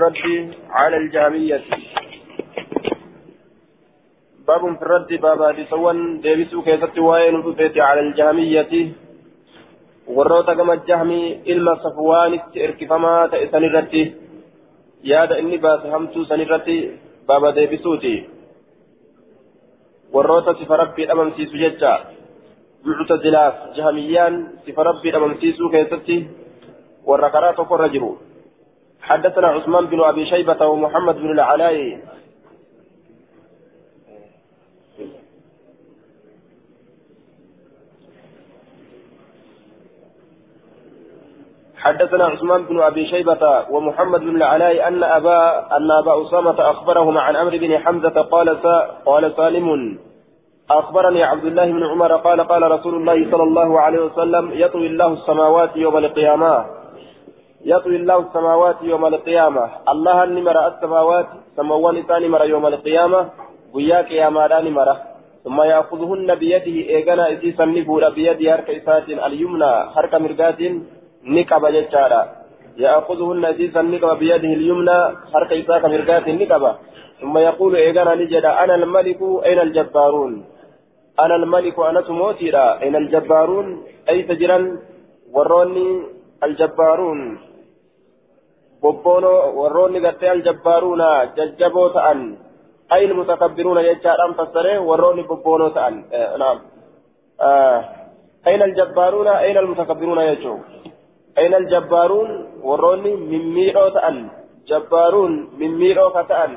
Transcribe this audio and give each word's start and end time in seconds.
الرد 0.00 0.54
على 0.70 0.96
الجهمية 0.96 1.60
باب 4.48 4.62
في 4.76 4.82
الرد 4.82 5.10
باب 5.20 5.40
سوان 5.70 6.20
ديبسو 6.20 6.62
كيست 6.62 6.98
وين 6.98 7.34
على 7.76 8.00
الجهمية 8.00 8.72
warroota 10.16 10.54
gama 10.58 10.76
jahmii 10.88 11.40
ilma 11.52 11.76
safwaanitti 11.82 12.62
erkifamaa 12.66 13.28
ta'e 13.32 13.46
sanirratti 13.50 14.02
yaada 15.10 15.38
inni 15.42 15.58
baase 15.64 15.92
hamtuu 15.92 16.24
sanirratti 16.30 16.76
baaba 17.28 17.52
deebisuuti 17.58 18.14
warroota 20.14 20.54
sifa 20.60 20.80
rabbii 20.82 21.06
dhabamsiisu 21.10 21.62
jecha 21.62 21.92
muctazilaaf 22.88 23.62
jahmiyyaan 23.76 24.40
sifa 24.64 24.88
rabbii 24.90 25.14
dhabamsiisuu 25.16 25.70
keessatti 25.76 26.18
warra 27.12 27.30
karaa 27.36 27.52
tokkorra 27.60 27.88
jiru 27.94 28.10
حدثنا 29.10 29.46
عثمان 29.48 29.86
بن 29.86 30.00
أبي 30.00 30.26
شيبة 30.26 30.66
ومحمد 30.66 31.16
بن 31.16 31.30
العلاء. 31.30 31.98
حدثنا 41.76 42.24
عثمان 42.24 42.64
بن 42.64 42.80
أبي 42.80 43.06
شيبة 43.06 43.70
ومحمد 43.70 44.20
بن 44.20 44.36
العلاء 44.36 44.88
أن 44.88 45.02
أبا 45.02 45.38
أن 45.76 45.90
أبا 45.90 46.22
أسامة 46.22 46.70
أخبرهم 46.70 47.18
عن 47.18 47.36
عمرو 47.36 47.58
بن 47.58 47.78
حمزة 47.78 48.22
قال 48.22 48.48
قال 49.06 49.32
سالم 49.36 49.98
أخبرني 50.70 51.22
عبد 51.24 51.44
الله 51.44 51.66
بن 51.66 51.82
عمر 51.86 52.16
قال 52.16 52.40
قال 52.40 52.62
رسول 52.70 52.94
الله 52.94 53.30
صلى 53.30 53.42
الله 53.42 53.80
عليه 53.80 54.00
وسلم 54.00 54.50
يطوي 54.52 54.86
الله 54.86 55.12
السماوات 55.12 55.76
يوم 55.76 55.96
القيامة. 55.96 56.79
يطوي 57.64 57.96
الله 57.96 58.18
السماوات 58.18 58.76
يوم 58.82 59.06
القيامة. 59.06 59.64
الله 59.88 60.24
نمر 60.24 60.66
السماوات 60.66 61.26
سموان 61.56 62.02
ثاني 62.02 62.28
مر 62.28 62.44
يوم 62.44 62.66
القيامة 62.66 63.28
ويا 63.74 63.98
قياما 64.02 64.60
نمر 64.60 64.88
ثم 65.44 65.62
يأخذهن 65.62 66.34
بيده 66.34 66.76
ايغنا 66.92 67.32
اسيسا 67.32 67.64
نفور 67.64 68.08
بيده 68.16 68.54
هرك 68.54 68.68
اليمنى 69.28 69.72
هرك 69.96 70.14
مرقات 70.14 70.60
qaba 71.50 71.68
jechaadha 71.68 72.40
يأخذهن 72.78 73.44
زيزا 73.58 73.82
نقب 73.82 74.18
بيده 74.18 74.52
اليمنى 74.58 74.98
حركة 75.32 75.60
إساك 75.60 75.84
مرقات 75.84 76.28
نقبة 76.28 76.72
ثم 77.20 77.38
يقول 77.38 77.76
إيغانا 77.76 78.14
نجد 78.14 78.44
أنا 78.44 78.74
الملك 78.74 79.20
أين 79.46 79.58
الجبارون؟ 79.60 80.44
أنا 81.20 81.36
الملك 81.36 81.78
أنا 81.78 82.00
تموتيرا 82.00 82.82
أين 82.82 82.96
الجبارون؟ 82.96 83.66
أي 84.08 84.22
تجرا 84.22 84.58
وروني 85.34 85.88
الجبارون. 86.44 87.38
بوبونو 88.82 89.32
وروني 89.60 89.98
قتل 90.06 90.26
الجبارون 90.36 91.02
ججبو 91.36 91.88
تأن 91.88 92.20
أي 92.92 93.04
المتكبرون 93.04 93.78
يجعل 93.78 94.18
أن 94.26 94.32
فسره 94.38 94.78
وروني 94.88 95.22
بوبونو 95.22 95.68
تأن 95.68 95.94
آه 96.12 96.36
نعم 96.36 96.58
آه 97.40 97.78
أين 98.46 98.62
الجبارون 98.62 99.28
أين 99.28 99.56
المتكبرون 99.58 100.18
يجعل 100.18 100.58
أين 101.38 101.54
الجبارون 101.54 102.28
وروني 102.62 103.12
من 103.30 103.42
ميرو 103.54 103.88
تأن 103.88 104.16
جبارون 104.68 105.32
من 105.58 105.70
ميرو 105.82 106.10
فتأن 106.10 106.52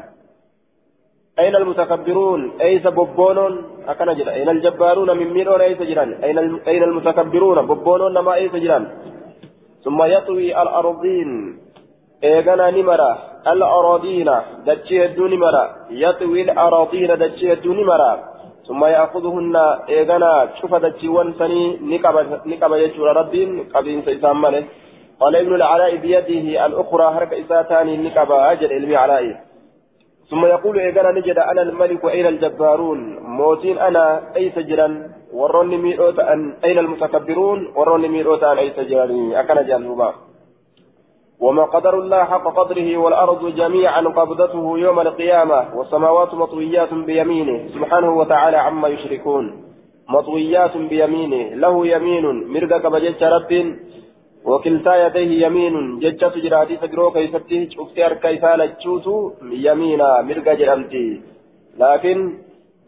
أين 1.40 1.56
المتكبرون 1.56 2.42
أيس 2.62 2.88
ببونون 2.88 3.54
أكن 3.88 4.14
جرا 4.18 4.32
أين 4.32 4.50
الجبارون 4.50 5.18
من 5.18 5.28
ميرو 5.34 5.56
أيس 5.56 5.82
جران 5.90 6.10
أين 6.24 6.38
أين 6.68 6.84
المتكبرون 6.84 7.58
ببونون 7.70 8.14
نما 8.14 8.34
أيس 8.34 8.54
جران 8.64 8.84
ثم 9.84 10.04
يطوي 10.04 10.62
الأرضين 10.62 11.30
إيغانا 12.24 12.72
نمرة 12.72 13.12
الأراضين 13.48 14.30
دتشي 14.68 15.06
الدون 15.06 15.32
نمرة 15.34 15.64
يطوي 15.90 16.42
الأراضين 16.42 17.10
دتشي 17.22 17.54
الدون 17.54 17.78
نمرة 17.80 18.12
ثم 18.68 18.86
يأخذهن 18.86 19.56
إيغانا 19.90 20.50
شوف 20.62 20.76
دتشيوان 20.76 21.34
سني 21.40 21.64
نكبة 22.46 22.78
يجور 22.78 23.08
ربين 23.18 23.50
قبين 23.74 24.02
سيسام 24.06 24.42
ماله 24.42 24.64
قال 25.20 25.36
ابن 25.36 25.56
العلاء 25.56 25.96
بيده 25.96 26.66
الأخرى 26.66 27.06
هرك 27.16 27.34
إساتاني 27.34 27.97
نكبة 27.97 28.52
أجل 28.52 28.74
علمي 28.74 28.96
علائه 28.96 29.36
ثم 30.30 30.46
يقول 30.46 30.80
إيغانا 30.80 31.12
نجد 31.20 31.38
أنا 31.38 31.62
الملك 31.62 32.03
وأين 32.03 32.28
الجبارون 32.28 33.00
موتين 33.20 33.78
أنا 33.78 34.36
أي 34.36 34.52
سجرا 34.56 34.88
وروني 35.34 35.78
ميروت 35.78 36.20
أين 36.66 36.78
المتكبرون 36.84 37.59
وروني 37.76 38.08
ميروت 38.08 38.44
أن 38.44 38.58
أي 38.58 38.70
سجراني 38.78 39.40
أكن 39.40 39.66
جانوبا 39.68 40.14
وما 41.44 41.64
قدر 41.76 41.94
الله 42.02 42.22
حق 42.24 42.46
قدره 42.59 42.90
والأرض 43.04 43.42
جميعا 43.62 44.02
قبضته 44.02 44.66
يوم 44.86 44.98
القيامة 45.00 45.59
والسماوات 45.78 46.31
مطويات 46.34 46.92
بيمينه. 46.94 47.58
سبحانه 47.76 48.12
وتعالى 48.20 48.58
عما 48.58 48.88
يشركون. 48.88 49.46
مطويات 50.16 50.78
بيمينه. 50.92 51.44
له 51.64 51.88
يمين 51.94 52.26
مرقك 52.53 52.86
بجج 52.94 53.22
رب 53.36 53.52
وكلتا 54.50 54.94
يديه 55.03 55.32
يمين. 55.46 55.76
جج 56.03 56.22
سجراتي 56.36 56.76
سجرو 56.82 57.12
كيستي 57.16 57.59
شفتي 57.76 58.06
أركا 58.06 58.28
إسالة 58.36 58.66
تشوتو 58.66 59.16
يمينا 59.68 60.09
مرقا 60.28 60.53
جرمتي. 60.59 61.08
لكن 61.82 62.18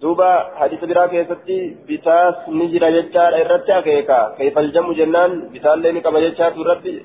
دوبا 0.01 0.31
حديث 0.59 0.81
برا 0.89 1.05
كيستي 1.11 1.59
بتاس 1.87 2.35
نجرا 2.59 2.89
ججار 2.95 3.31
إرتشا 3.41 3.77
كيكا 3.85 4.19
كيف 4.37 4.55
الجم 4.63 4.87
جنان؟ 4.99 5.31
بتال 5.53 5.79
لين 5.83 5.97
كبججات 6.05 6.57
ربي 6.71 6.97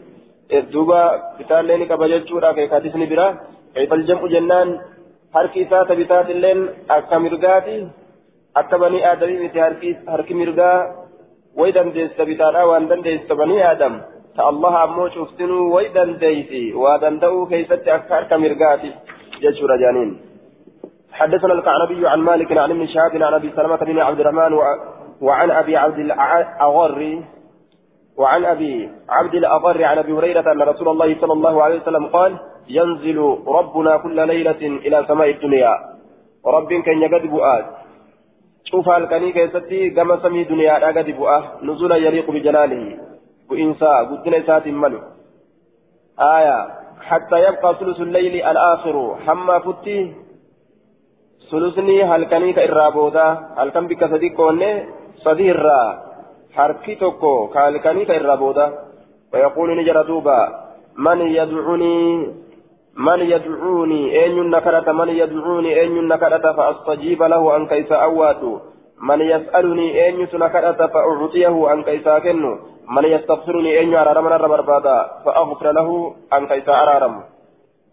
duuba 0.72 1.00
bitaallee 1.38 1.78
ni 1.78 1.86
qaba 1.86 2.08
jechuudha 2.12 2.54
keekatisni 2.54 3.06
bira 3.12 3.26
kaifal 3.74 4.04
jam'u 4.08 4.32
jennaan 4.34 4.68
harki 5.34 5.60
isaa 5.64 5.84
ta 5.88 5.98
bitaatilleen 6.00 6.60
akka 6.98 7.20
mirgaati 7.26 7.76
akka 8.54 8.78
banii 8.78 9.04
aadamii 9.10 9.42
miti 9.42 9.58
harki 10.12 10.34
mirgaa 10.34 10.78
way 11.60 11.72
dandeessa 11.76 12.28
bitaadhaa 12.30 12.66
waan 12.70 12.88
dandeessa 12.88 13.38
banii 13.42 13.60
aadam 13.68 14.00
ta 14.36 14.48
allah 14.52 14.72
ammoo 14.86 15.08
cuftinuu 15.18 15.70
way 15.74 15.86
dandeeysi 15.98 16.62
waa 16.82 16.96
danda'uu 17.04 17.46
keeysatti 17.52 17.94
akka 17.98 18.14
harka 18.14 18.42
mirgaati 18.46 18.92
jechuudha 19.44 19.78
jaaniin 19.84 20.12
حدثنا 21.20 21.52
الكعنبي 21.52 22.08
عن 22.08 22.20
مالك 22.20 22.52
عن 22.52 22.70
ابن 22.70 22.86
شهاب 22.86 23.22
عن 23.22 23.34
ابي 23.34 23.50
سلمه 23.56 23.76
بن 23.76 23.98
عبد 23.98 24.20
الرحمن 24.20 24.52
وعن 25.20 25.50
ابي 25.50 25.76
عبد 25.76 25.98
الاغري 25.98 27.24
وعن 28.20 28.44
أبي 28.44 28.90
عبد 29.08 29.34
الأضر 29.34 29.84
عن 29.84 29.98
أبي 29.98 30.12
هريرة 30.12 30.52
أن 30.52 30.62
رسول 30.62 30.88
الله 30.88 31.20
صلى 31.20 31.32
الله 31.32 31.62
عليه 31.62 31.80
وسلم 31.80 32.06
قال 32.06 32.32
ينزل 32.68 33.18
ربنا 33.46 33.96
كل 33.96 34.18
ليلة 34.26 34.62
إلى 34.86 35.04
سماء 35.08 35.30
الدنيا. 35.30 35.74
رب 36.46 36.70
كان 36.72 36.98
يقد 37.02 37.24
بؤاد 37.26 37.64
شوف 38.64 38.88
الكني 38.88 39.32
كيستي 39.32 39.90
كما 39.90 40.16
سمي 40.22 40.44
دنيا 40.44 40.90
أقد 40.90 41.10
بؤاه 41.10 41.42
نزولا 41.62 41.96
يليق 41.96 42.30
بجلاله. 42.30 42.84
وإنساء 43.50 44.04
قدنا 44.04 44.46
سات 44.46 44.66
ملو 44.68 45.00
آية. 46.36 46.58
حتى 47.00 47.36
يبقى 47.46 47.74
ثلث 47.80 48.00
الليل 48.00 48.34
الآخر. 48.52 49.16
حما 49.26 49.58
فتي 49.58 50.00
ثلثني 51.50 52.04
هل 52.04 52.24
كني 52.24 52.52
كإرابودا. 52.52 53.26
هل 53.58 53.68
كان 53.70 53.86
بك 53.86 54.04
صديق 54.04 54.38
صديق 55.24 55.64
harki 56.56 56.96
tokko 56.96 57.32
kaalkanii 57.54 58.06
ka 58.06 58.20
irraa 58.20 58.40
booda 58.44 58.66
ويقول 59.32 59.78
نجر 59.78 60.02
دوبا 60.02 60.40
من 60.98 61.20
يدعوني 61.20 62.26
من 62.96 63.20
يدعوني 63.20 64.22
أين 64.22 64.50
نكرت 64.50 64.88
من 64.88 65.08
يدعوني 65.08 65.80
أين 65.80 66.08
نكرت 66.08 66.46
فأستجيب 66.56 67.22
له 67.22 67.56
أن 67.56 67.66
كيس 67.66 67.92
أوات 67.92 68.42
من 69.02 69.20
يسألني 69.20 70.04
أين 70.04 70.28
نكرت 70.34 70.82
فأعطيه 70.82 71.72
أن 71.72 71.82
كيس 71.82 72.08
كنو 72.08 72.58
من 72.88 73.04
يستغفرني 73.04 73.78
أين 73.78 73.94
أرارم 73.94 74.26
الربر 74.26 74.60
بادا 74.60 74.98
فأغفر 75.24 75.72
له 75.72 76.14
أن 76.32 76.46
كيس 76.46 76.68
أرارم 76.68 77.14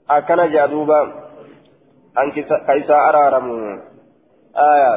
أكن 0.09 0.51
جادوبا 0.51 1.01
أن 2.17 2.31
كيس 2.67 2.89
أرارم 2.89 3.47
آية 4.57 4.93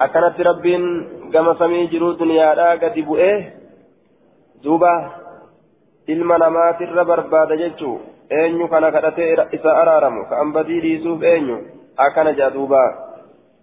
أكنت 0.00 0.40
ربين 0.40 0.82
gama 1.32 1.58
samii 1.58 1.88
jiruu 1.90 2.14
duniyaadhaa 2.18 2.76
gadi 2.82 3.02
bu'ee 3.02 3.36
duuba 4.64 4.92
ilma 6.06 6.38
namaatirra 6.38 7.04
barbaada 7.04 7.56
jechuu 7.62 7.96
eenyu 8.30 8.68
kana 8.68 8.92
kadhatee 8.94 9.34
isa 9.58 9.70
araaramu 9.80 10.26
ka 10.30 10.38
ambadii 10.44 10.80
dhiisuuf 10.84 11.22
eenyu 11.32 11.56
akkana 12.06 12.32
jaa 12.38 12.50
duuba 12.54 12.82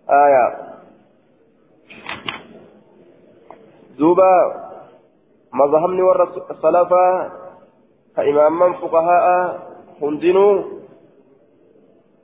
aya 0.08 0.44
duuba 4.00 4.30
mazhabni 5.62 6.02
warra 6.10 6.28
salafaa 6.62 7.16
ka 8.16 8.28
imaamman 8.34 8.78
fuqahaa 8.84 9.40
hundinuu 10.02 10.54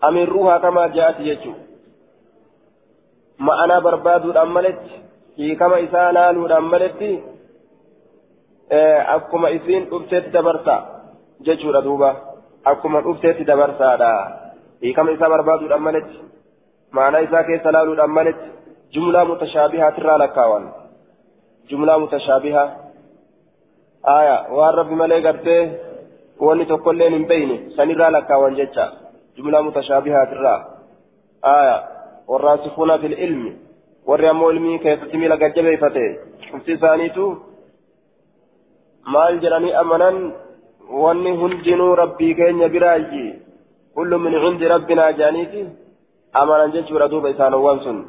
amirruuhaa 0.01 0.59
kamaa 0.59 0.87
ja'ati 0.99 1.23
jechuu 1.31 1.55
ma'anaa 3.47 3.81
barbaaduudhaan 3.87 4.51
maletti 4.57 4.93
hiikama 5.37 5.77
isaa 5.85 6.13
laaluudhaan 6.17 6.67
maletti 6.73 7.11
akkuma 9.15 9.49
isiin 9.57 9.83
dhufteetti 9.91 10.33
dabarta 10.33 10.75
jechuudha 11.45 11.81
duuba 11.87 12.09
akkuma 12.71 13.01
dhufteetti 13.05 13.47
dabarsaadha 13.51 14.11
hiikama 14.83 15.11
isaa 15.15 15.29
barbaaduudhaan 15.35 15.85
maletti 15.87 16.17
maanaa 16.97 17.19
isaa 17.27 17.43
keessa 17.49 17.73
laaluudhaan 17.75 18.15
maletti 18.19 18.47
jumlaa 18.95 19.25
mutashaabihaatiirraa 19.31 20.19
lakkaawan 20.23 20.65
jumlaa 21.69 21.99
mutashaabihaa 22.03 22.67
aya 24.17 24.35
waan 24.57 24.75
rabbi 24.79 24.95
malee 25.01 25.21
gartee 25.27 25.61
wanni 26.47 26.65
tokkolleen 26.65 27.13
hin 27.17 27.25
beyne 27.31 27.55
sanirraa 27.77 28.11
lakkaawan 28.17 28.55
jecha 28.59 28.85
jumlaa 29.37 29.61
mutashaabihaatiirraa 29.67 30.59
aya 31.53 31.75
warraasikuuna 32.31 32.97
fil 33.03 33.15
ilmi 33.27 33.51
warri 34.09 34.27
ammoo 34.31 34.51
ilmii 34.55 34.79
keessatti 34.85 35.17
miila 35.21 35.37
gajjabeeffate 35.43 36.05
dhufti 36.51 36.71
isaaniitu 36.77 37.25
maal 39.15 39.39
jedhanii 39.43 39.73
amanan 39.81 40.17
wanni 41.03 41.31
hundinuu 41.41 41.91
rabbii 42.01 42.33
keenya 42.39 42.69
biraayyi 42.75 43.25
kullu 43.95 44.19
min 44.25 44.39
cindi 44.43 44.71
rabbinaa 44.73 45.11
jedhaniiti 45.19 45.65
amanan 46.41 46.73
jechuudha 46.77 47.11
duuba 47.11 47.33
isaanowwan 47.35 47.79
sun 47.85 47.99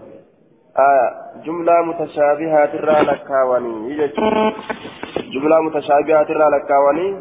jumlaa 1.45 1.83
mutashaabihaatiirraa 1.89 3.03
lakkaawanii 3.11 3.97
jechuudha 4.01 4.47
jumlaa 5.35 5.63
mutashaabihaatiirraa 5.69 6.51
lakkaawanii 6.57 7.13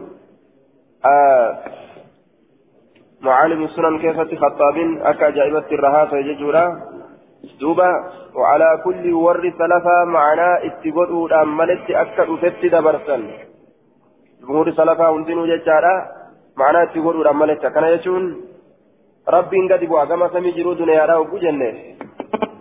معالم 3.22 3.64
السنن 3.64 4.00
كيف 4.00 4.18
خطابين 4.44 5.02
أكا 5.02 5.30
جائبة 5.30 5.68
الرهاسة 5.72 6.18
يجورا 6.18 6.66
دوبا 7.60 7.92
وعلى 8.36 8.82
كل 8.84 9.14
ور 9.14 9.44
سلفا 9.60 10.04
معنا 10.04 10.50
اتقود 10.68 11.32
أمالت 11.34 11.92
أكا 11.92 12.24
أفت 12.34 12.66
دبرسا 12.74 13.18
جمهور 14.42 14.72
سلفا 14.72 15.10
هندنو 15.10 15.46
ججارا 15.52 15.96
معنا 16.58 16.84
اتقود 16.84 17.28
أمالت 17.28 17.66
كان 17.66 17.84
يجون 17.84 18.24
ربي 19.30 19.60
قد 19.72 19.84
بوا 19.90 20.06
كما 20.06 20.28
سمي 20.34 20.52
جرو 20.52 20.74
دنيا 20.74 21.06
راو 21.06 21.24
بجنة. 21.24 21.72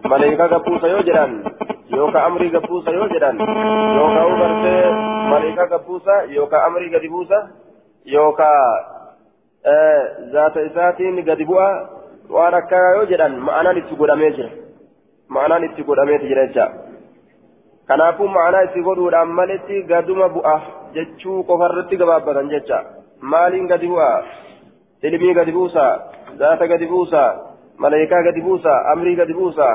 ملائكة 0.05 0.47
قبوسا 0.47 0.87
يوجران 0.87 1.45
يوكا 1.91 2.27
أمري 2.27 2.49
قبوسا 2.57 2.91
يوجران 2.91 3.37
يوكا 3.99 4.23
أمرت 4.27 4.65
ملائكة 5.33 5.77
قبوسا 5.77 6.23
يوكا 6.23 6.67
أمري 6.67 6.97
قدبوسا 6.97 7.51
يوكا 8.07 8.53
zaata 10.33 10.61
isaatiin 10.61 11.25
gadi 11.25 11.45
bu'a 11.45 11.71
waan 12.31 12.55
akka 12.55 12.77
yoo 12.97 13.07
jedhan 13.11 13.35
ma'anaan 13.49 13.79
itti 13.79 13.97
godhamee 13.97 14.31
jira. 14.37 14.51
Ma'anaan 15.29 15.65
itti 15.65 15.83
godhameeti 15.83 16.29
jira 16.29 16.47
jecha. 16.47 16.67
Kanaafuu 17.89 18.29
ma'anaa 18.29 18.63
itti 18.69 18.83
godhuudhaan 18.83 19.29
maletti 19.29 19.83
gaduma 19.83 20.29
bu'a 20.29 20.57
jechuu 20.95 21.43
qofarratti 21.45 21.97
gabaabbatan 21.97 22.51
jecha. 22.51 22.85
Maaliin 23.21 23.67
gadi 23.67 23.89
bu'a? 23.89 24.25
Ilmii 25.03 25.35
gadi 25.35 25.53
buusa 25.53 25.85
zaata 26.39 26.67
gadi 26.67 26.87
buusa 26.87 27.23
maleekaa 27.79 28.23
gadi 28.23 28.43
buusa 28.43 28.73
amrii 28.93 29.17
gadi 29.17 29.35
buusa 29.35 29.67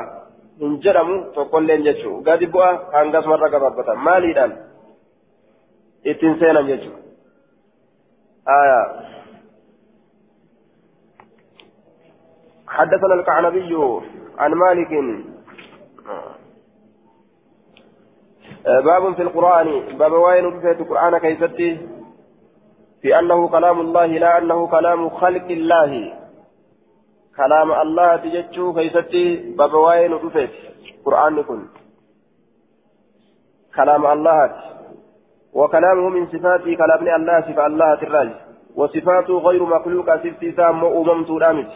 hin 0.60 0.80
jedhamu 0.80 1.24
tokkolleen 1.34 1.84
jechuu. 1.84 2.22
Gadi 2.22 2.46
bu'a 2.46 2.70
hangasumarra 2.92 3.48
gabaabbatan 3.48 3.98
maaliidhaan? 3.98 4.52
Ittiin 6.04 6.38
seenan 6.38 6.66
jechuu 6.66 6.96
حدثنا 12.76 13.14
الكعنبي 13.14 13.72
عن 14.38 14.50
مالك. 14.54 14.92
باب 18.64 19.14
في 19.14 19.22
القرآن. 19.22 19.68
باب 19.98 20.12
وين 20.12 20.60
في 20.60 20.70
القرآن 20.70 21.18
كيفتي 21.18 21.70
في 23.02 23.18
أنه 23.18 23.48
كلام 23.48 23.80
الله 23.80 24.06
لا 24.06 24.38
أنه 24.38 24.66
كلام 24.66 25.08
خلق 25.08 25.48
الله. 25.58 25.92
كلام 27.36 27.68
الله 27.72 28.16
تجتشو 28.16 28.74
كيفتي 28.74 29.26
باب 29.58 29.74
وين 29.74 30.12
في 30.30 30.48
القرآن 30.98 31.42
كن. 31.42 31.60
كلام 33.76 34.06
الله. 34.06 34.40
وكلامه 35.54 36.08
من 36.08 36.26
صفاته 36.26 36.70
كلام 36.82 37.00
الله 37.18 37.40
صفة 37.40 37.66
الله 37.66 37.92
الراج 38.02 38.30
وصفاته 38.76 39.34
غير 39.38 39.62
مخلوقة 39.62 40.16
صفتي 40.16 40.52
سام 40.58 40.84
أممت 40.84 41.30
رامت 41.30 41.70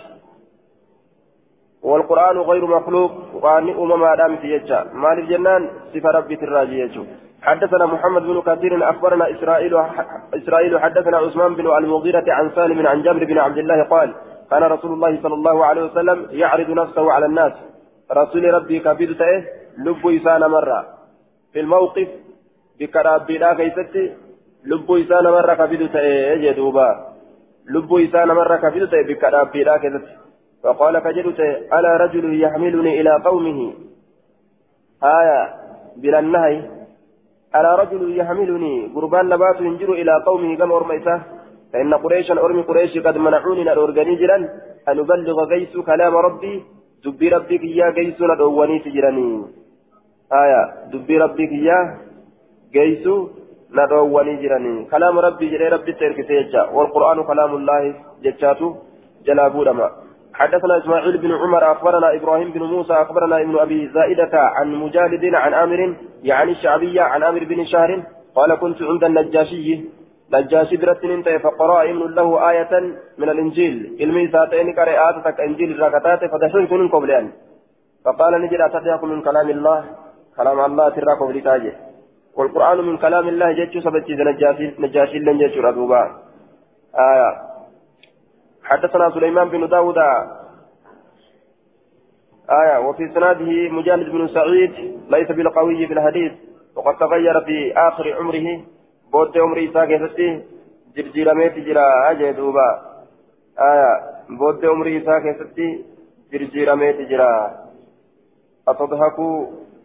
والقرآن 1.83 2.39
غير 2.39 2.67
مخلوق 2.67 3.13
وقال 3.35 3.71
أمما 3.71 4.15
دامت 4.15 4.45
يجا. 4.45 4.85
مالك 4.95 5.25
جنان 5.25 5.71
صفة 5.95 6.11
ربي 6.11 6.35
الراجي 6.35 6.79
يجو. 6.79 7.05
حدثنا 7.43 7.87
محمد 7.87 8.23
بن 8.23 8.41
كثير 8.41 8.91
أخبرنا 8.91 9.31
إسرائيل 9.31 9.77
إسرائيل 10.35 10.81
حدثنا 10.81 11.17
عثمان 11.17 11.55
بن 11.55 11.67
المغيرة 11.67 12.25
عن 12.29 12.51
سالم 12.55 12.87
عن 12.87 13.03
جابر 13.03 13.25
بن 13.25 13.39
عبد 13.39 13.59
الله 13.59 13.83
قال 13.83 14.15
كان 14.51 14.63
رسول 14.63 14.93
الله 14.93 15.23
صلى 15.23 15.35
الله 15.35 15.65
عليه 15.65 15.83
وسلم 15.83 16.27
يعرض 16.31 16.71
نفسه 16.71 17.13
على 17.13 17.27
الناس. 17.27 17.53
رسول 18.13 18.55
ربي 18.55 18.79
كبير 18.81 19.13
تأه 19.13 19.45
لب 19.79 20.07
إسان 20.07 20.51
مرة. 20.51 20.85
في 21.53 21.61
الموقف 21.61 22.09
بكرابي 22.81 23.39
لا 23.39 23.55
كيستي 23.55 24.13
لب 24.65 24.93
إسان 24.93 25.25
مرة 25.25 25.55
كبير 25.55 25.87
تأه 25.87 26.35
جدوبا 26.35 26.89
لب 27.71 27.95
إسان 27.95 28.29
مرة 28.29 28.57
كبير 28.57 28.87
تأه 28.87 29.03
بكرابي 29.03 29.65
لا 29.65 29.77
كيستي. 29.77 30.28
فقال 30.63 30.99
كجلت 30.99 31.41
ألا 31.77 31.97
رجل 31.97 32.43
يحملني 32.43 33.01
إلى 33.01 33.13
قومه؟ 33.25 33.75
آية 35.03 35.41
بلا 35.97 36.19
النهي. 36.19 36.57
ألا 37.57 37.75
رجل 37.75 38.03
يحملني؟ 38.21 38.75
قربان 38.95 39.29
نبات 39.29 39.61
ينجر 39.61 39.93
إلى 39.93 40.13
قومه 40.27 40.57
كما 40.57 40.77
أرميته. 40.77 41.23
فإن 41.73 41.95
قريشا 41.95 42.35
أرمي 42.45 42.63
قريش 42.63 42.99
قد 42.99 43.17
منعوني 43.19 43.65
نرغني 43.65 44.15
جرا 44.21 44.37
أن 44.89 44.99
أبلغ 44.99 45.39
غيس 45.53 45.77
كلام 45.77 46.15
ربي. 46.17 46.55
دبي 47.05 47.29
ربك 47.29 47.65
يا 47.81 47.87
غيس 47.97 48.21
ندوني 48.31 48.79
تجرني 48.85 49.29
آية 50.43 50.63
دبي 50.93 51.19
ربك 51.19 51.53
يا 51.69 51.79
غيس 52.75 53.07
ندوني 53.79 54.35
جرني 54.43 54.75
كلام 54.93 55.19
ربي 55.27 55.47
جري 55.53 55.69
ربي 55.75 55.93
تركتيجا 55.93 56.63
والقرآن 56.75 57.19
كلام 57.31 57.51
الله 57.59 57.83
جتشاتو 58.25 58.69
جلابو 59.27 59.63
لما 59.69 59.89
حدثنا 60.39 60.79
إسماعيل 60.79 61.19
بن 61.19 61.33
عمر 61.33 61.73
أخبرنا 61.73 62.15
إبراهيم 62.15 62.51
بن 62.53 62.63
موسى 62.63 62.93
أخبرنا 62.93 63.41
ابن 63.41 63.59
أبي 63.59 63.89
زائدة 63.89 64.35
عن 64.35 64.75
مجالد 64.75 65.35
عن 65.35 65.55
أمر 65.55 65.97
يعني 66.23 66.53
الشعبية 66.53 67.03
عن 67.03 67.23
أمر 67.23 67.45
بن 67.45 67.65
شهر 67.65 68.03
قال 68.35 68.55
كنت 68.55 68.83
عند 68.83 69.05
النجاشي 69.05 69.85
نجاشي 70.33 70.77
درتن 70.77 71.11
انت 71.11 71.29
فقرأ 71.29 71.83
ابن 71.83 72.15
له 72.15 72.51
آية 72.51 72.73
من 73.19 73.29
الإنجيل 73.29 73.97
علمي 74.01 74.29
ساتين 74.33 74.75
قرأت 74.79 75.41
إنجيل 75.41 75.71
الركتات 75.73 76.21
فدحرت 76.31 76.73
من 76.73 76.89
قبلان. 76.89 77.31
فقال 78.05 78.43
نجد 78.43 78.61
اتضحك 78.61 79.05
من 79.05 79.23
كلام 79.23 79.51
الله 79.51 79.85
كلام 80.37 80.61
الله 80.61 80.89
ترى 80.89 81.13
قبل 81.21 81.41
تاجه. 81.41 81.73
والقرآن 82.37 82.79
من 82.79 82.97
كلام 82.97 83.29
الله 83.29 83.53
جتشو 83.53 83.81
سبتي 83.81 84.13
نجاشي 84.15 84.67
نجاشي 84.79 85.19
لن 85.19 85.41
ردوبا. 85.65 86.03
آية. 87.11 87.48
حدثنا 88.69 89.11
سليمان 89.11 89.49
بن 89.49 89.69
داود. 89.69 89.99
آية 92.51 92.79
وفي 92.79 93.09
سناده 93.15 93.69
مجالد 93.71 94.09
بن 94.13 94.29
سعيد 94.29 94.73
ليس 95.09 95.29
بالقوي 95.29 95.87
في 95.87 95.93
الحديث 95.93 96.33
وقد 96.77 96.97
تغير 96.97 97.41
في 97.41 97.73
آخر 97.77 98.15
عمره 98.15 98.47
بود 99.13 99.39
عمره 99.39 99.73
ساكتة 99.75 100.43
جرجير 100.97 101.35
ميت 101.35 101.59
جرا 101.59 102.11
أجي 102.11 102.33
دوبا. 102.33 102.69
آية 103.59 103.91
بود 104.39 104.65
عمره 104.65 104.99
ساكتة 105.05 105.59
جرجير 106.33 106.75
ميت 106.75 107.01
جرا 107.11 107.35
أتضحك 108.69 109.19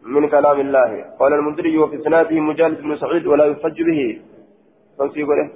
من 0.03 0.29
كلام 0.29 0.59
الله. 0.59 1.05
قال 1.19 1.33
المنذري 1.33 1.77
وفي 1.77 1.97
سناده 1.97 2.39
مجالد 2.39 2.81
بن 2.81 2.95
سعيد 2.95 3.27
ولا 3.27 3.45
يفج 3.45 3.81
به. 3.81 4.21
فنسيب 4.99 5.29
له 5.31 5.49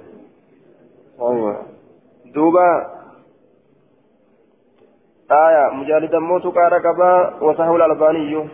أيوة. 1.20 1.62
دوبا 2.34 2.97
آية 5.32 5.70
مجالدا 5.74 6.18
موت 6.18 6.46
قال 6.46 6.78
كبا 6.78 7.34
وسهو 7.40 7.76
الألباني 7.76 8.48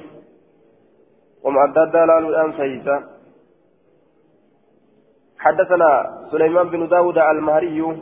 ومعدد 1.45 1.97
لال 1.97 2.27
الآن 2.27 2.53
سيسا 2.53 3.05
حدثنا 5.39 5.91
سليمان 6.31 6.69
بن 6.69 6.89
داود 6.89 7.19
المهري. 7.19 7.97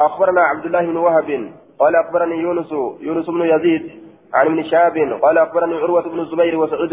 أخبرنا 0.00 0.40
عبد 0.40 0.64
الله 0.64 0.80
بن 0.80 0.96
وهب. 0.96 1.52
قال 1.78 1.96
أخبرني 1.96 2.36
يونس 2.36 2.72
يونس 3.00 3.26
بن 3.30 3.40
يزيد 3.40 3.90
عن 4.34 4.46
ابن 4.46 4.62
شهاب. 4.62 4.98
قال 5.22 5.38
أخبرني 5.38 5.74
عروة 5.74 6.02
بن 6.02 6.20
الزبير 6.20 6.58
وسعيد 6.58 6.90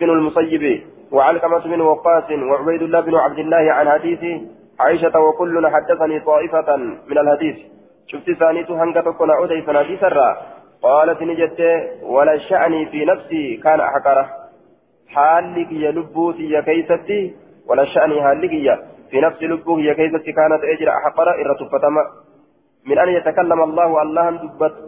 بن 0.00 0.10
المسيب 0.10 0.82
وعلقمة 1.12 1.58
بن 1.58 1.80
وقاص 1.80 2.30
وعبيد 2.30 2.82
الله 2.82 3.00
بن 3.00 3.14
عبد 3.14 3.38
الله 3.38 3.72
عن 3.72 3.88
حديث 3.88 4.42
عائشة 4.80 5.20
وكل 5.20 5.68
حدثني 5.68 6.20
طائفة 6.20 6.76
من 6.76 7.18
الحديث. 7.18 7.56
شفت 8.06 8.30
ثانيت 8.30 8.68
تكون 8.98 9.30
عودي 9.30 9.62
فنادي 9.62 9.96
سرا. 9.96 10.53
قالت 10.84 11.22
نجت 11.22 11.60
ولا 12.02 12.38
شأني 12.38 12.86
في 12.86 13.04
نفسي 13.04 13.56
كان 13.56 13.80
أحقره 13.80 14.26
حالك 15.08 15.72
يا 15.72 15.90
لبوتي 15.90 16.50
يا 16.50 16.60
كيستي 16.60 17.20
ولا 17.68 17.84
شأني 17.84 18.22
حالك 18.22 18.52
يا 18.52 18.74
في 19.10 19.20
نفس 19.20 19.42
لبوه 19.42 19.80
يا 19.80 19.94
كيستي 19.94 20.32
كانت 20.32 20.62
أجر 20.72 20.88
أحقره 20.98 21.32
إرة 21.40 21.60
فتما 21.72 22.02
من 22.86 22.98
أن 22.98 23.08
يتكلم 23.08 23.60
الله 23.62 24.02
الله 24.02 24.30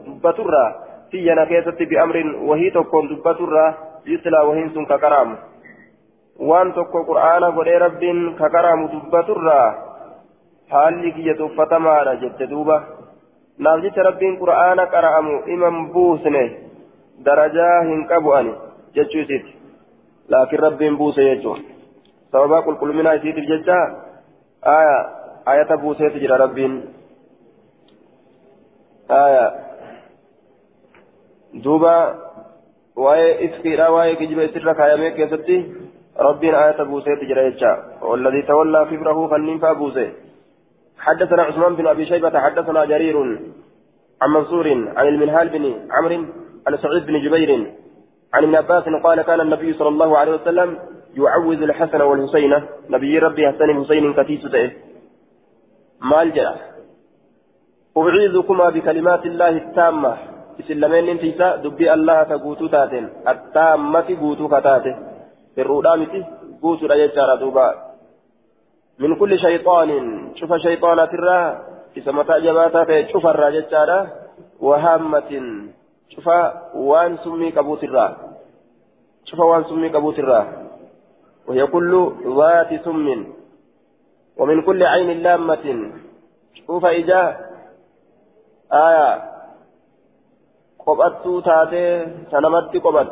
دبترا. 0.07 0.65
في 1.11 1.35
نكيسة 1.35 1.79
بأمر 1.91 2.17
وهي 2.49 2.71
تكون 2.71 3.09
دبترا. 3.09 3.75
يتلى 4.07 4.39
وهي 4.39 4.69
سن 4.69 4.85
ككرام. 4.85 5.37
وان 6.41 6.73
تكو 6.75 7.03
قرآن 7.09 7.45
قل 7.45 7.69
رب 7.85 8.03
ككرام 8.41 8.81
دبترا. 8.87 9.87
haalli 10.71 11.13
kiyya 11.13 11.35
tuffatamaadha 11.35 12.17
jette 12.23 12.47
duuba 12.51 12.77
jecha 13.59 14.03
rabbiin 14.03 14.39
qura'aana 14.39 14.87
qara'amu 14.87 15.43
iman 15.55 15.93
buusne 15.93 16.45
darajaa 17.25 17.85
hin 17.89 18.07
qabu 18.07 18.33
ani 18.33 18.53
jechuu 18.95 19.21
isiiti 19.21 19.57
laakiin 20.29 20.61
rabbiin 20.61 20.99
buuse 20.99 21.25
jechuun 21.25 21.65
sababa 22.33 22.63
qulqullinaa 22.63 23.15
isiitiif 23.15 23.49
jecha 23.49 23.79
aya 24.63 24.97
ayata 25.47 25.77
buuseetu 25.79 26.19
jira 26.19 26.37
rabbiin 26.37 26.83
aya 29.09 29.53
duuba 31.65 31.95
waa'ee 32.97 33.33
ifkiidha 33.49 33.91
waa'ee 33.91 34.17
kijiba 34.17 34.43
isirra 34.43 34.75
kaayamee 34.75 35.11
keessatti 35.11 35.57
rabbiin 36.29 36.55
ayata 36.55 36.85
buuseetu 36.85 37.25
jira 37.27 37.51
jecha 37.51 37.73
والذي 38.03 38.43
تولى 38.43 38.87
كبره 38.91 39.29
فنين 39.29 39.59
فابوسه 39.59 40.26
حدثنا 41.07 41.43
عثمان 41.43 41.77
بن 41.77 41.87
أبي 41.87 42.07
شيبة 42.07 42.41
حدثنا 42.41 42.85
جرير 42.85 43.17
عن 44.23 44.31
منصور 44.31 44.67
عن 44.97 45.09
المنهال 45.09 45.49
بن 45.49 45.65
عمرو 45.91 46.25
عن 46.67 46.77
سعيد 46.77 47.07
بن 47.07 47.21
جبير 47.25 47.51
عن 48.35 48.43
ابن 48.45 48.55
عباس 48.57 48.85
قال 49.05 49.23
كان 49.23 49.41
النبي 49.41 49.73
صلى 49.73 49.89
الله 49.89 50.19
عليه 50.19 50.33
وسلم 50.33 50.79
يعوذ 51.17 51.63
الحسن 51.63 52.01
والحسين. 52.03 52.53
نبي 52.91 53.19
ربي 53.19 53.49
حسن 53.49 53.85
حسين 53.85 54.15
كتيس 54.15 54.43
تئه 54.53 54.71
مال 56.01 56.33
جرى. 56.33 56.55
أعيذكما 57.99 58.71
بكلمات 58.71 59.27
الله 59.27 59.49
التامة. 59.49 60.17
إسلامين 60.61 61.09
انتيسا 61.09 61.57
دبي 61.57 61.95
الله 61.95 62.23
تقوتو 62.23 62.67
تاتين. 62.67 63.09
التامة 63.29 64.09
قوتو 64.21 64.49
كتاته 64.49 64.95
في 65.55 65.61
الرؤامة 65.61 66.13
قوتو 66.63 66.87
رجال 66.87 67.11
من 68.99 69.17
كل 69.17 69.39
شيطان. 69.39 69.91
شوف 70.35 70.55
شيطانة 70.55 71.03
الرا 71.05 71.63
إسمتا 71.99 72.39
جباتا 72.39 72.85
في 72.85 73.09
شوف 73.13 73.27
الرجال 73.27 74.09
وهامة. 74.61 75.31
شوف 76.09 76.29
وان 76.75 77.17
سمي 77.17 77.51
كبوت 77.51 77.85
الرا. 77.85 78.17
شوف 79.25 79.41
وان 79.41 79.65
سمي 79.65 79.89
كبوت 79.89 80.19
الرا. 80.19 80.67
وهي 81.47 81.67
كل 81.67 82.13
ذات 82.37 82.85
سم. 82.85 83.27
ومن 84.37 84.63
كل 84.63 84.83
عين 84.83 85.23
لامة. 85.23 85.93
شوف 86.55 86.85
إجا. 86.85 87.23
آية. 88.73 89.23
قبضت 90.87 91.45
تاتي. 91.45 92.07
سنمت 92.31 92.77
قبض 92.77 93.09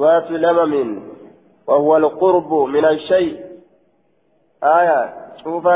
ذات 0.00 0.30
لمم. 0.30 1.02
وهو 1.66 1.96
القرب 1.96 2.54
من 2.54 2.84
الشيء. 2.84 3.49
آية 4.64 5.14
شوف 5.44 5.66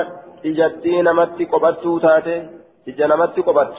إجتي 0.45 1.03
نمت 1.03 1.43
قبضت 1.53 2.03
تاتي 2.03 2.49
إجا 2.89 3.07
نمت 3.07 3.41
قبضت 3.41 3.77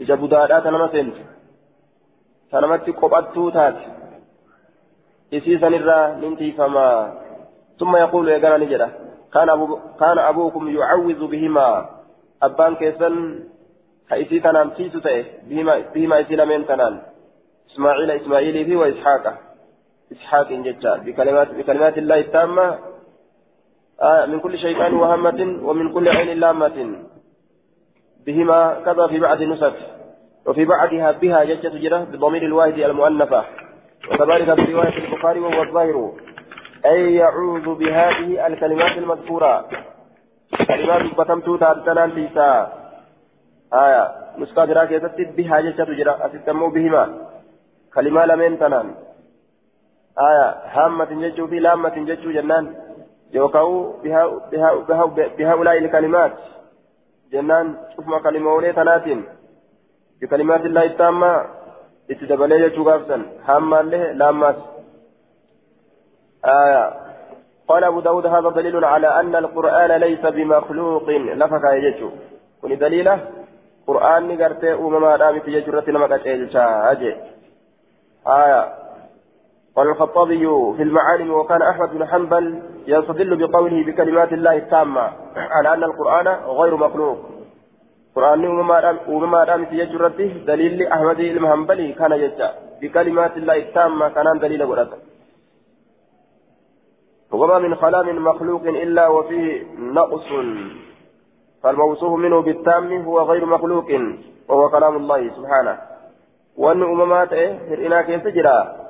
إجا 0.00 0.14
بدادات 0.14 0.66
نما 0.66 0.88
سنت 0.92 1.16
سنمت 2.50 2.90
قبضت 2.90 3.54
تاتي 3.54 3.86
إسيسا 5.34 5.68
نرى 5.68 5.98
ننتي 6.20 6.52
فما 6.52 6.86
ثم 7.78 7.96
يقول 7.96 8.28
يا 8.28 8.38
جانا 8.38 8.56
نجرة 8.56 8.90
كان 9.34 9.48
أبو 9.50 9.78
كان 10.00 10.18
أبوكم 10.18 10.68
يعوذ 10.68 11.26
بهما 11.26 11.88
أبان 12.42 12.74
كيسن 12.74 13.44
كأسي 14.10 14.40
تنام 14.40 14.70
سيسو 14.76 14.98
تأه 14.98 15.24
بهما 15.48 15.78
بهما 15.94 16.20
إسي 16.20 16.36
لمن 16.36 16.66
تنام 16.66 17.02
إسماعيل 17.70 18.10
إسماعيل 18.10 18.64
في 18.64 18.76
وإسحاق 18.76 19.24
إسحاق 20.12 20.48
إن 20.48 20.62
جتا 20.62 20.96
بكلمات 20.96 21.48
بكلمات 21.54 21.98
الله 21.98 22.18
التامة 22.20 22.87
آه 24.02 24.26
من 24.26 24.40
كل 24.40 24.58
شيطان 24.58 24.94
وهمة 24.94 25.58
ومن 25.62 25.92
كل 25.92 26.08
عين 26.08 26.38
لامة. 26.38 26.96
بهما 28.26 28.80
كذا 28.84 29.06
في 29.06 29.20
بعض 29.20 29.42
نسخ 29.42 29.72
وفي 30.46 30.64
بعضها 30.64 31.12
بها 31.12 31.44
جتة 31.44 31.78
جرة 31.78 32.04
بضمير 32.04 32.42
الواحد 32.42 32.78
المؤنثة. 32.78 33.44
وكذلك 34.10 34.54
في 34.54 34.72
رواية 34.72 34.98
البخاري 35.04 35.40
وهو 35.40 35.62
الظاهر. 35.62 36.12
أي 36.86 37.14
يعوذ 37.14 37.74
بهذه 37.74 38.46
الكلمات 38.46 38.98
المذكورة. 38.98 39.68
كلمات 40.68 41.02
بتمتو 41.18 41.56
تاتنان 41.56 42.10
ليسا 42.10 42.72
آية. 43.74 44.04
نسخة 44.38 44.84
كيست 44.84 45.20
بها 45.36 45.60
جتة 45.60 45.84
جرا 45.84 46.26
أستمو 46.26 46.70
بهما. 46.70 47.04
كلمة 47.94 48.24
لمن 48.24 48.58
تنان. 48.58 48.94
آية. 50.18 50.48
هامة 50.74 51.04
ججو 51.04 51.46
في 51.46 51.58
لامة 51.58 51.96
ججو 52.08 52.30
جنان. 52.30 52.87
يوكاو 53.32 53.94
بهؤلاء 55.38 55.78
الكلمات 55.78 56.32
جنان 57.32 57.76
شوف 57.96 58.06
ما 58.08 58.18
كلمة 58.22 58.54
ولي 58.54 58.72
تناتين 58.72 59.24
بكلمات 60.20 60.60
الله 60.60 60.84
التامة 60.84 61.44
اتدبلي 62.10 62.68
ججو 62.68 62.82
غافسا 62.82 63.22
هامة 63.44 63.80
له 63.80 64.12
لامة 64.12 64.56
آية 66.44 67.08
قال 67.68 67.84
أبو 67.84 68.00
داود 68.00 68.26
هذا 68.26 68.50
دليل 68.50 68.84
على 68.84 69.20
أن 69.20 69.36
القرآن 69.36 69.90
ليس 70.00 70.20
بمخلوق 70.20 71.10
لفك 71.10 71.64
يجو 71.64 72.10
كن 72.62 72.78
دليله 72.78 73.20
قرآن 73.86 74.28
نقرتي 74.28 74.72
أمما 74.72 75.16
رامت 75.16 75.48
يجرة 75.48 75.84
نمك 75.88 76.12
أجي 76.56 77.16
آية 78.26 78.74
قال 79.76 79.88
الخطابي 79.88 80.46
في 80.76 80.82
المعالم 80.82 81.30
وكان 81.30 81.62
أحمد 81.62 81.90
بن 81.90 82.06
حنبل 82.06 82.62
يستدل 82.88 83.36
بقوله 83.36 83.84
بكلمات 83.86 84.32
الله 84.32 84.56
التامة 84.56 85.12
على 85.56 85.74
أن 85.74 85.84
القرآن 85.84 86.26
غير 86.60 86.76
مخلوق. 86.76 87.18
قرآن 88.16 88.44
أمما 89.08 89.44
رامت 89.44 89.72
يجرة 89.72 90.18
دليل 90.46 90.86
أحمد 90.86 91.20
المحنبلي 91.20 91.92
كان 91.92 92.12
يجا 92.12 92.50
بكلمات 92.80 93.36
الله 93.36 93.56
التامة 93.56 94.08
كان 94.08 94.38
دليل 94.38 94.66
قرآن. 94.66 94.88
وما 97.32 97.58
من 97.58 97.74
كلام 97.74 98.24
مخلوق 98.24 98.62
إلا 98.62 99.08
وفيه 99.08 99.66
نقص. 99.78 100.28
فالموصوف 101.62 102.12
منه 102.18 102.40
بالتام 102.42 103.02
هو 103.02 103.20
غير 103.20 103.46
مخلوق 103.46 103.88
وهو 104.48 104.68
كلام 104.68 104.96
الله 104.96 105.20
سبحانه. 105.36 105.78
وأن 106.56 106.82
أممات 106.82 107.32
هرئنا 107.70 108.02
كيف 108.02 108.24
تجرى 108.24 108.87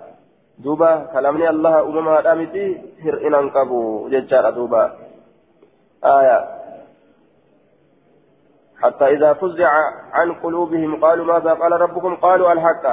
دوبا 0.58 1.06
كلامني 1.12 1.48
الله 1.48 1.80
أممات 1.82 2.26
أمتي 2.26 2.66
هرئنا 3.04 3.38
انقبوا 3.38 4.08
ججار 4.08 4.50
دوبا 4.50 4.92
آية 6.04 6.38
حتى 8.82 9.04
إذا 9.04 9.32
فزع 9.32 9.70
عن 10.12 10.32
قلوبهم 10.32 11.04
قالوا 11.04 11.24
ماذا 11.24 11.54
قال 11.54 11.72
ربكم 11.72 12.16
قالوا 12.16 12.52
الحق 12.52 12.84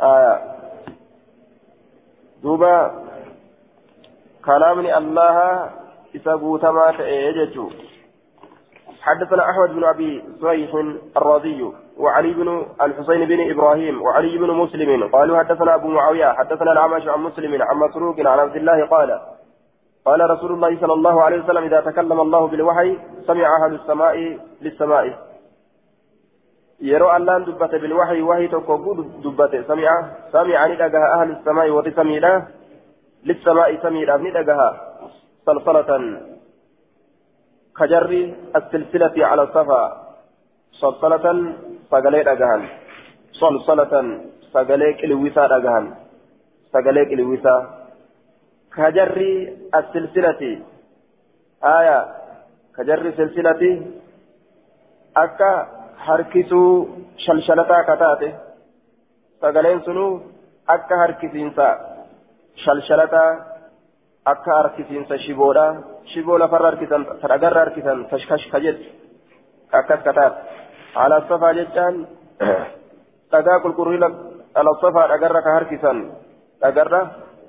آية 0.00 0.56
دوبا 2.42 3.04
كلامني 4.44 4.98
الله 4.98 5.36
إسابو 6.16 6.56
تما 6.56 6.90
تأيجتو 6.98 7.70
حدثنا 9.00 9.50
أحمد 9.50 9.70
بن 9.70 9.84
أبي 9.84 10.24
صيح 10.40 10.70
الرازي 11.16 11.85
وعلي 11.96 12.32
بن 12.34 12.66
الحسين 12.82 13.24
بن 13.24 13.50
إبراهيم 13.50 14.02
وعلي 14.02 14.38
بن 14.38 14.50
مسلم 14.50 15.08
قالوا 15.08 15.38
حدثنا 15.38 15.74
أبو 15.74 15.88
معاوية 15.88 16.32
حدثنا 16.32 16.72
الأعمش 16.72 17.08
عن 17.08 17.20
مسلم 17.20 17.62
عن 17.62 17.76
مسروق 17.76 18.20
عن 18.20 18.38
عبد 18.38 18.56
الله 18.56 18.86
قال 18.86 19.20
قال 20.04 20.30
رسول 20.30 20.52
الله 20.52 20.80
صلى 20.80 20.92
الله 20.92 21.22
عليه 21.22 21.42
وسلم 21.42 21.64
إذا 21.64 21.80
تكلم 21.80 22.20
الله 22.20 22.46
بالوحي 22.46 22.98
سمع 23.26 23.46
أهل 23.64 23.74
السماء 23.74 24.38
للسماء. 24.62 25.18
يرى 26.80 27.16
الله 27.16 27.38
دبت 27.38 27.74
بالوحي 27.74 28.22
وهي 28.22 28.48
تقول 28.48 29.06
دبت 29.24 29.64
سمع 29.68 29.90
سمع 30.32 30.66
ندقها 30.66 31.22
أهل 31.22 31.30
السماء 31.30 31.70
وتسمي 31.70 32.18
له 32.18 32.46
للسماء 33.24 33.76
سمير 33.82 34.14
أبني 34.14 34.30
دقها 34.30 34.70
صلصلة. 35.46 36.20
كجر 37.78 38.34
السلسلة 38.56 39.26
على 39.26 39.42
الصفا 39.42 39.82
صلصلة 40.72 41.26
سقلي 41.90 42.22
دقهن 42.22 42.62
صلصلة 43.32 43.94
سقلي 44.52 44.92
كلويسا 45.00 45.46
دقهن 45.52 45.84
سقلي 46.72 47.04
كلويسا 47.10 47.54
كجر 48.76 49.18
السلسلة 49.78 50.42
آية 51.78 51.98
كجر 52.76 53.10
سلسلة 53.18 53.62
أكا 55.16 55.76
harkisuu 56.06 57.06
shalshalataa 57.24 57.84
kataate 57.84 58.28
sagaleen 59.40 59.80
sunuu 59.84 60.10
akka 60.74 60.96
harkisiinsa 60.96 61.66
shalshalataa 62.64 63.30
akka 64.32 64.56
harkisiinsa 64.58 65.18
shiboodha 65.24 65.64
shiboo 66.12 66.38
lafarra 66.42 66.70
harkisan 66.70 67.06
tadhagarra 67.22 67.64
harkisan 67.64 68.04
kashkash 68.10 68.46
kajet 68.52 68.78
akkas 69.80 70.06
ala 70.12 70.26
safaa 71.28 71.54
jechaan 71.58 71.94
dhagaa 73.32 73.58
qulqullina 73.64 74.08
ala 74.58 74.70
safaa 74.84 75.08
dhagarra 75.12 75.42
ka 75.46 75.56
harkisan 75.56 75.98
dhagarra 76.62 77.00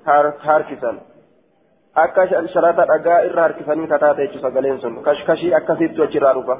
ka 0.06 0.48
harkisan 0.52 0.96
akka 2.04 2.26
sharata 2.54 2.88
dhagaa 2.92 3.20
irra 3.28 3.42
harkisanii 3.46 3.92
kataate 3.92 4.20
jechuun 4.26 4.44
sagaleen 4.46 4.80
sun 4.80 5.02
kashkashii 5.08 5.54
akkasitti 5.60 6.02
achirraa 6.08 6.34
dhufa 6.38 6.56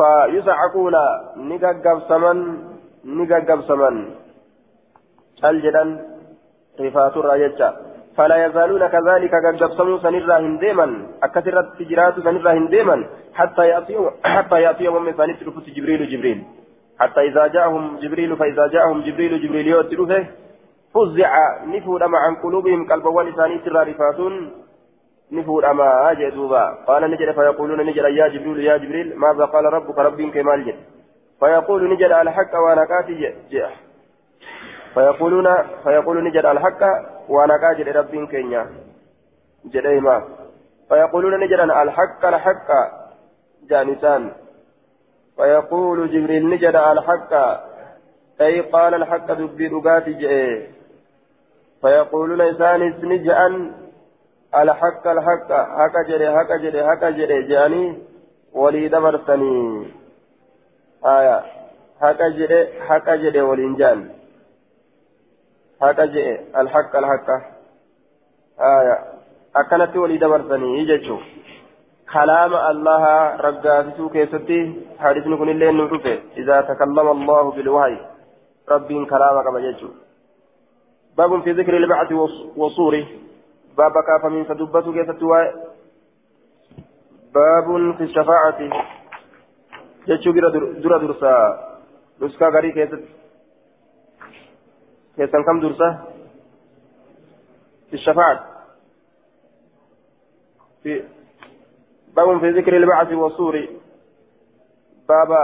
فيزعقون 0.00 0.96
نجاجب 1.50 1.98
سمن 2.08 2.38
نجاجب 3.04 3.60
سمن 3.68 3.96
الجدن 5.44 5.88
رفات 6.80 7.14
الراججة 7.16 7.68
فلا 8.16 8.46
يزالون 8.46 8.86
كذلك 8.86 9.32
جاجب 9.44 9.72
سمو 9.78 9.98
سنرا 9.98 10.38
هنديما. 10.38 10.86
أكثرت 11.22 11.66
تجرات 11.78 12.14
سنرا 12.20 12.52
هنديما. 12.52 12.96
حتى 13.34 13.68
يأتيهم 13.68 14.10
حتى 14.24 14.62
يأتيهم 14.62 15.04
من 15.04 15.12
ثاني 15.12 15.32
جبريل 15.76 16.10
جبريل. 16.10 16.44
حتى 17.00 17.20
إذا 17.20 17.46
جاءهم 17.46 17.96
جبريل 18.02 18.36
فإذا 18.36 18.66
جاءهم 18.66 19.00
جبريل 19.00 19.42
جبريل 19.42 19.66
يوتلوه 19.66 20.26
فزع 20.94 21.32
نفور 21.64 22.02
عن 22.04 22.34
قلوبهم 22.42 22.80
قلب 22.90 23.06
ولساني 23.06 23.60
سرا 23.64 23.82
رفاتون. 23.82 24.34
نفور 25.32 25.70
أما 25.70 26.12
جدوبا 26.12 26.64
قال 26.86 27.10
نجد 27.10 27.30
فيقولون 27.30 27.80
نجد 27.86 28.04
يا 28.04 28.28
جبريل 28.28 28.58
يا 28.58 28.76
جبريل 28.76 29.18
ماذا 29.18 29.44
قال 29.44 29.64
ربك؟ 29.64 29.98
ربي 29.98 30.30
كمال 30.30 30.64
جد 30.66 30.78
فيقول 31.40 31.90
نجد 31.92 32.12
الحق 32.12 32.54
ونكات 32.64 33.06
جاء 33.50 33.72
فيقولون 34.94 35.46
فيقول 35.84 36.24
نجد 36.24 36.44
الحق 36.46 36.82
ونكات 37.28 37.96
ربي 37.96 38.26
كينيا. 38.26 38.66
جديما 39.66 40.24
فيقولون 40.88 41.40
نجد 41.40 41.60
الحق 41.60 42.24
الحق 42.26 42.68
جانسان. 43.70 44.32
فيقول 45.36 46.10
جبريل 46.10 46.48
نجد 46.48 46.76
الحق. 46.76 47.32
أي 48.40 48.60
قال 48.60 48.94
الحق 48.94 49.32
دبي 49.32 49.66
رقاتي 49.68 50.12
فيقولون 51.82 52.40
إنسان 52.40 52.80
نجأ 53.02 53.46
الحق 54.54 55.06
الحق. 55.06 55.50
هكا 55.52 56.02
جري 56.08 56.28
هكا 56.28 56.56
جري 56.56 56.80
هكا 56.82 57.10
جري 57.10 57.42
جاني. 57.42 57.98
ولي 58.54 58.88
دبرتني 58.88 59.86
آية. 61.06 61.42
هكا 62.00 62.28
جري 62.28 62.68
هكا 62.88 63.16
جري 63.16 63.40
جري 65.82 66.38
الحق 66.60 66.96
الحق 66.96 67.28
آية 68.60 68.96
أكنت 69.56 69.96
ولي 69.96 70.16
دبرتني 70.18 70.78
يجتشو 70.78 71.18
كلام 72.12 72.52
الله 72.70 73.04
رقاسسو 73.46 74.08
كيستي 74.08 74.60
حديث 75.00 75.26
نكون 75.26 75.48
الليل 75.48 75.76
نوتوفي 75.76 76.14
إذا 76.36 76.60
تكلم 76.60 77.08
الله 77.16 77.50
بالوحي 77.50 77.96
ربي 78.68 79.04
كلامك 79.12 79.46
بجتشو 79.54 79.88
باب 81.16 81.42
في 81.42 81.52
ذكر 81.52 81.76
البعث 81.76 82.12
وصوره 82.56 83.06
باب 83.78 83.94
كاف 84.08 84.24
من 84.32 84.44
سدبته 84.44 84.92
كيست 84.92 85.22
باب 87.34 87.96
في 87.96 88.04
الشفاعة 88.04 88.60
جتشو 90.08 90.30
درا 90.82 90.98
درسا 90.98 91.34
نسكا 92.22 92.46
غري 92.54 92.72
كيست 92.72 93.19
كيسان 95.16 95.44
كم 95.44 95.60
درسا 95.60 95.88
في 97.90 97.94
الشفاعة. 97.94 98.44
في 100.82 101.02
باب 102.16 102.40
في 102.40 102.50
ذكر 102.50 102.76
البعث 102.76 103.12
والصور. 103.12 103.68
بابا 105.08 105.42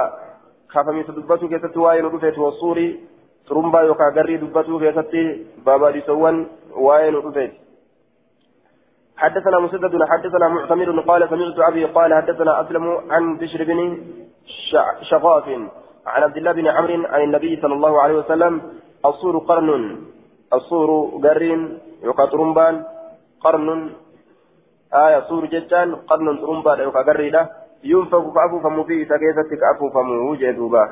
كاف 0.72 0.88
من 0.88 1.04
سدبته 1.04 1.48
كيست 1.48 1.76
واي 1.76 2.02
والصور 2.02 2.78
ترمبا 3.48 3.80
يوكا 3.80 4.12
غري 4.16 4.36
دبته 4.36 4.78
كيستي 4.80 5.46
بابا 5.66 5.90
ديسوان 5.90 6.46
واين 6.84 7.14
رفيت 7.14 7.52
حدثنا 9.16 9.58
مسدد 9.58 9.92
حدثنا 10.12 10.48
معتمر 10.48 11.00
قال 11.00 11.28
سمعت 11.30 11.58
أبي 11.70 11.84
قال 11.84 12.14
حدثنا 12.14 12.60
أسلم 12.60 12.84
عن 13.10 13.36
بشر 13.36 13.64
بن 13.64 13.78
شقاف 15.10 15.48
عن 16.06 16.22
عبد 16.22 16.36
الله 16.36 16.52
بن 16.52 16.66
عمرو 16.66 17.06
عن 17.12 17.20
النبي 17.22 17.60
صلى 17.62 17.74
الله 17.74 18.02
عليه 18.02 18.14
وسلم 18.14 18.52
الصور 19.06 19.38
قرن 19.38 19.70
الصور 20.52 20.90
قرين 21.24 21.78
يوكا 22.02 22.26
ترمبان 22.26 22.84
قرن. 23.40 23.68
آية 24.94 25.20
صور 25.28 25.46
جتان 25.46 25.94
قرن 25.94 26.40
ترمبان 26.40 26.78
يوكا 26.80 27.02
قريدا 27.02 27.42
ينفق 27.84 28.24
فأفو 28.34 28.56
فمو 28.64 28.84
فيه 28.84 29.04
تكيستك 29.04 29.62
أفو 29.74 29.90
فمو 29.90 30.34
جدوبا 30.34 30.84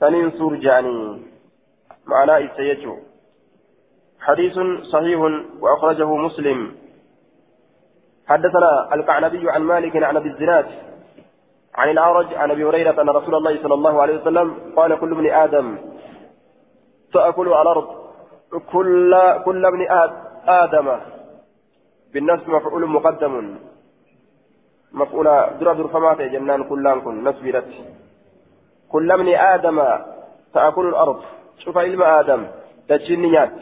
سنين 0.00 0.30
صور 0.30 0.54
جاني. 0.64 1.22
معناه 2.06 2.38
السيجو 2.38 2.94
حديث 4.20 4.56
صحيح 4.92 5.20
وأخرجه 5.60 6.14
مسلم. 6.26 6.60
حدثنا 8.28 8.94
القعنبي 8.94 9.50
عن 9.50 9.62
مالك 9.62 9.96
عن 9.96 10.16
أبي 10.16 10.28
الزناد 10.28 10.66
عن 11.74 11.90
الأعرج 11.90 12.34
عن 12.34 12.50
أبي 12.50 12.64
هريرة 12.64 13.02
أن 13.02 13.08
رسول 13.08 13.34
الله 13.34 13.62
صلى 13.62 13.74
الله 13.74 14.02
عليه 14.02 14.20
وسلم 14.20 14.54
قال 14.76 15.00
كل 15.00 15.12
ابن 15.12 15.26
آدم 15.30 15.66
تأكل 17.12 17.48
على 17.48 17.62
الأرض. 17.62 17.88
كل 18.72 19.12
كل 19.44 19.66
ابن 19.66 19.86
آدم. 20.48 20.88
بالنفس 22.12 22.48
مفعول 22.48 22.86
مقدم. 22.86 23.54
مفعول 24.92 25.24
درا 25.60 25.72
در 25.72 25.86
فمات 25.86 26.20
جنان 26.20 26.64
كلان 26.64 27.00
كن 27.00 27.28
نسبرت 27.28 27.68
كل 28.88 29.10
ابن 29.10 29.28
آدم 29.34 29.78
تأكل 30.54 30.86
الأرض. 30.88 31.20
شوف 31.58 31.78
علم 31.78 32.02
آدم. 32.02 32.46
دجين 32.88 33.22
نيات. 33.22 33.58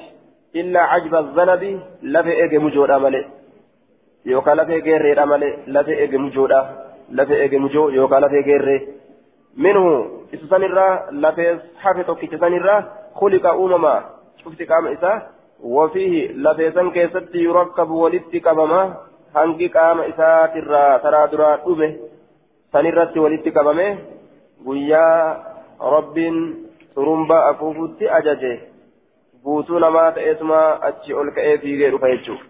إلا 0.56 0.80
عجب 0.80 1.14
الذنب 1.14 1.80
لفي 2.02 2.32
إيجي 2.42 2.59
مجودا 2.59 2.98
ملي 2.98 3.24
يوكا 4.26 4.50
لفي 4.50 4.78
غيري 4.80 5.24
ملي 5.24 5.59
لفي 5.66 5.98
إيجي 5.98 6.18
مجودا 6.18 6.87
لفي 7.11 7.35
إيجي 7.42 7.59
مجو 7.59 7.88
يوكا 7.88 8.14
لفي 8.14 8.40
غيري 8.40 8.88
منه 9.56 10.11
إسسان 10.35 10.62
الرا. 10.62 11.11
لفي 11.11 11.59
حافظ 11.78 12.11
كتسان 12.11 12.54
الرا. 12.54 13.06
خلق 13.20 13.46
أمما 13.46 14.05
شفت 14.44 14.62
قام 14.70 14.87
إسا 14.87 15.12
وفيه 15.62 16.33
لفي 16.33 16.70
سن 16.70 16.90
كيست 16.90 17.35
يركب 17.35 17.90
ولدت 17.90 18.35
قبما 18.46 18.83
hangi 19.37 19.68
qaama 19.68 20.07
isaatirraa 20.11 20.98
taraa 21.05 21.26
duraa 21.33 21.57
dhume 21.64 21.88
sanirratti 22.72 23.22
walitti 23.24 23.52
qabame 23.57 23.87
guyyaa 24.64 25.18
rabbiin 25.94 26.38
xurumbaa 26.94 27.42
afuufutti 27.48 28.09
ajaje 28.18 28.52
guutuu 29.44 29.83
namaa 29.85 30.12
ta'eetuma 30.18 30.61
achi 30.90 31.18
ol 31.22 31.33
ka'ee 31.38 31.59
fiigee 31.64 31.90
dhufa 31.94 32.12
jechuudha. 32.14 32.44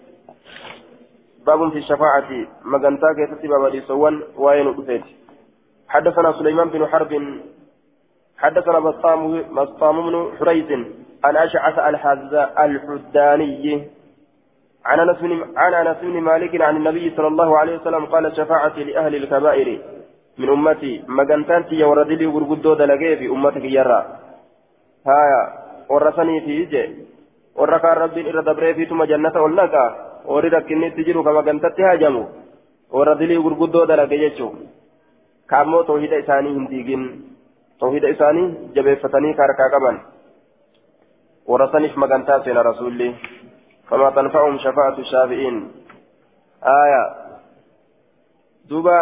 باب 1.46 1.70
في 1.72 1.78
الشفاعة 1.78 2.30
مغنتا 2.64 3.12
كيستي 3.16 3.48
باب 3.48 3.72
ديسوان 3.72 4.22
وين 4.36 4.76
دفيت 4.76 5.04
حدثنا 5.88 6.32
سليمان 6.38 6.68
بن 6.68 6.86
حرب 6.86 7.12
حدثنا 8.38 8.78
بسطام 8.78 9.42
بسطام 9.56 10.10
بن 10.10 10.14
حريث 10.38 10.70
عن 11.24 11.36
أشعث 11.36 11.78
الحداني 12.58 13.84
عن 14.84 15.00
أنس 15.00 15.18
بن 15.20 15.32
عن 15.56 15.74
أنس 15.74 15.96
بن 16.02 16.20
مالك 16.20 16.60
عن 16.60 16.76
النبي 16.76 17.12
صلى 17.16 17.26
الله 17.26 17.58
عليه 17.58 17.74
وسلم 17.78 18.06
قال 18.06 18.26
الشفاعة 18.26 18.76
لأهل 18.78 19.14
الكبائر 19.14 19.68
من 20.38 20.48
أمتي. 20.48 21.02
مغنتان 21.08 21.66
تي 21.66 21.84
وردلي 21.84 22.26
غرغدو 22.26 22.74
دلغي 22.74 23.16
في 23.16 23.26
أمتك 23.26 23.64
يرى. 23.64 24.00
هايا 25.06 25.42
ورثني 25.90 26.40
في 26.40 26.64
جي 26.64 26.84
وركا 27.56 27.92
ربي 28.02 28.30
إرى 28.30 28.42
دبري 28.42 28.74
في 28.74 28.84
ثم 28.84 29.04
جنة 29.04 29.36
ولنكا 29.42 29.84
ورد 30.26 30.54
كني 30.68 30.90
تجرو 30.90 31.22
كما 31.24 31.40
غنتت 31.40 31.80
هاجمو 31.80 32.24
وردلي 32.90 33.36
غرغدو 33.36 33.84
دلغي 33.84 34.16
يجو 34.24 34.48
كامو 35.50 35.82
توحيد 35.82 36.12
إساني 36.12 36.50
توحيد 37.80 38.04
إساني 38.04 38.54
جبفتني 38.74 39.30
كاركا 39.32 39.66
كمان 39.72 39.96
ورثني 41.46 41.88
في 41.88 42.00
مغنتان 42.00 42.42
سينا 42.42 42.62
رسول 42.62 42.92
الله 42.92 43.14
فما 43.90 44.10
تنفعهم 44.10 44.58
شفاعة 44.58 44.96
الشافعين. 44.98 45.56
آية. 46.64 47.04
دوبا 48.68 48.98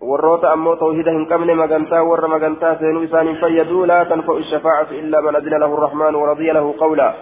tawhida 0.00 1.12
hin 1.12 1.26
qabne 1.28 1.54
magantaa 1.54 2.04
warra 2.04 2.28
magantaa 2.28 2.78
seenuu 2.80 3.04
isaaniin 3.04 3.36
fayyaduu 3.36 3.84
laa 3.86 4.04
tanfa'u 4.04 4.38
الشفاعة 4.38 4.90
إلا 4.90 5.20
من 5.20 5.36
أذن 5.36 5.54
له 5.60 5.74
الرحمن 5.74 6.14
ورضي 6.14 6.48
له 6.52 6.74
قولا. 6.78 7.14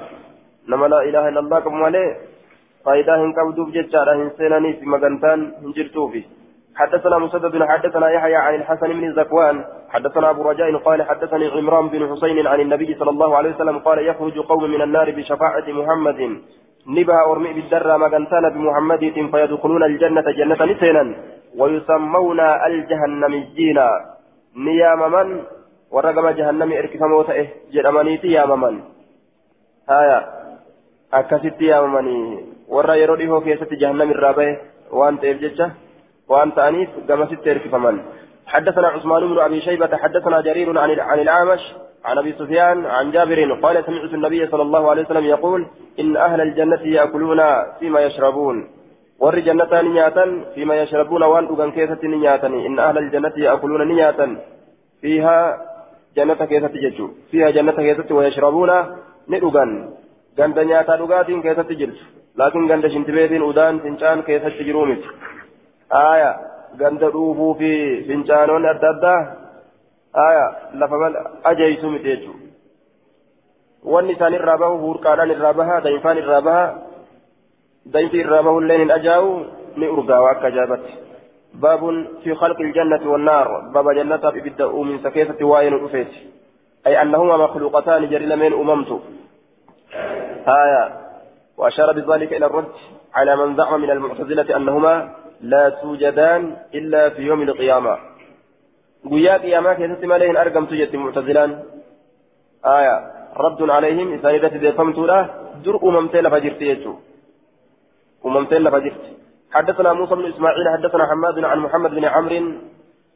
نما 0.69 0.87
لا 0.87 1.01
إله 1.03 1.29
إلا 1.29 1.41
الله 1.41 1.61
كم 1.61 1.83
عليه 1.83 2.17
فإذا 2.85 3.15
هن 3.17 3.33
قبضوا 3.33 3.65
بجتشارا 3.67 4.15
هن 4.15 4.31
سيناني 4.39 4.73
في 4.73 4.87
مغنتان 4.87 5.41
هن 5.63 5.73
جرتوفي 5.73 6.23
حدثنا 6.79 7.19
مسدد 7.19 7.63
حدثنا 7.63 8.11
يحيى 8.11 8.37
عن 8.37 8.55
الحسن 8.55 8.89
بن 8.89 9.13
زكوان 9.13 9.65
حدثنا 9.89 10.31
أبو 10.31 10.43
رجاء 10.43 10.77
قال 10.77 11.03
حدثني 11.03 11.47
عمران 11.49 11.89
بن 11.89 12.09
حسين 12.11 12.47
عن 12.47 12.61
النبي 12.61 12.95
صلى 12.95 13.11
الله 13.11 13.37
عليه 13.37 13.51
وسلم 13.55 13.79
قال 13.79 13.99
يخرج 13.99 14.39
قوم 14.39 14.63
من 14.71 14.83
النار 14.83 15.11
بشفاعة 15.11 15.67
محمد. 15.69 16.21
نبها 16.87 17.23
أرمي 17.31 17.53
بالدرة 17.53 17.97
مكانتان 17.97 18.45
بمحمد 18.55 19.03
فيدخلون 19.33 19.83
الجنة 19.83 20.27
جنة 20.39 20.65
نسينا 20.65 21.05
ويسمون 21.59 22.41
الجهنميين 22.41 23.79
نيام 24.57 25.13
من؟ 25.13 25.29
ورقم 25.91 26.29
جهنم 26.29 26.73
إركفمو 26.73 27.23
تئه 27.23 27.47
جرمانيتي 27.73 28.29
يا 28.33 28.47
ممن 28.47 28.81
هايا 29.91 30.19
أكست 31.13 31.61
يا 31.61 31.81
ممني 31.81 32.45
ورا 32.69 32.95
يرودي 32.95 33.29
هو 33.29 33.41
كيسة 33.41 33.71
جهنم 33.83 34.11
الرابع. 34.11 34.57
وأنت 34.93 35.25
إرجتشه 35.25 35.71
وأنت 36.29 36.59
أنيس 36.59 36.89
كما 37.09 37.27
ستر 37.27 37.59
كفمن 37.59 38.01
حدثنا 38.47 38.89
عثمان 38.89 39.29
بن 39.29 39.39
أبي 39.39 39.61
شيبة 39.61 39.97
حدثنا 39.97 40.41
جرير 40.41 40.79
عن 40.79 41.01
عن 41.01 41.19
الأعمش 41.21 41.61
عن 42.05 42.19
أبي 42.19 42.33
سفيان 42.33 42.87
عن 42.87 43.11
جابر 43.11 43.53
قال 43.63 43.85
سمعت 43.85 44.15
النبي 44.15 44.47
صلى 44.47 44.63
الله 44.63 44.91
عليه 44.91 45.03
وسلم 45.03 45.25
يقول 45.25 45.67
إن 46.01 46.17
أهل 46.17 46.41
الجنة 46.41 46.83
يأكلون 46.83 47.41
فيما 47.81 48.01
يشربون 48.01 48.69
ور 49.19 49.39
جنة 49.39 49.81
نياتا 49.81 50.45
فيما 50.55 50.75
يشربون 50.83 51.23
وأن 51.23 51.45
أغن 51.45 51.71
كيسة 51.71 51.99
نياتا. 52.03 52.47
إن 52.47 52.79
أهل 52.79 52.99
الجنة 52.99 53.33
يأكلون 53.37 53.89
نياتا 53.89 54.37
فيها 55.01 55.59
جنة 56.17 56.35
كيسة 56.35 56.75
ججو 56.85 57.09
فيها 57.31 57.51
جنة 57.51 57.73
كيسة 57.73 58.15
ويشربون 58.15 58.71
ندغن 59.29 59.71
غند 60.39 60.59
نياتا 60.59 60.97
دغاتين 60.97 61.43
كيسة 61.43 61.63
جلس 61.81 62.01
لكن 62.37 62.71
غند 62.71 62.87
شنتبيتين 62.87 63.43
أدان 63.49 63.79
فنشان 63.79 64.23
كيسة 64.23 64.63
جرومت 64.63 65.03
آية 65.93 66.37
jechuudha 72.17 72.49
wanni 73.85 74.13
isaan 74.13 74.35
irraa 74.35 74.59
bahu 74.59 74.79
hurqaadhaan 74.85 75.31
irraa 75.31 75.55
baha 75.55 75.81
dayinfaan 75.81 76.19
irraa 76.19 76.43
baha 76.43 76.65
dayinfi 77.95 78.19
irraa 78.25 78.43
bahulleen 78.43 78.81
hin 78.81 78.91
ajaa'u 78.91 79.31
ni 79.77 79.91
urgaawa 79.97 80.31
akka 80.31 80.51
ajaa'ibatti 80.51 80.93
baabun 81.63 81.97
fi 82.25 82.35
khalqi 82.41 82.63
iljannati 82.69 83.13
wannaar 83.15 83.49
baaba 83.73 83.95
jannataaf 83.95 84.37
ibidda 84.37 84.69
uuminsa 84.69 85.11
keessatti 85.11 85.51
waa'ee 85.51 85.71
nu 85.71 85.83
dhufeeti 85.85 86.19
ay 86.85 86.97
annahuma 87.03 87.39
makhluuqataani 87.45 88.11
jari 88.15 88.27
lameen 88.27 88.59
uumamtu 88.61 89.03
aya 90.63 90.83
وأشار 91.59 91.93
بذلك 91.93 92.33
إلى 92.33 92.47
الرد 92.47 92.75
على 93.15 93.37
من 93.37 93.57
زعم 93.57 93.81
من 93.81 93.91
المعتزلة 93.91 94.57
أنهما 94.57 95.15
لا 95.41 95.69
توجدان 95.69 96.57
إلا 96.75 97.09
في 97.09 97.23
يوم 97.23 97.43
القيامة. 97.43 97.99
قيا 99.11 99.37
قيامة 99.37 99.75
كيست 99.75 100.05
مالين 100.05 100.37
أرقم 100.37 100.65
توجد 100.67 100.97
معتزلان. 100.97 101.63
آية. 102.65 102.97
رد 103.37 103.71
عليهم. 103.71 104.13
إذا 104.13 104.29
إذا 104.31 104.49
تدفمت 104.49 104.99
له 104.99 105.21
در 105.65 105.77
أممتين 105.89 106.23
لفجرت 106.25 106.63
يجو 106.63 106.95
أممتين 108.27 108.63
لفجرت 108.63 109.05
حدثنا 109.53 109.93
موسى 109.93 110.15
بن 110.15 110.27
إسماعيل 110.27 110.69
حدثنا 110.77 111.07
حماد 111.07 111.45
عن 111.45 111.59
محمد 111.59 111.91
بن 111.91 112.05
عمرو 112.05 112.53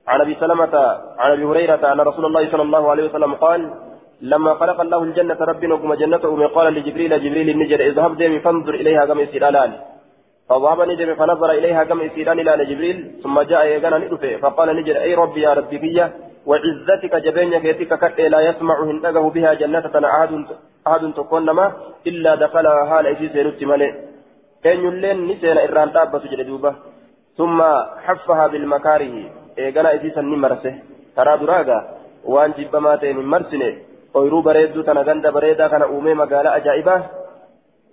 عن 0.09 0.21
أبي 0.21 0.35
سلمة 0.35 0.75
عن 1.19 1.31
أبي 1.33 1.45
هريرة 1.45 1.93
أن 1.93 2.01
رسول 2.01 2.25
الله 2.25 2.51
صلى 2.51 2.63
الله 2.63 2.91
عليه 2.91 3.05
وسلم 3.05 3.35
قال 3.35 3.75
لما 4.21 4.55
خلق 4.55 4.81
الله 4.81 5.03
الجنة 5.03 5.37
ربنا 5.41 5.75
وكما 5.75 5.95
جنته. 5.95 6.47
قال 6.47 6.75
لجبريل 6.75 7.13
جبريل 7.25 7.49
النجر 7.51 7.81
اذهب 7.81 8.17
ديمي 8.17 8.41
فانظر 8.41 8.75
إليها 8.75 9.07
كما 9.07 9.23
يسير 9.23 9.51
فذهب 10.49 10.81
نجم 10.81 11.15
فنظر 11.15 11.51
إليها 11.51 11.85
كم 11.85 12.01
إسيران 12.01 12.41
إلى 12.41 12.65
جبريل 12.65 13.21
ثم 13.23 13.41
جاء 13.41 13.67
يغنى 13.67 14.05
ندفه 14.05 14.37
فقال 14.37 14.77
نجر 14.77 14.97
أي 15.01 15.15
ربي 15.15 15.41
يا 15.41 15.53
ربي 15.53 15.79
فيا 15.79 16.13
وعزتك 16.47 17.15
جبين 17.27 17.59
كيتك 17.59 17.93
كت 18.03 18.21
لا 18.21 18.41
يسمع 18.41 18.77
هنده 18.83 19.21
بها 19.35 19.55
جنة 19.55 19.87
أحد 20.15 20.33
أحد 20.87 21.13
تكون 21.17 21.51
ما 21.51 21.67
إلا 22.07 22.35
دخلها 22.35 22.81
حال 22.91 23.07
إسي 23.07 23.29
سيرت 23.29 23.65
ملئ 23.65 23.93
أن 24.67 24.79
يلين 24.85 25.19
نسينا 25.29 25.65
إران 25.65 25.93
تابة 25.93 26.23
جلدوبة 26.33 26.73
ثم 27.39 27.59
حفها 28.07 28.47
بالمكاره 28.47 29.15
إيغنى 29.59 29.89
إسي 29.97 30.11
سني 30.11 30.37
مرسه 30.37 30.75
ترى 31.17 31.33
دراغا 31.41 31.79
وان 32.25 32.51
جبما 32.59 32.97
تين 32.97 33.19
مرسنه. 33.35 33.73
ooyiruu 34.15 34.43
bareedduu 34.43 34.83
tana 34.85 35.05
ganda 35.05 35.33
bareedaa 35.33 35.69
kana 35.73 35.87
uumee 35.89 36.15
magaalaa 36.15 36.61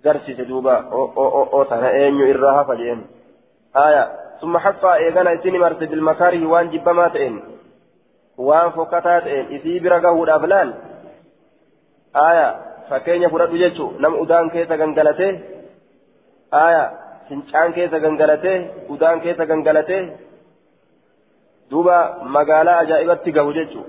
garsiise 0.03 0.45
duuba 0.49 0.75
o 1.57 1.65
tana 1.69 1.89
eenyu 2.01 2.25
irraa 2.33 2.53
hafa 2.59 2.75
jeen 2.81 3.01
aya 3.85 4.03
summa 4.39 4.59
haffaa 4.65 4.97
eegana 5.05 5.33
isini 5.37 5.59
marse 5.65 5.87
bilmakaarihi 5.91 6.51
waan 6.53 6.71
jibbamaa 6.73 7.09
ta'een 7.15 7.35
waan 8.49 8.71
fokkataa 8.77 9.19
ta'een 9.27 9.51
isii 9.57 9.79
bira 9.85 9.99
gahuudhaaf 10.05 10.43
laal 10.53 10.71
aya 12.27 12.47
fakkeenya 12.89 13.29
fudhadhu 13.33 13.61
jechu 13.63 13.85
nam 14.05 14.13
udaan 14.23 14.49
keessa 14.55 14.77
gangalatee 14.81 15.31
aya 16.63 16.83
fincaan 17.29 17.73
keessa 17.77 17.99
gangalatee 18.05 18.57
udaan 18.95 19.21
keessa 19.25 19.45
gangalatee 19.51 20.03
duuba 21.71 21.97
magaalaa 22.35 22.77
ajaa'ibatti 22.83 23.31
gahu 23.37 23.51
jechu 23.59 23.81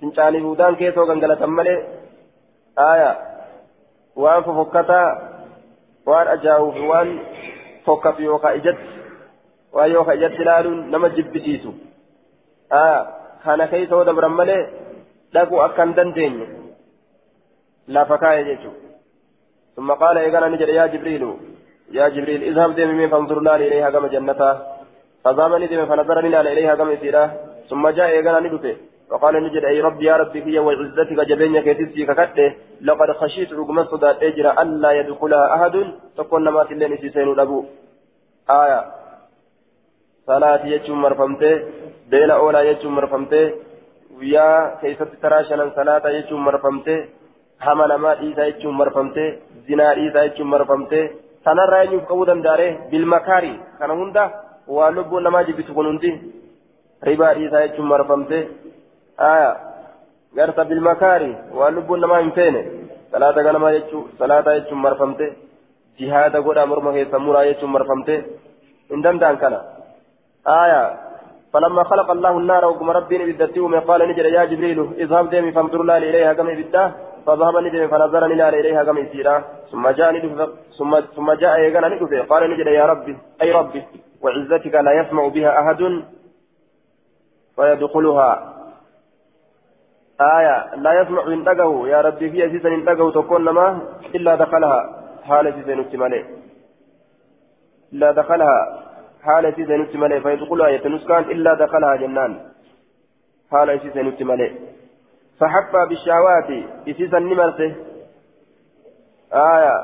fincaaniif 0.00 0.44
udaan 0.54 0.76
keessa 0.80 1.06
gangalatan 1.10 1.50
malee 1.58 1.78
aya 2.90 3.10
waan 4.22 4.44
fofokkataa 4.46 5.08
waan 6.10 6.32
ajaa'uuf 6.34 6.80
waan 6.90 7.14
tokkaf 7.86 8.20
yookaan 8.26 8.58
ijatti 8.60 8.88
waan 9.78 9.92
yookaan 9.92 10.18
ijatti 10.20 10.42
ilaaluun 10.46 10.90
nama 10.90 11.14
jibbisiisu 11.16 11.74
kana 13.44 13.66
keessa 13.72 13.94
yoo 13.94 14.06
dabran 14.10 14.36
malee 14.40 14.60
dhaquu 15.34 15.64
akka 15.66 15.86
hin 15.86 15.96
dandeenye 16.00 16.46
lafa 17.96 18.22
kaa'e 18.26 18.44
jechuudha 18.50 18.86
ثم 19.78 19.92
قال 20.02 20.18
إيقانا 20.18 20.48
نجد 20.48 20.68
يا 20.68 20.86
جبريل 20.92 21.24
يا 21.98 22.08
جبريل 22.14 22.42
اذهب 22.50 22.74
ديم 22.74 22.90
من 22.98 23.08
فانظر 23.08 23.38
لي 23.46 23.68
إليها 23.68 23.90
كما 23.90 24.08
جنتها 24.14 24.52
فضامني 25.24 25.66
ديم 25.70 25.86
فنظرني 25.86 26.40
إليها 26.40 26.74
كما 26.74 26.94
إسيرا 26.94 27.24
ثم 27.70 27.88
جاء 27.88 28.08
إيقانا 28.08 28.40
ندفه 28.40 28.76
وقال 29.10 29.34
نجد 29.44 29.64
أي 29.64 29.80
ربي 29.80 30.04
يا 30.04 30.16
ربي 30.16 30.42
في 30.42 30.58
وعزتك 30.58 31.20
جبين 31.30 31.60
كيتسي 31.60 32.04
ككته 32.06 32.48
لقد 32.82 33.10
خشيت 33.20 33.52
رقم 33.52 33.78
الصدى 33.78 34.10
أجر 34.28 34.46
ألا 34.62 34.90
يدخلها 34.92 35.54
أحد. 35.54 35.74
تكون 36.16 36.48
ما 36.48 36.64
تلين 36.64 36.96
سيسين 36.96 37.28
الأبو 37.32 37.64
آية. 38.50 38.80
صلاة 40.26 40.62
يجوم 40.66 41.02
مرفمته. 41.02 41.52
بين 42.10 42.30
أولى 42.30 42.60
يجوم 42.68 42.94
مرفمته. 42.94 43.44
ويا 44.18 44.48
كيف 44.80 44.98
تراشنا 45.22 45.64
صلاة 45.78 46.04
يجوم 46.08 46.44
مرفمته. 46.44 46.98
حمل 47.60 47.94
ما 47.94 48.12
إيسا 48.20 48.44
يجوم 48.46 48.78
مرفمته. 48.78 49.26
زنا 49.68 49.92
إيسا 50.00 50.20
يجوم 50.24 50.50
مرفمته. 50.50 51.04
sanarraa 51.44 51.82
eenyuuf 51.84 52.04
qabuu 52.08 52.26
danda'are 52.28 52.66
bilmakaarii 52.90 53.58
kana 53.78 53.94
hunda 54.00 54.22
waa 54.76 54.90
lubbuun 54.96 55.22
namaa 55.26 55.44
jibbisu 55.48 55.74
kun 55.76 55.86
hundi 55.90 56.10
ribaa 57.08 57.34
dhiisaa 57.38 57.62
jechuun 57.66 57.88
marfamte 57.92 58.38
آية. 59.20 59.56
قرت 60.38 60.60
بالمكاري 60.60 61.36
واللبون 61.52 62.04
ما 62.04 62.18
ينفين 62.18 62.54
صلاة 63.12 63.36
غنما 63.46 63.70
يجو 63.70 64.06
صلاة 64.18 64.52
يجو 64.52 64.74
مرفمته. 64.76 65.32
جهاد 65.98 66.36
قد 66.36 66.58
أمر 66.58 66.80
مكي 66.80 67.04
سمورا 67.04 67.42
يجو 67.42 67.66
مرفمته. 67.66 68.22
إن 68.92 69.00
دندان 69.02 69.36
كان 69.36 69.54
آية. 70.46 71.08
فلما 71.52 71.82
خلق 71.84 72.10
الله 72.10 72.38
النار 72.38 72.64
وقم 72.64 72.90
ربي 72.90 73.32
بدته 73.32 73.80
قال 73.80 74.08
نجر 74.08 74.26
يا 74.26 74.44
جبريل 74.44 74.92
اذهب 75.02 75.30
ديمي 75.30 75.52
فانظر 75.52 75.82
لا 75.82 75.96
إليها 75.96 76.32
كم 76.32 76.46
بده 76.46 76.92
فذهب 77.26 77.56
ندم 77.56 77.88
فنظر 77.88 78.26
لا 78.26 78.48
إليها 78.48 78.84
كم 78.84 78.98
يسيرا 78.98 79.44
ثم 79.72 79.88
جاء 79.88 80.12
ثم 80.78 81.00
ثم 81.16 81.32
جاء 81.32 81.60
يغنى 81.60 81.88
ندفع 81.94 82.20
قال 82.24 82.50
نجر 82.50 82.68
يا 82.68 82.84
ربي 82.86 83.16
أي 83.42 83.52
ربي. 83.52 83.82
وعزتك 84.22 84.74
لا 84.74 84.92
يسمع 85.00 85.28
بها 85.28 85.60
أحد. 85.60 85.80
فيدخلها. 87.56 88.57
آية 90.20 90.74
لا 90.74 91.00
يسمع 91.00 91.24
من 91.24 91.44
دقه 91.44 91.88
يا 91.88 92.00
ربي 92.00 92.30
في 92.30 92.46
أسيسا 92.46 92.68
من 92.68 92.84
دقه 92.84 93.10
تكون 93.10 93.48
إلا 94.14 94.34
دخلها. 94.34 94.80
حال 95.24 95.46
أسيسا 95.46 95.74
نتمالي 95.74 96.24
إلا 97.92 98.12
دخلها. 98.12 98.82
حال 99.22 99.46
أسيسا 99.46 99.76
نتمالي 99.76 100.20
فيدخلها 100.20 100.68
يتنسكان 100.68 101.22
إلا 101.22 101.54
دخلها 101.54 101.96
جنان. 101.96 102.32
حال 103.50 103.70
أسيسا 103.70 104.02
نتمالي 104.02 104.54
فحفى 105.40 105.86
بالشهوات. 105.88 106.50
أسيسا 106.88 107.18
نمرته 107.18 107.74
آية. 109.32 109.76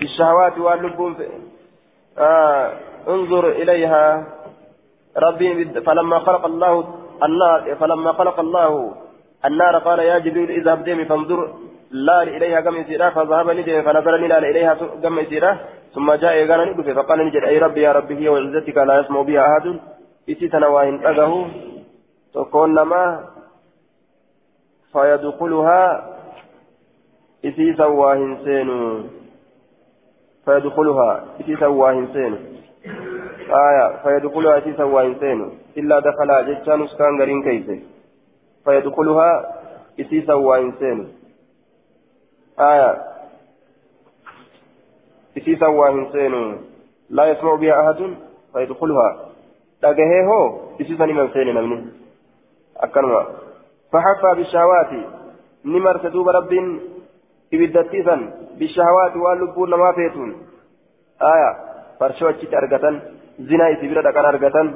بالشهوات 0.00 0.58
واللبون 0.58 1.16
آه 2.18 2.72
انظر 3.08 3.48
إليها. 3.48 4.26
ربي 5.16 5.80
فلما 5.80 6.18
خلق 6.18 6.44
الله 6.44 7.03
النار 7.24 7.74
فلما 7.74 8.12
خلق 8.12 8.40
الله 8.40 8.94
النار 9.44 9.78
قال 9.78 9.98
يا 9.98 10.18
جبريل 10.18 10.50
اذهب 10.50 10.84
ديمي 10.84 11.04
فانظر 11.04 11.54
لا 11.90 12.22
إليها 12.22 12.60
كم 12.60 12.76
يسيرا 12.76 13.10
فذهب 13.10 13.50
ندم 13.50 13.82
فنظر 13.82 14.16
لا 14.16 14.38
إليها 14.38 14.74
كم 15.02 15.18
يسيرا 15.18 15.58
ثم 15.94 16.12
جاء 16.12 16.32
إيقانا 16.32 16.64
ندف 16.64 16.88
فقال 16.98 17.18
نجد 17.26 17.44
أي 17.44 17.58
ربي 17.58 17.80
يا 17.82 17.92
ربي 17.92 18.14
هي 18.18 18.28
وعزتك 18.28 18.76
لا 18.76 19.00
يسمع 19.00 19.22
بها 19.22 19.40
أحد 19.40 19.80
إسي 20.30 20.48
تنواهن 20.48 21.06
أجه 21.06 21.46
تكون 22.34 22.74
نما 22.74 23.04
فيدخلها 24.92 25.82
إسي 27.44 27.74
سواهن 27.76 28.38
سينو 28.44 29.02
فيدخلها 30.44 31.24
إسي 31.40 31.56
سواهن 31.56 32.08
سينو. 32.12 32.38
آية 33.50 33.96
فيدخلها 34.02 34.58
إسي 34.58 34.76
سواهن 34.76 35.14
سينو 35.20 35.48
إلا 35.76 35.98
دخلها 35.98 36.42
جتان 36.42 36.82
اسكان 36.82 37.20
غرين 37.20 37.42
كيسه 37.42 37.78
فيدخلها 38.64 39.30
إسي 40.00 40.22
سواهن 40.26 40.72
سينو 40.78 41.04
آية 42.60 43.02
إسي 45.38 45.56
سواهن 45.56 46.12
سينو 46.12 46.54
لا 47.10 47.24
يسمع 47.26 47.54
بها 47.54 47.80
أحد 47.80 48.14
فيدخلها 48.52 49.34
himan 49.84 51.28
seene 51.32 51.52
namni 51.52 51.76
akkanuma 52.84 53.26
faxaffaa 53.92 54.34
bishahawaati 54.34 55.00
ni 55.64 55.80
marse 55.80 56.10
duuba 56.10 56.32
rabbiin 56.32 56.68
ibiddattiisan 57.50 58.22
bishahawaati 58.58 59.18
waan 59.18 59.38
lubbuun 59.38 59.70
namaa 59.70 59.92
feetuun 59.92 60.30
aya 61.32 61.50
farshoo 61.98 62.28
achitti 62.28 62.56
argatan 62.56 62.96
zinaa 63.48 63.70
isi 63.74 63.88
bira 63.90 64.02
dhaqan 64.06 64.26
argatan 64.32 64.68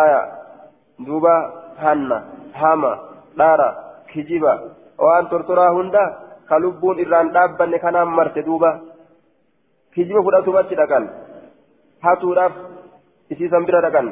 aya 0.00 0.20
duuba 1.06 1.34
hanna 1.84 2.18
hama 2.60 2.92
dhaara 3.38 3.68
kijiba 4.12 4.52
waan 5.06 5.28
tortoraa 5.32 5.70
hunda 5.76 6.02
ka 6.48 6.58
lubbuun 6.64 6.98
irraan 7.04 7.32
dhaabbanne 7.36 7.78
kanaan 7.84 8.10
marse 8.18 8.40
duuba 8.48 8.70
kijiba 9.94 10.20
fudhatubatti 10.26 10.74
dhaqan 10.82 11.04
hatuudhaaf 12.06 12.52
isiisan 13.32 13.66
bira 13.68 13.80
dhaqan 13.86 14.06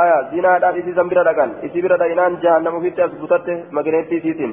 aya 0.00 0.16
zinaadhaaf 0.32 0.76
isiisan 0.82 1.08
bira 1.12 1.22
dhaqan 1.28 1.50
isii 1.66 1.82
bira 1.84 1.96
dhaqinaan 2.02 2.38
jahannam 2.44 2.78
ofitti 2.80 3.02
as 3.06 3.12
butatte 3.22 3.52
magneetti 3.76 4.14
isiitiin 4.20 4.52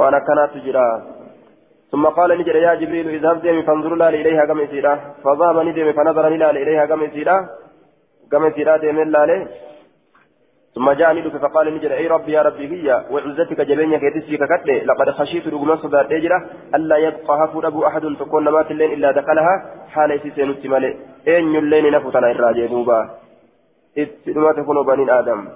waan 0.00 0.14
akkanaattu 0.20 0.58
jira 0.66 0.84
ثم 1.90 2.06
قال 2.06 2.38
نجد 2.38 2.54
يا 2.66 2.74
جبريل 2.74 3.08
اذهب 3.08 3.42
ديمي 3.42 3.62
فانظر 3.62 3.94
لا 3.94 4.08
إليها 4.08 4.44
كم 4.46 4.60
يسيرا. 4.60 4.94
فذهب 5.24 5.56
نديمي 5.66 5.92
فنظر 5.92 6.28
لا 6.28 6.50
إليها 6.50 6.86
كم 6.86 7.02
يسيرا. 7.02 7.36
كم 8.32 8.46
يسيرا 8.46 8.76
ديمي 8.76 9.04
لا 9.04 9.46
ثم 10.74 10.90
جاء 10.90 11.12
ندف 11.14 11.36
فقال 11.36 11.74
نجد 11.74 11.90
أي 11.90 12.06
ربي 12.06 12.32
يا 12.32 12.42
ربي 12.42 12.66
هي 12.72 13.04
وعزتك 13.10 13.60
جبينك 13.60 14.00
كيتسي 14.00 14.36
ككتل 14.36 14.86
لقد 14.86 15.10
خشيت 15.10 15.46
رجما 15.46 15.76
صدات 15.76 16.12
اجرا 16.12 16.38
ألا 16.74 16.96
يبقى 16.96 17.32
هفر 17.44 17.66
ابو 17.66 17.86
أحد 17.86 18.02
تكون 18.20 18.48
مات 18.48 18.70
الليل 18.70 18.92
إلا 18.92 19.10
دخلها. 19.10 19.54
حال 19.92 20.10
يسيسين 20.10 20.50
التمالي 20.50 20.90
اين 21.28 21.56
الليل 21.56 21.92
نفتنا 21.94 22.30
الراجع 22.30 22.66
دوبا. 22.66 23.10
اتنما 23.98 24.52
تكون 24.52 24.86
بني 24.86 25.04
آدم. 25.18 25.48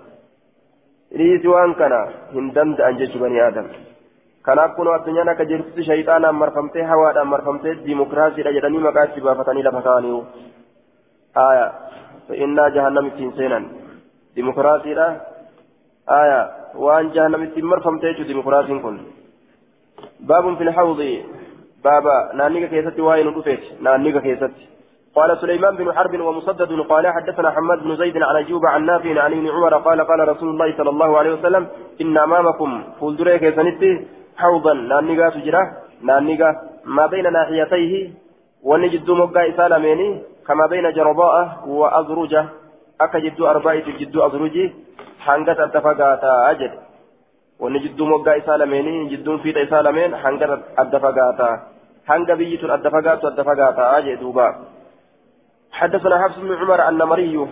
ريس 1.16 1.47
وان 1.47 1.75
كان 1.75 1.92
هندمت 2.35 2.81
انجج 2.81 3.18
بني 3.18 3.49
آدم. 3.49 3.66
Kanaaf 4.44 4.74
kun 4.76 4.88
addunyaan 4.94 5.28
akka 5.33 5.44
jirtutti 5.50 5.87
shayxaanaan 5.88 6.40
marfamtee 6.40 6.83
hawaadhaan 6.90 7.30
marfamtee 7.35 7.74
diimokiraasiidha 7.85 8.52
jedhanii 8.57 8.83
maqaa 8.87 9.04
itti 9.09 9.24
baafatanii 9.26 9.64
lafa 9.66 9.83
kaa'anii 9.87 10.18
aya 11.44 11.66
innaa 12.46 12.68
jahannam 12.76 13.09
ittiin 13.11 13.33
seenan 13.38 13.70
diimokiraasiidha 14.37 15.07
aya 16.18 16.40
waan 16.87 17.11
jahannam 17.16 17.46
ittiin 17.46 17.70
marfamtee 17.72 18.11
jechuudha 18.11 18.28
diimokiraasiin 18.33 18.83
kun 18.85 19.00
baabun 20.33 20.61
fil 20.61 20.72
hawdi 20.78 21.11
baaba 21.88 22.14
naanniga 22.40 22.68
keessatti 22.74 23.07
waa'ee 23.09 23.24
nu 23.24 23.37
dhufeeti 23.38 23.76
naanniga 23.88 24.26
keessatti 24.28 24.72
قال 25.18 25.30
سليمان 25.40 25.76
بن 25.76 25.92
حرب 25.96 26.20
ومسدد 26.20 26.80
قال 26.92 27.04
حدثنا 27.16 27.50
حماد 27.50 27.83
بن 27.83 27.96
زيد 27.96 28.16
عن 28.22 28.37
ايوب 28.37 28.66
عن 28.66 28.87
نافع 28.87 29.22
عن 29.22 29.33
ابن 29.33 29.46
عمر 29.48 29.74
قال 29.78 30.00
قال 30.00 30.28
رسول 30.28 30.48
الله 30.48 30.76
صلى 30.76 30.90
الله 30.90 31.18
عليه 31.18 31.33
وسلم 31.33 31.66
ان 32.00 32.18
امامكم 32.18 32.70
فولدريك 33.00 33.54
سنتي 33.57 33.90
حوضا. 34.37 34.73
نانيغا 34.75 35.29
تجرا 35.29 35.62
نانيغا 36.03 36.51
ما 36.85 37.07
بين 37.07 37.33
ناحيتيه 37.33 38.11
ونجد 38.62 39.11
مقا 39.11 39.49
إسالميني 39.49 40.23
كما 40.47 40.66
بين 40.66 40.92
جرباء 40.92 41.35
وأزرجة 41.66 42.47
أكا 43.01 43.18
جد 43.18 43.40
أربعة 43.40 43.88
جد 44.01 44.16
أزرجي 44.16 44.64
حنقة 45.20 45.64
الدفقاتا 45.64 46.51
أجد. 46.51 46.73
ونجد 47.61 48.01
مقا 48.03 48.37
إسالميني 48.37 49.09
جد 49.11 49.37
في 49.42 49.62
إسالمين 49.62 50.16
حنقة 50.16 50.62
الدفقاتا 50.79 51.51
حنقة 52.09 52.35
بيت 52.35 52.64
الدفقات 52.64 53.25
الدفقاتا 53.25 53.99
أجد 53.99 54.20
دوبا 54.20 54.49
حدثنا 55.73 56.23
حفص 56.23 56.38
بن 56.38 56.55
عمر 56.55 56.88
النمري 56.88 57.47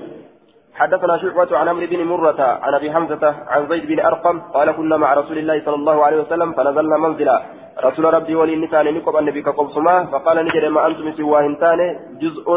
حدثنا 0.75 1.19
شعبة 1.19 1.57
عن 1.59 1.69
عمرو 1.69 1.87
بن 1.87 2.05
مرة 2.05 2.41
عن 2.41 2.75
أبي 2.75 2.93
حمزة 2.93 3.25
عن 3.49 3.69
زيد 3.69 3.87
بن 3.87 4.01
أرقم 4.01 4.41
قال 4.41 4.73
كنا 4.73 4.97
مع 4.97 5.15
رسول 5.15 5.39
الله 5.39 5.65
صلى 5.65 5.75
الله 5.75 6.05
عليه 6.05 6.21
وسلم 6.21 6.53
فنزلنا 6.53 6.97
منزلا. 6.99 7.43
رسول 7.85 8.05
ربي 8.15 8.35
ولي 8.35 8.55
النسان 8.55 8.95
نكب 8.95 9.17
النبي 9.17 9.43
كقبصما 9.43 10.07
فقال 10.07 10.45
نجري 10.45 10.69
ما 10.69 10.87
أنتم 10.87 11.13
سواهنتان 11.13 11.81
جزء 12.21 12.57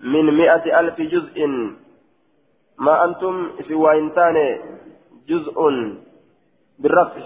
من 0.00 0.24
مئة 0.36 0.80
ألف 0.80 1.00
جزء. 1.00 1.46
ما 2.78 3.04
أنتم 3.04 3.34
سواهنتان 3.68 4.36
جزء 5.28 5.56
بالرفع. 6.78 7.20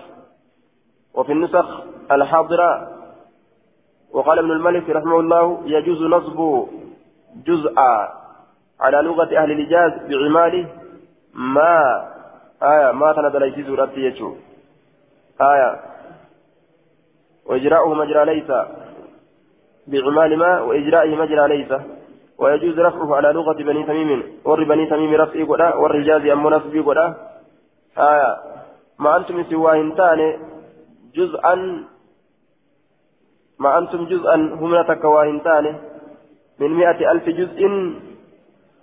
وفي 1.14 1.32
النسخ 1.32 1.66
الحاضرة. 2.10 2.70
وقال 4.12 4.38
ابن 4.38 4.50
الملك 4.50 4.90
رحمه 4.90 5.20
الله 5.20 5.62
يجوز 5.66 6.02
نصب 6.02 6.66
جزء 7.46 7.74
على 8.80 8.96
لغة 8.96 9.38
أهل 9.38 9.50
الحجاز 9.50 9.92
بعماله 10.08 10.66
ما 11.34 12.04
آية 12.62 12.92
ما 12.92 13.12
تنزل 13.12 13.42
يجوز 13.42 13.78
ربي 13.78 14.06
يجو 14.06 14.36
آية 15.40 15.80
وإجراؤه 17.46 17.94
مجرى 17.94 18.24
ليس 18.24 18.50
بعمال 19.86 20.38
ما 20.38 20.60
وإجرائه 20.60 21.16
مجرى 21.16 21.48
ليس. 21.48 21.72
ويجوز 22.38 22.78
رفعه 22.80 23.16
على 23.16 23.32
لغة 23.32 23.58
بني 23.62 23.84
تميم 23.86 24.22
ور 24.44 24.64
بني 24.64 24.86
تميم 24.86 25.14
رفعي 25.14 25.42
قدا 25.42 25.74
والرجاز 25.74 26.26
أم 26.26 26.48
نصبي 26.48 26.80
قدا. 26.80 27.14
آية 27.98 28.36
ما 28.98 29.16
أنتم 29.16 29.44
سواهن 29.50 29.94
تاني 29.94 30.38
جزءا 31.14 31.54
ما 33.58 33.78
أنتم 33.78 34.04
جزءا 34.04 34.34
هم 34.34 34.82
تكواهن 34.82 35.42
تاني 35.42 35.74
من 36.60 36.70
مئة 36.74 37.10
ألف 37.12 37.28
جزء 37.28 37.60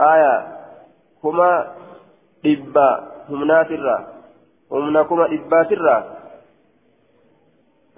آية 0.02 0.48
هما 1.24 1.68
دبا 2.46 2.90
همنات 3.30 3.72
الرا 3.72 3.98
همنكما 4.72 5.28
دبات 5.28 5.72
الرا 5.72 5.98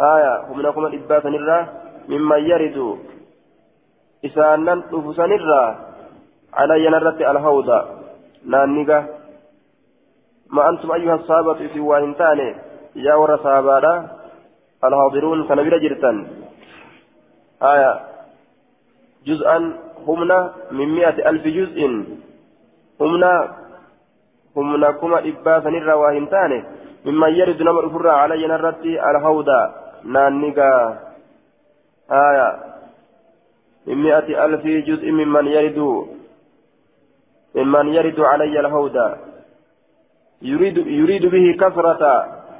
آية 0.01 0.33
همنكما 0.49 0.89
دبات 0.89 1.25
الرا 1.25 1.67
مما 2.09 2.37
يرد 2.37 2.97
إسانا 4.25 4.73
نفسا 4.93 5.25
الرا 5.25 5.63
على 6.53 6.85
ينرت 6.85 7.21
الهوض 7.21 7.69
نانيغا. 8.45 8.99
ما 10.49 10.69
أنتم 10.69 10.91
أيها 10.91 11.15
الصحابة 11.15 11.67
في 11.67 11.79
واهنتان 11.79 12.39
يا 12.95 13.15
ور 13.15 13.37
صحابة 13.37 14.09
الحاضرون 14.83 15.47
كنبيل 15.47 15.81
جرتان 15.81 16.27
آية 17.61 17.99
جزءا 19.25 19.57
همنا 20.07 20.53
من 20.71 20.87
مئة 20.95 21.29
ألف 21.29 21.47
جزء 21.47 21.77
همنا 23.01 23.33
همنا 24.57 24.91
كما 24.91 25.19
إباسا 25.19 25.69
نرى 25.69 25.93
واهنتان 25.93 26.63
مما 27.05 27.27
يرد 27.27 27.61
نمر 27.61 27.89
فرع 27.89 28.13
علي 28.23 28.47
نرتي 28.47 29.09
الهودا 29.09 29.61
نانيغا 30.03 30.99
آية 32.11 32.49
من 33.87 33.97
مئة 34.03 34.45
ألف 34.45 34.63
جزء 34.87 35.11
ممن 35.11 35.47
يرد 35.47 35.79
ممن 37.55 37.87
يرد 37.93 38.19
علي 38.19 38.59
الهودا 38.59 39.17
يريد 40.41 40.77
يريد 40.77 41.25
به 41.25 41.45
كثرة 41.61 42.03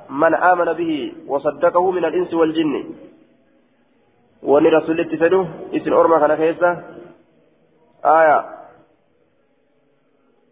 من 0.09 0.33
آمن 0.33 0.73
به 0.73 1.13
وصدقه 1.27 1.91
من 1.91 2.05
الإنس 2.05 2.33
والجن 2.33 2.83
وني 4.43 4.69
رسول 4.69 4.99
الله 4.99 5.49
اسم 5.73 5.93
أرمى 5.93 6.19
كان 6.19 6.35
كيسا 6.35 6.92
آية 8.05 8.45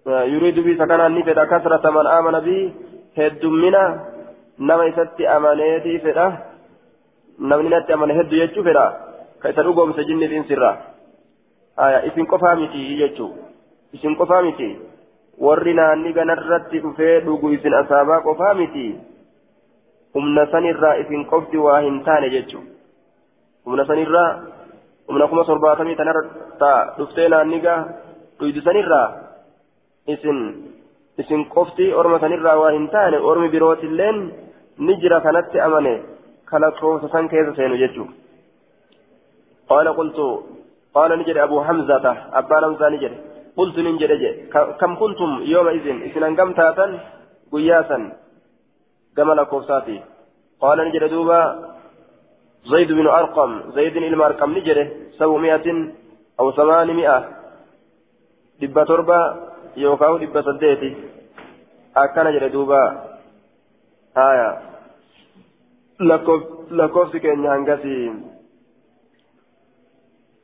يريد 0.07 0.59
به 0.59 0.73
سكن 0.79 1.01
النفد 1.01 1.39
كثرة 1.39 1.89
من 1.89 2.07
آمن 2.07 2.39
به 2.39 2.73
هد 3.17 3.45
منا 3.45 4.05
نما 4.59 4.85
يستي 4.85 5.27
أمانيتي 5.27 5.99
فدا 5.99 6.27
نمني 7.39 7.69
نتي 7.69 7.93
أمان 7.93 8.11
هد 8.11 8.33
يجو 8.33 8.63
فدا 8.63 8.87
كيسا 9.41 9.61
رقم 9.61 9.93
سجن 9.93 10.23
الإنس 10.23 10.51
را 10.51 10.71
آية 11.79 12.07
اسم 12.07 12.25
قفامتي 12.25 12.81
يجو 13.01 13.29
اسم 13.95 14.15
قفامتي 14.15 14.71
warri 15.41 15.73
naanni 15.73 16.13
ganarratti 16.13 16.81
dhufee 16.83 17.21
dhugu 17.25 17.49
isin 17.55 17.73
asaabaa 17.73 18.21
qofaa 18.21 18.53
miti? 18.53 18.83
Humna 20.13 20.45
sanirraa 20.51 20.99
isin 21.01 21.25
qofti 21.25 21.57
waa 21.57 21.79
hin 21.85 22.03
taane 22.05 22.29
jechuudha 22.29 22.71
humna 23.65 23.85
sanirraa 23.85 24.29
dhuftee 26.97 27.28
naannigaa 27.34 27.80
dhuydu 28.39 28.62
sanirraa 28.67 29.08
isin 30.13 30.39
isin 31.24 31.45
qofti 31.56 31.93
orma 31.93 32.19
sanirraa 32.24 32.58
waa 32.63 32.71
hin 32.78 32.88
taane 32.95 33.17
ormi 33.32 33.50
birootilleen 33.56 34.17
ni 34.78 34.95
jira 35.04 35.21
kanatti 35.28 35.63
amane 35.67 35.93
kalakkoofsa 36.52 37.13
san 37.13 37.30
keessa 37.30 37.56
seenu 37.56 37.78
jechuudha. 37.84 38.21
قال 39.71 39.88
قلت 40.00 40.19
قال 40.93 41.12
نجد 41.19 41.38
أبو 41.38 41.58
حمزة 41.67 42.06
أبا 42.39 42.58
حمزة 42.63 42.89
نجد 42.93 43.13
قلت 43.58 43.78
نجد 43.80 44.12
كم 44.82 44.91
كنتم 45.02 45.32
يومئذ 45.54 45.86
إذن 46.08 46.24
أنقم 46.24 46.50
تاتا 46.60 46.86
قياسا 47.52 48.00
كما 49.17 49.34
لكوساتي 49.34 49.97
قال 50.63 50.78
نجد 50.88 51.04
دوبا 51.13 51.39
زيد 52.65 52.91
بن 52.91 53.08
أرقم 53.08 53.71
زيد 53.71 53.97
المرقم 53.97 54.52
نجد 54.58 54.91
سومائة 55.17 55.67
أو 56.39 56.52
ثمانمائة. 56.52 57.30
دبة 58.62 58.84
تربة 58.84 59.36
يوكاو 59.78 60.17
دبة 60.17 60.41
سديتي 60.41 60.95
أكان 61.97 62.26
نجد 62.28 62.52
دوبا. 62.52 62.82
آية. 64.17 64.62
لكوفسي 66.71 67.19
كن 67.19 67.43
ينقسي 67.43 68.13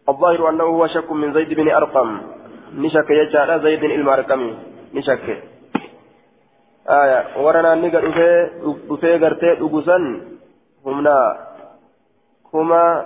الظاهر 0.10 0.50
أنه 0.50 0.64
هو 0.64 0.88
شك 0.88 1.12
من 1.12 1.34
زيد 1.34 1.54
بن 1.54 1.70
أرقم. 1.70 2.22
نشك 2.74 3.10
يجعل 3.10 3.62
زيد 3.62 3.84
المرقم 3.84 4.58
نشك. 4.94 5.44
آية. 6.90 7.38
ورنا 7.44 7.76
نقل 7.76 8.06
أفي 8.92 9.18
قرتي 9.24 9.52
أقسن 9.62 10.22
همنا. 10.86 11.47
كما 12.52 13.06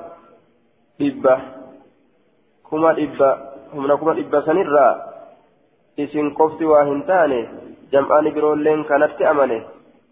إبا 1.01 1.36
كما 2.71 2.91
إبا 2.91 3.30
همنا 3.73 3.95
كما 3.95 4.12
إبا 4.19 4.39
سنرا 4.45 4.88
إسن 5.99 6.30
قفت 6.34 6.62
واهنتاني 6.62 7.41
جمعان 7.91 8.25
برولين 8.34 8.84
كانت 8.84 9.21
أمني 9.21 9.60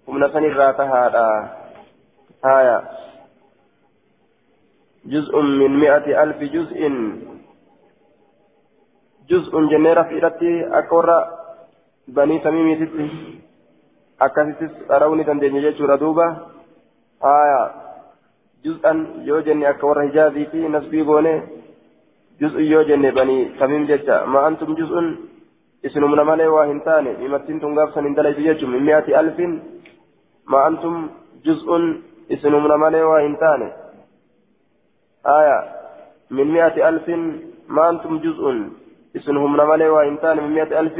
همنا 0.08 0.28
سنرا 0.34 0.72
تهادا 0.72 1.28
آية 2.46 2.78
جزء 5.06 5.42
من 5.42 5.80
مئة 5.80 6.24
ألف 6.24 6.38
جزء 6.38 6.80
جزء 9.30 9.54
جنيرة 9.72 10.04
في 10.04 10.16
إرتي 10.18 10.80
أكورا 10.80 11.20
بني 12.08 12.40
تميمي 12.40 12.76
ستي 12.76 13.08
أكاسيس 14.22 14.92
أروني 14.92 15.24
تندين 15.24 15.62
جيشورا 15.62 15.96
دوبا 15.96 16.28
آية 17.24 17.89
جزءا 18.66 18.94
يوجني 19.30 19.70
أكورا 19.70 20.06
هجازي 20.06 20.46
في 20.46 20.68
نسبي 20.68 21.02
غوني 21.02 21.36
جزء 22.42 22.60
يوجني 22.60 23.12
بني 23.12 23.38
تميم 23.60 23.84
جيشا 23.86 24.26
ما 24.26 24.48
أنتم 24.48 24.74
جزء 24.80 24.96
اسم 25.86 26.04
من 26.12 26.22
مالي 26.30 26.48
واهنتاني 26.48 27.12
ممتين 27.28 27.60
تنغافسا 27.62 28.02
اندلي 28.02 28.34
في 28.34 28.66
من 28.66 28.82
مئة 28.90 29.20
ألف 29.20 29.38
ما 30.52 30.68
أنتم 30.68 30.94
جزء 31.46 31.70
اسم 32.34 32.54
من 32.64 32.74
مالي 32.84 33.02
واهنتاني 33.04 33.70
آية 35.26 35.58
من 36.32 36.48
مئة 36.56 36.90
ألف 36.90 37.10
ما 37.70 37.90
أنتم 37.90 38.18
جزء 38.18 38.70
اسمهم 39.16 39.56
نمالي 39.56 39.90
وإنتان 39.90 40.38
من 40.38 40.52
مئة 40.54 40.80
ألف 40.80 40.98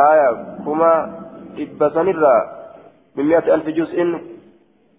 آية 0.00 0.28
كما 0.64 0.90
إبسان 1.58 2.08
الرا 2.08 2.36
من 3.16 3.24
مئة 3.24 3.54
ألف 3.54 3.66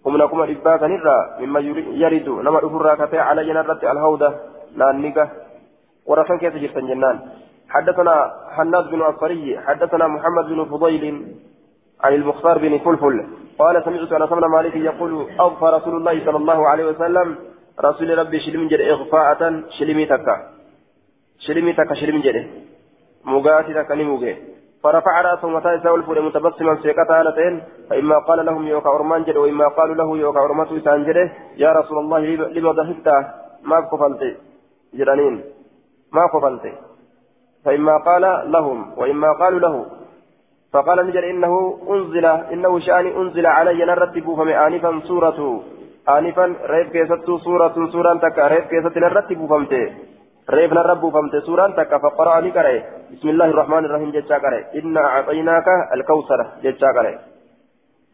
هم 0.06 0.16
نكما 0.16 0.44
إبسان 0.44 0.92
الرا 0.94 1.18
مما 1.40 1.60
يرد 2.02 2.28
نما 2.28 2.58
أفرا 2.66 2.94
كتاع 2.94 3.22
على 3.24 3.44
جنرة 3.44 3.80
الهودة 3.92 4.28
نانيكا 4.76 5.24
ورسان 6.06 6.38
كيف 6.38 6.56
جرتن 6.56 6.86
جنان 6.86 7.16
حدثنا 7.68 8.14
حناد 8.56 8.90
بن 8.90 9.02
عصري 9.02 9.58
حدثنا 9.66 10.06
محمد 10.06 10.44
بن 10.44 10.64
فضيل 10.64 11.04
عن 12.04 12.12
المختار 12.14 12.58
بن 12.58 12.78
فلفل 12.78 13.16
قال 13.58 13.84
سمعت 13.84 14.12
أنس 14.12 14.30
بن 14.30 14.46
مالك 14.56 14.76
يقول 14.76 15.12
أغفى 15.40 15.64
رسول 15.64 15.94
الله 15.96 16.24
صلى 16.24 16.36
الله 16.36 16.68
عليه 16.68 16.84
وسلم 16.84 17.38
رسول 17.84 18.18
ربي 18.18 18.40
شلم 18.40 18.68
جد 18.68 18.80
إغفاءة 18.80 19.62
شلمي 19.78 20.06
تكا 20.06 20.36
شلمي 21.46 21.72
تكا 21.72 21.94
شلم 21.94 22.20
جد 22.20 22.36
مغاتي 23.24 23.74
تكا 23.74 23.94
نموغي 23.94 24.36
فرفع 24.82 25.20
رأسه 25.20 25.48
متى 25.48 25.74
يساوي 25.74 25.98
الفور 25.98 26.20
متبسما 26.20 26.76
سيكتا 26.82 27.20
هالتين 27.20 27.62
فإما 27.90 28.18
قال 28.18 28.46
لهم 28.46 28.66
يوكا 28.66 28.90
أرمان 28.90 29.22
جد 29.24 29.36
وإما 29.36 29.68
قالوا 29.68 29.94
له 29.94 30.18
يوكا 30.18 30.40
أرمته 30.40 30.76
إسان 30.76 31.04
جد 31.04 31.30
يا 31.56 31.72
رسول 31.72 31.98
الله 31.98 32.20
لما 32.56 32.72
ضحكت؟ 32.72 33.08
ما 33.64 33.80
قفلت 33.80 34.22
جرانين 34.94 35.44
ما 36.12 36.26
قفلت 36.26 36.64
فإما 37.64 37.96
قال 37.96 38.52
لهم 38.52 38.98
وإما 38.98 39.32
قالوا 39.32 39.60
له. 39.60 39.86
فقال 40.72 41.06
نجر 41.06 41.30
إنه 41.30 41.78
أنزل 41.90 42.26
إنه 42.26 42.80
شأن 42.80 43.06
أنزل 43.06 43.46
علي 43.46 43.84
نرتب 43.84 44.34
فمي 44.38 44.66
آنفا 44.66 45.00
سورة 45.08 45.62
آنفا 46.08 46.46
ريب 46.72 46.86
كيست 46.94 47.30
سورة 47.44 47.76
سورة 47.92 48.14
تكا 48.14 48.48
ريب 48.48 48.64
كيست 48.70 48.98
نرتب 48.98 49.46
فمتي. 49.50 49.92
ريب 50.50 50.74
نرب 50.74 51.02
فمتي 51.14 51.40
سورة 51.40 51.66
تكا 51.66 51.98
فقرأ 51.98 52.40
لكري 52.40 52.99
بسم 53.12 53.28
الله 53.28 53.48
الرحمن 53.54 53.84
الرحيم 53.84 54.10
جتشا 54.10 54.38
كري 54.38 54.60
إنا 54.78 55.00
أعطيناك 55.00 55.68
الكوثر 55.94 56.40
جتشا 56.64 56.92
كري 56.96 57.18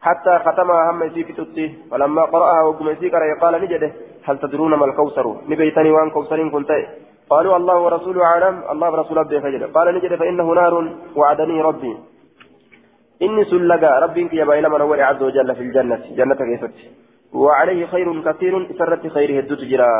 حتى 0.01 0.39
ختمها 0.45 0.91
هم 0.91 1.03
يسيك 1.03 1.29
تتي 1.37 1.65
فلما 1.91 2.21
قرأها 2.33 2.61
وقم 2.67 2.89
يسيك 2.89 3.15
قال 3.41 3.61
نجده 3.61 3.91
هل 4.27 4.37
تدرون 4.39 4.73
ما 4.75 4.85
الكوثر؟ 4.85 5.25
نبيتني 5.49 5.91
وأن 5.91 6.09
كوثر 6.09 6.49
كنت. 6.49 6.71
قالوا 7.29 7.57
الله 7.57 7.77
ورسوله 7.85 8.23
أعلم 8.23 8.55
الله 8.71 8.91
ورسوله 8.91 9.21
أبدي 9.21 9.41
فجر 9.41 9.65
قال 9.75 9.95
نجد 9.95 10.15
فإنه 10.15 10.47
نار 10.53 10.73
وعدني 11.15 11.61
ربي. 11.61 11.97
إني 13.21 13.43
سلقا 13.51 13.99
ربك 13.99 14.33
يا 14.33 14.45
بين 14.45 14.65
من 14.73 14.81
هو 14.81 14.93
عز 14.93 15.21
وجل 15.23 15.55
في 15.55 15.61
الجنة 15.61 16.03
جنة 16.17 16.35
كيست 16.35 16.75
وعليه 17.33 17.85
خير 17.85 18.07
كثير 18.25 18.53
سرت 18.79 19.07
خيره 19.15 19.39
الدت 19.39 19.61
جرا. 19.71 19.91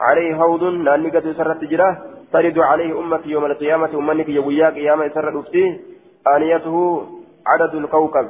عليه 0.00 0.38
لأني 0.86 1.10
قد 1.14 1.26
سرت 1.38 1.64
جرا. 1.72 2.13
ترد 2.34 2.58
عليه 2.58 2.98
أمتي 3.00 3.28
يوم 3.28 3.44
القيامة 3.44 3.92
أمنك 3.94 4.28
يويا 4.28 4.70
قيامة 4.70 5.08
سرت 5.08 5.34
أفتي 5.36 5.80
آنيته 6.36 7.06
عدد 7.46 7.74
الكوكب. 7.74 8.28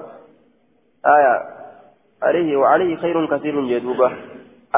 آية. 1.06 1.34
عليه 2.22 2.56
وعليه 2.56 2.96
خير 2.96 3.26
كثير 3.26 3.54
يدوبة 3.60 4.12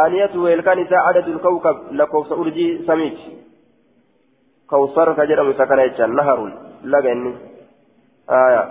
آنيته 0.06 0.54
الكنيسة 0.54 0.96
عدد 0.96 1.28
الكوكب 1.28 1.76
لكوس 1.90 2.32
أرجي 2.32 2.86
سميت 2.86 3.18
كوثر 4.70 5.12
كجرم 5.12 5.52
سكنة 5.52 6.06
نهر 6.06 6.38
لغني 6.84 7.34
آية. 8.30 8.62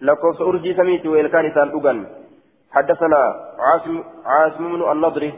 لكوس 0.00 0.40
أرجي 0.40 0.74
سميت 0.74 1.06
ويلكان 1.06 1.46
إسان 1.46 1.68
أغن 1.68 2.06
حدثنا 2.72 3.20
عاصم 3.58 4.04
عاصم 4.26 4.64
بن 4.72 4.92
النضر. 4.92 5.32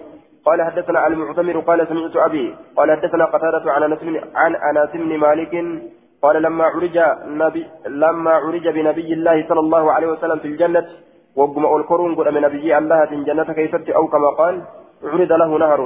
قال 0.47 0.63
حدثنا 0.63 1.07
المعتمر 1.07 1.61
قال 1.61 1.89
سمعت 1.89 2.17
أبي 2.17 2.55
قال 2.77 2.91
حدثنا 2.91 3.25
قتادة 3.25 3.73
عن 3.73 3.83
أنس 3.83 3.99
عن 4.35 4.55
أنس 4.57 4.91
بن 4.91 5.19
مالك 5.19 5.83
قال 6.23 6.43
لما 6.43 6.65
عرج 6.65 6.99
نبي 7.27 7.67
لما 7.87 8.31
عرج 8.31 8.69
بنبي 8.69 9.13
الله 9.13 9.49
صلى 9.49 9.61
الله 9.61 9.93
عليه 9.93 10.07
وسلم 10.07 10.39
في 10.39 10.49
الجنة 10.49 10.87
وقم 11.37 11.65
القرون 11.65 12.15
قل 12.15 12.35
من 12.35 12.43
نبي 12.43 12.79
الله 12.79 13.07
في 13.07 13.15
الجنة 13.15 13.53
كيف 13.53 13.75
أو 13.91 14.07
كما 14.07 14.31
قال 14.31 14.63
عرض 15.05 15.33
له 15.33 15.59
نهر. 15.59 15.81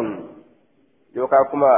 يوكاكما 1.17 1.73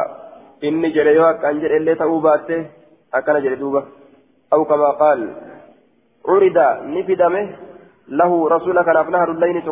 إني 0.64 0.88
جريوك 0.90 1.44
أنجر 1.44 1.76
إلي 1.76 1.94
تأوباته 1.94 2.66
أكن 3.14 3.42
جردوبة 3.42 3.82
أو 4.52 4.64
كما 4.64 4.90
قال 4.90 5.20
عرض 6.28 6.58
نفدمه 6.96 7.56
له 8.08 8.48
رسولك 8.48 8.88
نفنهر 8.88 9.30
الليل 9.30 9.62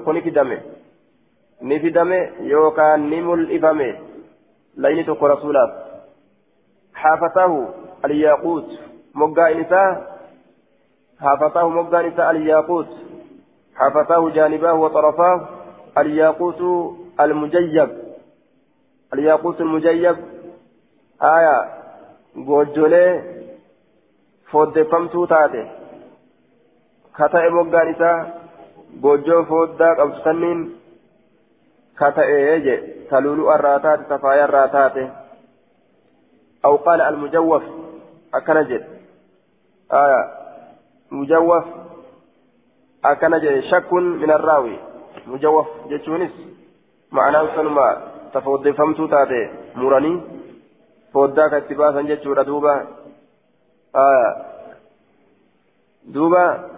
تكون 1.61 1.68
نفدمه 1.68 1.77
نفدمه 1.77 2.31
يوكا 2.40 2.96
نمل 2.96 3.57
إفمه 3.57 3.99
لين 4.77 5.07
تكون 5.07 5.31
رسولا 5.31 5.85
حافتاه 6.94 7.68
الياقوت 8.05 8.66
مقا 9.14 9.53
إنساء 9.53 10.20
حافتاه 11.20 11.68
مقا 11.68 12.01
إنساء 12.01 12.31
الياقوت 12.31 12.88
حافتاه 13.75 14.31
جانباه 14.31 14.75
وطرفاه 14.75 15.49
الياقوت 15.99 16.61
المجيب 17.20 17.91
الياقوت 19.14 19.61
المجيب 19.61 20.16
آية 21.22 21.68
جوجولي 22.37 23.22
فودفمتو 24.51 25.24
تاتي 25.24 25.70
كتئ 27.14 27.51
مقان 27.51 27.89
إسا 27.95 28.41
جوجو 29.03 29.45
فودا 29.45 29.95
قبسنين 29.95 30.80
كتئ 32.01 32.30
يجي 32.51 32.76
تلولو 33.11 33.55
الراتات 33.55 34.01
تفايا 34.11 34.44
الراتات 34.44 34.96
أو 36.64 36.76
قال 36.76 37.01
المجوف 37.01 37.62
أكنجد 38.34 38.84
آية 39.92 40.22
مجوف 41.11 41.64
أكنجد 43.05 43.61
شك 43.61 43.92
من 43.92 44.30
الراوي 44.30 44.78
مجوف 45.26 45.66
جتشونس 45.90 46.30
معناه 47.12 47.57
سنما 47.57 47.88
تفود 48.34 48.70
فمتو 48.70 49.07
تاتي 49.07 49.42
مراني 49.76 50.20
فوداك 51.12 51.53
اتباسا 51.55 52.03
جتشورا 52.03 52.42
دوبا 52.42 52.74
آه 53.96 54.30
دوبا 56.05 56.70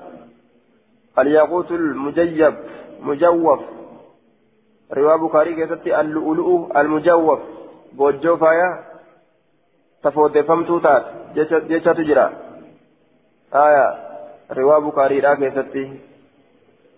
الياقوت 1.19 1.71
المجيب 1.71 2.55
مجوف 3.01 3.61
كيستي 5.55 6.01
اللؤلؤ 6.01 6.79
المجوف 6.81 7.41
بوجو 7.93 8.37
فايا 8.37 8.85
تفود 10.03 10.41
فمتو 10.41 10.79
تات 10.79 11.05
جتشا 11.35 11.93
تجرا 11.93 12.27
آية 13.55 13.87
رواية 14.51 14.79
بخاري 14.79 15.21
را 15.21 15.35
كيستي 15.35 16.01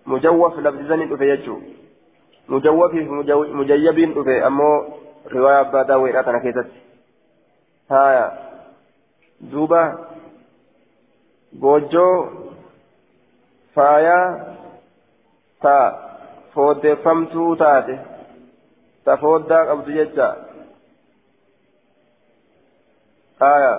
مجوف 0.06 0.58
لفظني 0.58 1.06
دفه 1.06 1.24
يجو 1.24 1.56
مجوف 2.48 2.92
مجيب 3.58 3.98
دفه 4.18 4.46
أمو 4.46 4.70
رواية 5.32 5.60
أبا 5.60 5.82
داوي 5.82 6.10
راتنا 6.10 6.38
كيستي 6.38 6.78
آية 7.90 8.26
دوبا 9.40 9.82
بوجو 11.52 12.08
فايا 13.74 14.20
تا 15.62 15.76
fooddeeffamtuu 16.54 17.50
taate 17.62 17.94
ta 19.04 19.16
fooddaa 19.22 19.64
qabdu 19.70 19.96
jecha 19.98 20.28
aya 23.52 23.72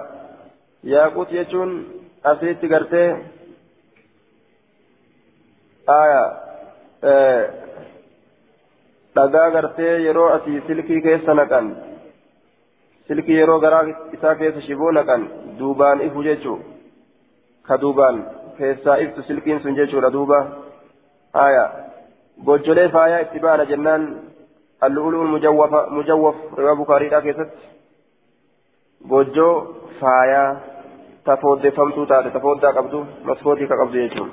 yaaqut 0.93 1.29
jechuun 1.37 1.71
asitti 2.31 2.67
gartee 2.73 3.09
aya 5.97 6.21
dhagaa 9.15 9.49
gartee 9.55 9.93
yeroo 10.05 10.29
asii 10.37 10.61
silkii 10.67 11.01
keessa 11.07 11.33
naqan 11.39 11.67
silkii 13.07 13.37
yeroo 13.39 13.59
garaa 13.65 13.83
isaa 14.17 14.35
keessa 14.41 14.61
shiboo 14.67 14.91
naqan 14.99 15.27
duubaan 15.59 16.01
ifu 16.07 16.23
jechuu 16.29 16.59
ka 17.67 17.81
duubaan 17.81 18.17
keessaa 18.57 18.97
iftu 19.05 19.23
silkiin 19.27 19.61
sun 19.63 19.75
jechuudha 19.79 20.11
duuba 20.17 20.39
aya 21.45 21.65
gocholee 22.43 22.89
faayaa 22.89 23.19
itti 23.25 23.39
baana 23.39 23.65
jennaan 23.71 24.07
allu'uluun 24.87 25.29
mujawwaf 25.97 26.35
riwaa 26.57 26.75
bukaariidhaa 26.75 27.21
keessatti 27.21 27.67
gojjoo 29.09 29.53
faayaa 29.99 30.49
tafooddeeffamtuu 31.29 32.05
taate 32.05 32.29
tafooddaa 32.37 32.73
qabdu 32.79 33.05
maskootii 33.29 33.67
ka 33.67 33.77
qabdu 33.81 34.01
jechuun 34.03 34.31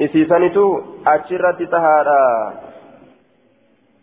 isiisanitu 0.00 0.64
achirratti 1.14 1.66
tahaadha 1.76 2.18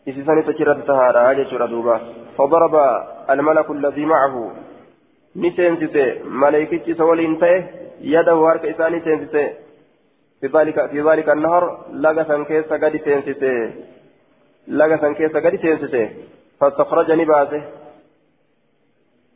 isiisanitu 0.06 0.52
achirratti 0.56 0.88
tahaadha 0.94 1.36
jechuudha 1.42 1.68
duuba 1.76 2.00
فضرب 2.40 2.76
الملك 3.30 3.72
الذي 3.72 4.06
معه 4.06 4.52
نسينسته 5.36 6.24
ملائكتي 6.26 6.94
سولين 6.94 7.40
تيه 7.40 7.72
يده 8.02 8.34
هارك 8.34 8.66
إساني 8.66 9.00
سينسته 9.00 9.50
في 10.42 10.48
ذلك 10.48 10.90
في 10.92 11.02
ذلك 11.02 11.30
النهر 11.30 11.86
لغسا 11.92 12.44
كيس 12.44 12.66
قد 12.66 13.00
تنسسه 13.00 13.74
لغسا 14.68 15.14
كيس 15.14 15.32
قد 15.32 15.58
تنسسه 15.58 16.10
فاستخرجني 16.60 17.26
باسه 17.26 17.62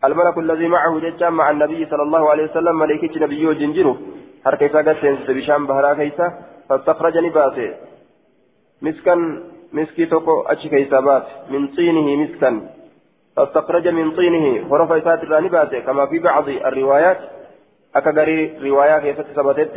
الملك 0.04 0.38
الذي 0.38 0.68
معه 0.68 1.00
ججا 1.00 1.30
مع 1.30 1.52
النبي 1.52 1.86
صلى 1.86 2.04
الله 2.04 2.30
عليه 2.30 2.44
وسلم 2.44 2.80
ملائكة 2.80 3.20
نبيه 3.24 3.54
جنجره 3.54 3.98
هر 4.46 4.56
كيسا 4.56 4.78
قد 4.78 4.96
تنسسه 5.02 5.34
بشام 5.34 5.68
بهرا 5.68 5.94
كيسا. 5.94 6.28
فاستخرجني 6.70 7.30
باسه 7.30 7.76
مسكا 8.82 9.16
مسكي 9.74 10.06
توكو 10.06 10.42
أشي 10.42 10.70
كيسا 10.70 11.00
بات. 11.00 11.28
من 11.50 11.68
طينه 11.68 12.08
مسكا 12.24 12.52
فاستخرج 13.36 13.88
من 13.88 14.12
طينه. 14.12 14.46
الراني 15.24 15.50
باسه. 15.50 15.80
كما 15.80 16.06
في 16.06 16.20
بعض 16.20 16.50
الروايات. 16.50 17.20
أكغري 17.96 18.58
رواية 18.70 19.00
كيسا 19.00 19.24
ثبتت 19.24 19.76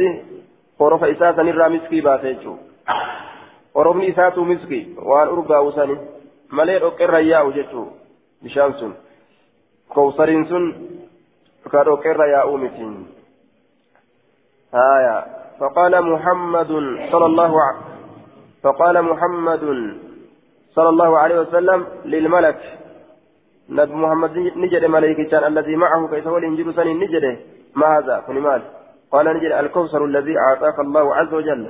baase 2.03 2.35
jechuudha 2.35 2.97
horofni 3.75 4.07
isaatu 4.07 4.45
miskii 4.45 4.97
waan 5.11 5.29
urgaa'u 5.29 5.73
sani 5.73 5.97
malee 6.51 6.79
dhoqqeerra 6.81 7.21
yaa'u 7.21 7.53
jechuudha 7.53 7.93
bishaan 8.43 8.79
sun 8.79 8.95
kowsariin 9.89 10.47
sun 10.47 10.65
ka 11.71 11.85
dhoqqeerra 11.85 12.27
yaa'uu 12.27 12.59
miti 12.59 12.89
هايا 14.75 15.25
فقال 15.61 16.03
محمد 16.13 16.69
صلى 17.13 17.27
الله 17.27 17.53
عليه 17.63 17.81
فقال 18.63 19.03
محمد 19.03 19.65
صلى 20.77 20.89
الله 20.89 21.19
عليه 21.19 21.41
وسلم 21.41 21.87
للملك 22.05 22.61
نبي 23.69 23.95
محمد 23.95 24.39
نجد 24.39 24.85
ملائكة 24.85 25.47
الذي 25.47 25.77
معه 25.77 26.09
كيف 26.09 26.29
هو 26.29 26.39
الإنجيل 26.39 26.75
سن 26.75 26.87
نجده 26.87 27.37
ما 27.75 27.99
هذا 27.99 28.21
فنمال 28.27 28.63
قال 29.13 29.27
نجد 29.37 29.53
الكوثر 29.53 30.05
الذي 30.05 30.35
أعطاك 30.39 30.79
الله 30.79 31.15
عز 31.15 31.35
وجل 31.35 31.67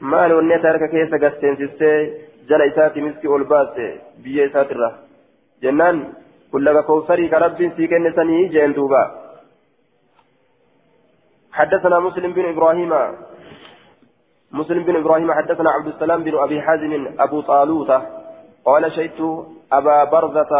harka 0.00 0.88
keessa 0.88 1.18
gasteensistee 1.18 1.96
jala 2.48 2.64
isaati 2.64 3.00
miski 3.00 3.28
ol 3.28 3.44
baaste 3.44 4.00
biyya 4.24 4.44
isaatirra 4.48 4.90
jennaan 5.62 5.96
kun 6.50 6.64
laga 6.64 6.82
kowsarii 6.82 7.28
ka 7.28 7.38
rabbiin 7.38 7.72
sii 7.76 7.88
kenne 7.88 8.12
sanii 8.12 8.48
jeen 8.48 8.74
duuba 8.74 9.02
حدثنا 11.52 11.98
مسلم 11.98 12.32
بن 12.32 12.44
إبراهيم 12.54 12.92
مسلم 14.52 14.82
بن 14.84 14.96
إبراهيم 14.96 15.32
حدثنا 15.32 15.70
عبد 15.70 15.86
السلام 15.86 16.22
بن 16.22 16.38
أبي 16.38 16.62
حازم 16.62 16.92
أبو 17.18 17.40
طالوتة 17.40 17.98
قال 18.64 18.92
شهدت 18.92 19.20
أبا 19.72 20.04
برزة 20.04 20.52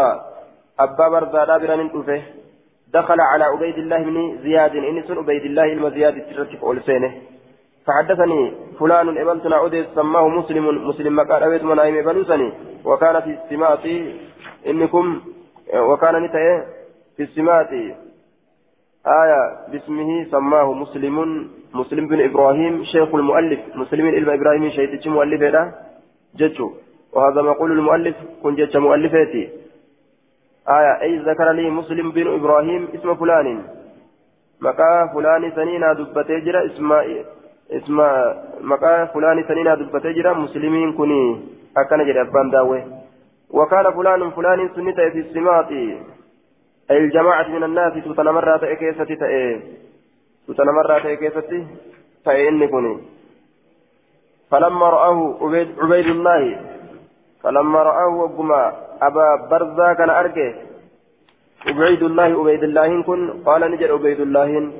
أبا 0.79 1.07
برزة 1.07 1.45
دابرا 1.45 1.75
من 1.75 1.89
دخل 2.93 3.21
على 3.21 3.43
عبيد 3.43 3.77
الله 3.77 4.03
بن 4.03 4.37
زياد. 4.43 4.75
إنس 4.75 5.11
عبيد 5.11 5.43
الله 5.45 5.73
المزياد 5.73 6.15
ترتب 6.35 6.63
أولسينه. 6.63 7.11
فحدثني 7.85 8.53
فلان 8.79 9.17
ابنتنا 9.17 9.55
عدي 9.55 9.85
سماه 9.95 10.27
مسلم. 10.27 10.87
مسلم 10.89 11.15
مقال 11.15 11.43
أبيت 11.43 11.63
منايم 11.63 12.05
بلوسني 12.05 12.51
وكان 12.85 13.21
في 13.21 13.31
السماء 13.37 13.79
إنكم 14.67 15.21
وكان 15.89 16.23
نتأه 16.23 16.65
في 17.17 17.23
السماء. 17.23 17.73
آية 19.21 19.41
باسمه 19.71 20.09
سماه 20.31 20.73
مسلم. 20.73 21.15
مسلم 21.73 22.07
بن 22.07 22.19
إبراهيم 22.29 22.83
شيخ 22.83 23.15
المؤلف. 23.15 23.59
مسلم 23.75 24.11
بن 24.11 24.33
إبراهيم 24.33 24.69
شيخ 24.69 25.07
مؤلف 25.07 25.41
هذا 25.41 25.63
جتشو 26.35 26.67
وهذا 27.13 27.41
مقول 27.41 27.71
المؤلف. 27.71 28.15
كن 28.43 28.55
جتش 28.55 28.75
مؤلفاتي 28.75 29.60
آية 30.69 31.01
أي 31.01 31.17
ذكر 31.17 31.51
لي 31.51 31.69
مسلم 31.69 32.11
بن 32.11 32.27
إبراهيم 32.33 32.87
اسم 32.95 33.15
فلان. 33.15 33.63
مقا 34.61 35.07
فلان 35.13 35.51
سنين 35.55 35.81
دبتي 35.93 36.39
جرى 36.39 36.65
اسماء 36.65 37.25
اسم 37.71 37.97
مقا 38.61 39.05
فلان 39.05 39.43
سنين 39.47 39.75
دبتي 39.75 40.13
جرى 40.13 40.33
مسلمين 40.33 40.93
كني 40.93 41.41
أكن 41.77 42.05
جرى 42.05 42.21
أبان 42.21 42.49
داوي 42.49 42.83
وكان 43.49 43.91
فلان 43.91 44.31
فلان 44.31 44.69
سنة 44.75 45.09
في 45.13 45.19
السماط. 45.19 45.71
أي 46.91 46.97
الجماعة 46.97 47.47
من 47.47 47.63
الناس 47.63 47.93
تتنمر 47.93 48.57
تأكيستي 48.57 49.15
تأي 49.15 49.61
تتنمر 50.47 50.99
تأكيستي 50.99 51.67
تأي 52.25 52.49
إني 52.49 52.67
كني 52.67 52.97
فلما 54.51 54.89
رآه 54.89 55.37
عبيد 55.81 56.07
الله 56.07 56.61
فلما 57.43 57.83
رآه 57.83 58.07
وقما 58.07 58.90
أبا 59.01 59.47
برزا 59.51 59.93
كان 59.93 60.09
أرجه 60.09 60.55
عبيد 61.67 62.03
الله 62.03 62.23
عبيد 62.39 62.63
الله 62.63 63.03
كن. 63.03 63.43
قال 63.45 63.71
نجد 63.71 63.91
عبيد 63.91 64.19
الله. 64.19 64.71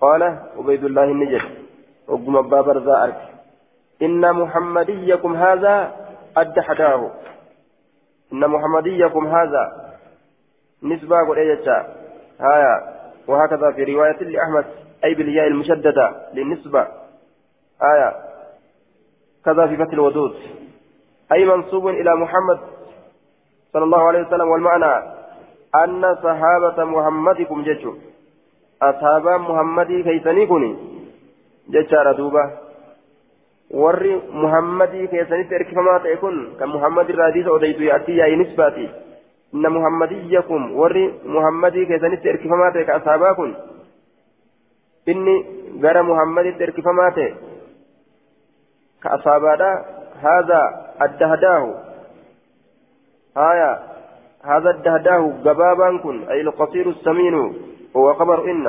قال 0.00 0.22
عبيد 0.58 0.84
الله 0.84 1.06
نجد. 1.06 1.42
وقما 2.08 2.38
أبا 2.38 2.60
برزا 2.60 3.04
أرجه 3.04 3.28
إن 4.02 4.32
محمديكم 4.32 5.36
هذا 5.36 5.92
أد 6.36 6.60
حداه 6.60 7.10
إن 8.32 8.48
محمديكم 8.48 9.26
هذا 9.26 9.64
نسبة 10.82 11.36
إيجا 11.36 11.78
هايا. 12.40 12.74
وهكذا 13.28 13.72
في 13.72 13.84
رواية 13.84 14.20
لأحمد 14.22 14.64
أي 15.04 15.14
بالياء 15.14 15.46
المشددة 15.46 16.06
للنسبة. 16.34 16.86
آية 17.82 18.10
كذا 19.44 19.66
في 19.66 19.76
فتح 19.76 19.92
الودود. 19.92 20.34
أي 21.32 21.44
منصوب 21.44 21.88
إلى 21.88 22.16
محمد 22.16 22.60
صلى 23.72 23.84
الله 23.84 24.02
عليه 24.08 24.22
وسلم 24.26 24.48
والمعنى 24.48 24.92
أن 25.84 26.02
صحابة 26.22 26.84
محمدكم 26.84 27.62
ججو 27.62 27.94
أصحاب 28.82 29.26
محمدي 29.40 30.02
كيسني 30.02 30.46
كوني 30.46 30.70
ججار 31.68 32.12
دوبا 32.12 32.44
warri 33.70 34.14
muhammadii 34.42 35.08
keessanitti 35.08 35.54
erkifamaa 35.54 36.00
ta'e 36.02 36.16
kun 36.18 36.38
kan 36.58 36.68
muhammad 36.68 37.10
irraa 37.12 37.28
hadiisa 37.28 37.52
odeytu 37.54 37.84
yaatti 37.86 38.16
yaa'ii 38.16 38.38
nisbaati 38.40 38.86
inna 39.54 39.70
muhammadiyyakum 39.76 40.64
warri 40.78 41.04
muhammadii 41.34 41.84
keessanitti 41.90 42.32
erkifamaa 42.32 42.72
ta'e 42.76 42.84
ka 42.88 42.96
asaabaa 43.00 43.34
kun 43.38 43.52
inni 45.14 45.36
gara 45.84 46.02
muhammaditti 46.10 46.66
erkifamaa 46.68 47.10
ta'e 47.18 47.30
كأصابادا 49.02 49.84
هذا 50.22 50.60
الدهداه 51.02 51.64
آية 53.36 53.78
هذا 54.44 54.70
الدهداه 54.70 55.32
جبابا 55.44 55.98
كن 55.98 56.22
أي 56.30 56.40
القصير 56.40 56.88
السمين 56.88 57.34
هو 57.96 58.14
خبر 58.14 58.50
إن 58.50 58.66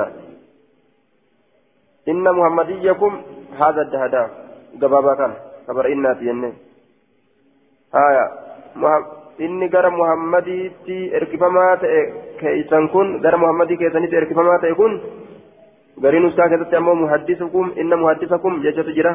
إن 2.08 2.34
محمديكم 2.34 3.22
هذا 3.58 3.82
الدهداه 3.82 4.30
جبابا 4.74 5.14
كان 5.14 5.32
خبر 5.68 5.86
إن 5.86 6.52
inni 9.38 9.68
gara 9.68 9.90
muhammadiitti 9.90 11.10
erkifamaa 11.18 11.76
ta'e 11.82 12.00
keeysan 12.40 12.88
kun 12.92 13.20
gara 13.22 13.38
muhammadii 13.38 13.76
keessanitti 13.76 14.16
erkifamaa 14.16 14.58
ta'e 14.58 14.74
kun 14.74 14.92
gariin 16.02 16.26
usaa 16.26 16.48
keessatti 16.48 16.76
ammoo 16.76 16.94
muhaddisukum 16.94 17.72
inna 17.76 17.96
muhaddisakum 17.96 18.60
jechatu 18.62 18.92
jira 18.98 19.12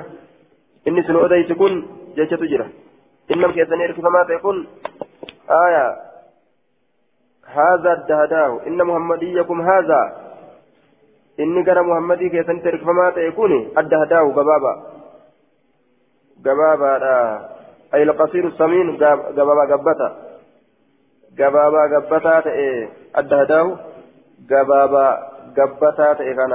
inni 0.85 1.03
sun 1.03 1.21
odeysi 1.21 1.55
kun 1.55 1.73
jechatu 2.17 2.49
jira 2.53 2.65
innam 3.29 3.53
keessanii 3.53 3.87
erkifamaa 3.89 4.25
ta'e 4.25 4.39
kun 4.45 4.67
aya 5.47 6.07
هذا 7.47 7.93
الدهداه 7.93 8.67
إن 8.67 8.83
محمديكم 8.83 9.61
هذا. 9.61 10.01
إني 11.39 11.63
قرى 11.63 11.81
محمدي 11.81 12.29
كيف 12.29 12.49
أنت 12.49 12.67
ركفما 12.67 13.09
تكون 13.09 13.71
الدهداه 13.77 14.25
قبابا. 14.31 14.73
قبابا 16.45 16.91
أي 17.93 18.03
القصير 18.03 18.47
السمين 18.47 18.97
قبابا 19.37 19.73
قبتا. 19.73 20.09
قبابا 21.39 21.81
قبتا 21.95 22.43
الدهداه 23.17 23.77
قبابا 24.51 25.07
قبتا 25.57 26.13
كان 26.13 26.53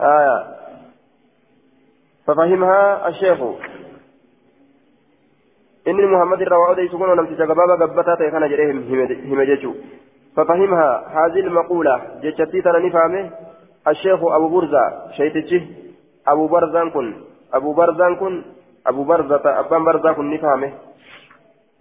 آية. 0.00 0.38
ففهمها 2.26 3.08
الشيخ. 3.08 3.38
إن 5.88 6.06
محمد 6.12 6.40
الرواه 6.42 6.80
يسكن 6.80 7.08
ونمت 7.10 7.40
قبابا 7.50 7.74
قبتا 7.82 8.14
تأي 8.14 8.30
كان 8.30 8.44
جريهم 8.52 8.78
همججو 9.30 9.72
ففهمها 10.36 10.90
هذه 11.18 11.40
المقولة 11.40 11.94
جتشتي 12.22 12.60
ترى 12.62 12.78
نفهمه 12.86 13.30
الشيخ 13.88 14.20
أبو 14.38 14.48
برزة 14.54 14.84
شيتشي 15.16 15.60
أبو 16.32 16.46
برزان 16.52 16.90
كن 16.90 17.06
أبو 17.54 17.72
برزان 17.72 18.16
كن 18.20 18.34
أبو 18.86 19.02
برزة 19.04 19.44
أبان 19.60 19.84
برزة 19.84 20.12
كن 20.12 20.30
نفهمه 20.34 20.72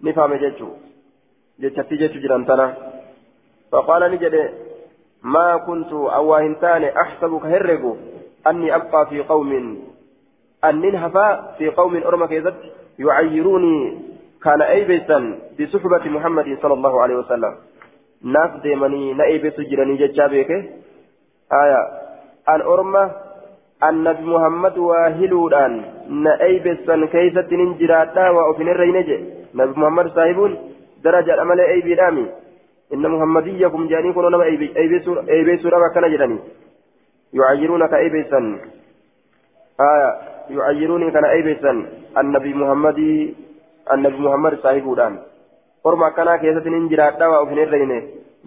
نفهمه 0.03 0.37
جتشو 0.43 0.69
جتشتي 1.61 1.95
جتشو 2.01 2.19
جرانتنا 2.23 2.67
فقال 3.71 4.01
نجد 4.11 4.35
ما 5.23 5.57
كنت 5.57 5.91
أواهنتان 6.19 6.83
أحسبك 6.83 7.45
هرقو 7.45 7.95
أني 8.47 8.75
أبقى 8.75 9.01
في 9.09 9.19
قوم 9.31 9.51
أن 10.63 10.75
ننهفا 10.81 11.27
في 11.57 11.69
قوم 11.69 11.93
أرمك 11.97 12.31
يزد 12.31 12.55
يعيروني 12.99 13.97
كان 14.43 14.61
أيبسا 14.61 15.19
بصحبة 15.59 16.05
محمد 16.15 16.57
صلى 16.61 16.73
الله 16.73 17.01
عليه 17.01 17.15
وسلم 17.15 17.53
eebesu 19.27 19.63
jiranii 19.69 19.97
jechaa 19.97 20.29
beeke 20.29 20.57
aya 21.49 21.79
an 22.53 22.61
orma 22.61 23.11
annabi 23.79 24.23
muhammad 24.23 24.77
waa 24.77 25.09
hiluudhaan 25.19 25.75
na 26.23 26.33
eeybesan 26.47 27.07
keeysatti 27.13 27.57
nin 27.57 27.75
jiraadhaa 27.81 28.31
waa 28.37 28.49
ofin 28.51 28.71
irreyne 28.73 29.03
je 29.09 29.17
nabi 29.53 29.79
muhammad 29.79 30.09
saahibuun 30.15 30.57
darajaadha 31.03 31.45
malee 31.45 31.67
eeybiidhaami 31.73 32.25
inna 32.97 33.13
muhammadiyyakum 33.15 33.87
jedhanii 33.91 34.13
kunoo 34.17 34.29
nama 34.29 34.49
eeybesuudhaaf 34.49 35.87
akkana 35.89 36.09
jedhanii 36.15 36.41
yucayyiruuna 37.39 37.87
ka 37.87 38.01
kana 39.77 41.33
eeybesan 41.33 41.87
annabi 42.15 42.53
muhammadii 42.53 43.35
annabi 43.95 44.17
muhammad 44.17 44.61
saahibuudhaan 44.61 45.19
orma 45.83 46.07
akkanaa 46.07 46.37
keessatti 46.37 46.69
nin 46.69 46.89
jiraadhaa 46.93 47.29
waa 47.33 47.43
ofin 47.45 47.61
irreyne 47.65 47.99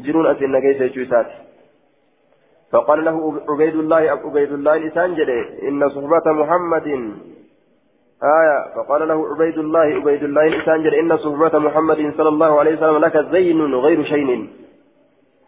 jiruun 0.07 0.27
asin 0.27 0.53
nageessa 0.53 0.85
jechuu 0.85 1.07
isaati 1.07 1.51
فقال 2.73 3.05
له 3.05 3.17
عبيد 3.49 3.75
الله 3.75 3.97
عبيد 3.97 4.53
الله 4.53 4.77
لسان 4.77 5.11
إن 5.69 5.89
صحبة 5.89 6.33
محمد 6.33 6.87
آية 8.23 8.59
فقال 8.77 9.09
له 9.09 9.19
عبيد 9.31 9.59
الله 9.59 9.81
عبيد 9.81 10.23
الله 10.23 10.45
لسان 10.49 10.87
إن 10.87 11.17
صحبة 11.17 11.59
محمد 11.59 12.15
صلى 12.17 12.29
الله 12.29 12.59
عليه 12.61 12.75
وسلم 12.77 12.99
لك 12.99 13.17
زين 13.33 13.75
غير 13.75 14.05
شين 14.05 14.51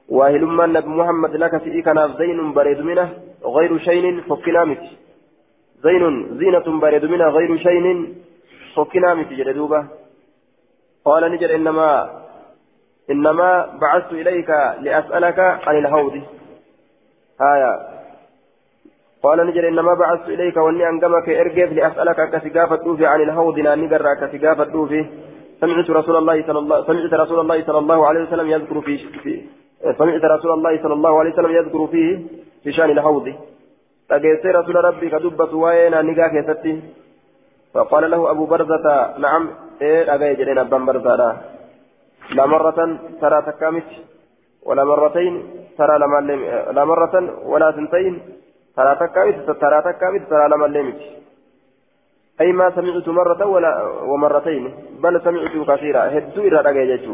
واهل 0.09 0.43
من 0.47 0.73
نبي 0.73 0.89
محمد 0.89 1.37
لك 1.37 1.57
في 1.63 1.83
كان 1.83 2.15
زين 2.19 2.53
بريد 2.53 2.81
منه 2.81 3.09
غير 3.45 3.79
شين 3.79 4.21
فكنامت 4.21 4.83
زين 5.83 6.39
زينة 6.39 6.81
بريد 6.81 7.05
منه 7.05 7.29
غير 7.29 7.59
شين 7.59 8.15
فكنامت 8.77 9.29
جدوبة 9.33 9.87
قال 11.05 11.33
نجد 11.33 11.51
إنما 11.51 12.11
إنما 13.11 13.79
بعثت 13.81 14.13
إليك 14.13 14.51
لأسألك 14.81 15.39
عن 15.39 15.77
الهود. 15.79 16.23
آية. 17.55 17.73
قال 19.23 19.47
نجد 19.47 19.65
إنما 19.65 19.95
بعثت 19.95 20.29
إليك 20.29 20.57
وإني 20.57 20.89
أنقمك 20.89 21.29
إرجف 21.29 21.73
لأسألك 21.73 22.31
كثقافة 22.33 22.77
دوفي 22.77 23.07
عن 23.07 23.21
الهود. 23.21 23.59
ناني 23.59 23.87
قرى 23.87 24.17
كثقافة 24.21 24.65
دوفي 24.65 25.07
سمعت 25.61 25.91
رسول 25.91 26.17
الله 26.17 26.47
صلى 26.47 26.59
الله 26.59 26.87
سمعت 26.87 27.15
رسول 27.15 27.41
الله 27.41 27.65
صلى 27.67 27.79
الله 27.79 28.07
عليه 28.07 28.23
وسلم 28.23 28.47
يذكر 28.47 28.81
في, 28.81 28.99
في 28.99 29.43
سمعت 29.99 30.25
رسول 30.25 30.53
الله 30.53 30.83
صلى 30.83 30.95
الله 30.95 31.19
عليه 31.21 31.33
وسلم 31.33 31.51
يذكر 31.51 31.87
فيه 31.87 32.19
في 32.63 32.73
شأن 32.73 32.91
الهود. 32.91 33.35
لقيت 34.11 34.47
رسول 34.47 34.77
ربي 34.85 35.11
كدبة 35.11 35.53
وين 35.55 35.95
نقاك 36.07 36.35
يا 36.35 36.43
فقال 37.75 38.11
له 38.11 38.31
أبو 38.31 38.45
برزة 38.47 39.19
نعم 39.19 39.51
إيه 39.83 40.15
أجاي 40.15 40.35
جرين 40.35 40.59
أبان 40.59 40.87
برزة 40.87 41.17
لا 42.37 42.47
مرة 42.47 42.99
ترى 43.21 43.43
تكامت 43.43 43.89
ولا 44.67 44.85
مرتين 44.85 45.35
ترى 45.79 45.99
لما 45.99 46.19
لا 46.77 46.85
مرة 46.85 47.15
ولا 47.45 47.73
سنتين 47.73 48.15
ترى 48.77 48.93
تكامت 49.01 49.51
ترى 49.63 49.79
تكامت 49.83 50.23
ترى 50.31 50.49
لما 50.49 50.67
لمت 50.67 51.01
أي 52.41 52.53
ما 52.53 52.71
سمعت 52.77 53.09
مرة 53.09 53.47
ولا 53.47 53.83
ومرتين 54.11 54.75
بل 55.03 55.21
سمعت 55.25 55.55
كثيرا 55.71 56.03
هدو 56.15 56.43
إلى 56.43 56.59
رجاجة 56.69 57.07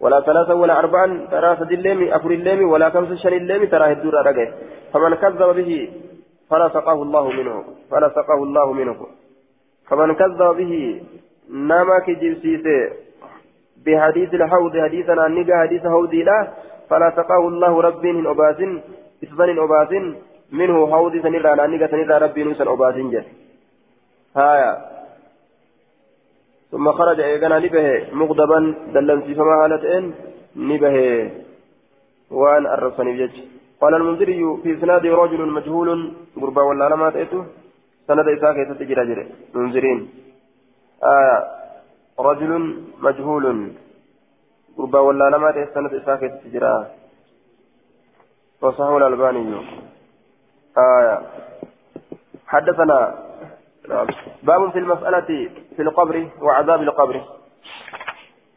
ولا 0.00 0.20
ثلاثة 0.20 0.54
ولا 0.54 0.78
أربعا 0.78 1.06
ترى 1.30 1.56
سد 1.60 1.72
الليم 1.72 2.12
أفر 2.12 2.30
الليم 2.30 2.68
ولا 2.72 2.90
خمس 2.90 3.12
شن 3.22 3.32
الليم 3.32 3.64
ترى 3.64 3.92
هدو 3.92 4.08
إلى 4.10 4.48
فمن 4.92 5.14
كذب 5.14 5.42
به 5.58 5.90
فلا 6.52 6.68
سقاه 6.68 6.98
الله 7.02 7.24
منه. 7.32 7.56
فلا 7.90 8.08
سقاه 8.12 8.40
الله 8.42 8.72
منه. 8.72 8.98
فمن 9.88 10.08
كذب 10.20 10.40
به 10.60 10.72
نما 11.48 11.96
كجبسيسه 12.06 12.78
بحديث 13.86 14.30
الحوض 14.34 14.74
حديثنا 14.78 15.28
نجا 15.28 15.56
حديث 15.64 15.82
حوضي 15.82 16.22
لا 16.22 16.38
فلا 16.90 17.08
سقاه 17.16 17.42
الله 17.48 17.72
رب 17.88 18.04
من 18.04 18.26
أباس 18.26 18.60
إثبان 19.24 19.58
أباس 19.58 19.92
منه 20.52 20.76
حوض 20.92 21.14
سنرى 21.24 21.52
نجا 21.72 21.86
سنرى 21.86 22.14
ربي 22.24 22.40
نوسا 22.44 22.64
أباس 22.68 22.94
جل 22.94 23.26
هايا. 24.36 24.72
ثم 26.72 26.86
خرج 26.92 27.20
إيقنا 27.20 27.58
نبه 27.58 27.86
مغضبا 28.12 28.58
دلنسي 28.94 29.34
فما 29.34 29.54
هالتين 29.64 30.04
نبه. 30.56 30.96
وأن 32.32 32.66
أرسني 32.66 33.12
بجج 33.12 33.36
قال 33.82 33.94
المنذري 33.94 34.42
في 34.62 34.78
إسناد 34.78 35.06
رجل 35.06 35.40
مجهول 35.58 35.88
قربا 36.40 36.62
ولا 36.62 36.88
لما 36.88 37.10
تأتوا 37.10 37.44
سند 38.06 38.28
إساء 38.28 38.52
كيف 38.54 38.78
تجرى 38.78 39.02
جرى 39.06 39.24
منذرين. 39.54 39.98
آه 41.04 41.38
رجل 42.18 42.52
مجهول 43.06 43.44
قربا 44.78 44.98
ولا 44.98 45.26
لما 45.34 45.50
تأتوا 45.50 45.74
سند 45.74 45.94
إساء 45.94 46.16
كيف 46.16 46.32
تجرى 46.44 46.86
وصحه 48.62 48.96
الألباني 48.96 49.42
آه 50.78 51.22
حدثنا 52.46 52.98
باب 54.42 54.70
في 54.70 54.78
المسألة 54.78 55.30
في 55.76 55.82
القبر 55.82 56.28
وعذاب 56.42 56.82
القبر. 56.82 57.16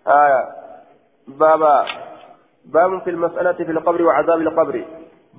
آية 0.07 0.41
بابا 1.27 1.85
باب 2.65 3.01
في 3.01 3.09
المسألة 3.09 3.53
في 3.53 3.71
القبر 3.71 4.01
وعذاب 4.01 4.39
القبر. 4.41 4.85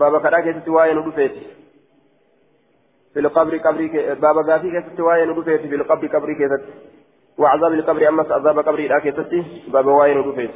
بابا 0.01 0.19
كراكة 0.19 0.59
توايا 0.59 0.95
ندفت 0.95 1.33
في 3.15 3.21
القبر 3.21 3.57
قبر 3.57 4.15
بابا 4.15 4.53
غافي 4.53 4.71
كيف 4.71 4.97
توايا 4.97 5.25
ندفت 5.25 5.61
في 5.61 5.75
القبر 5.75 6.07
قبر 6.07 6.33
كيف 6.33 6.53
وعذاب 7.39 7.73
القبر 7.73 8.09
أما 8.09 8.23
عذاب 8.31 8.59
قبر 8.59 8.81
لا 8.81 8.99
كيف 8.99 9.17
بابا 9.69 9.93
وايا 9.93 10.15
ندفت 10.15 10.55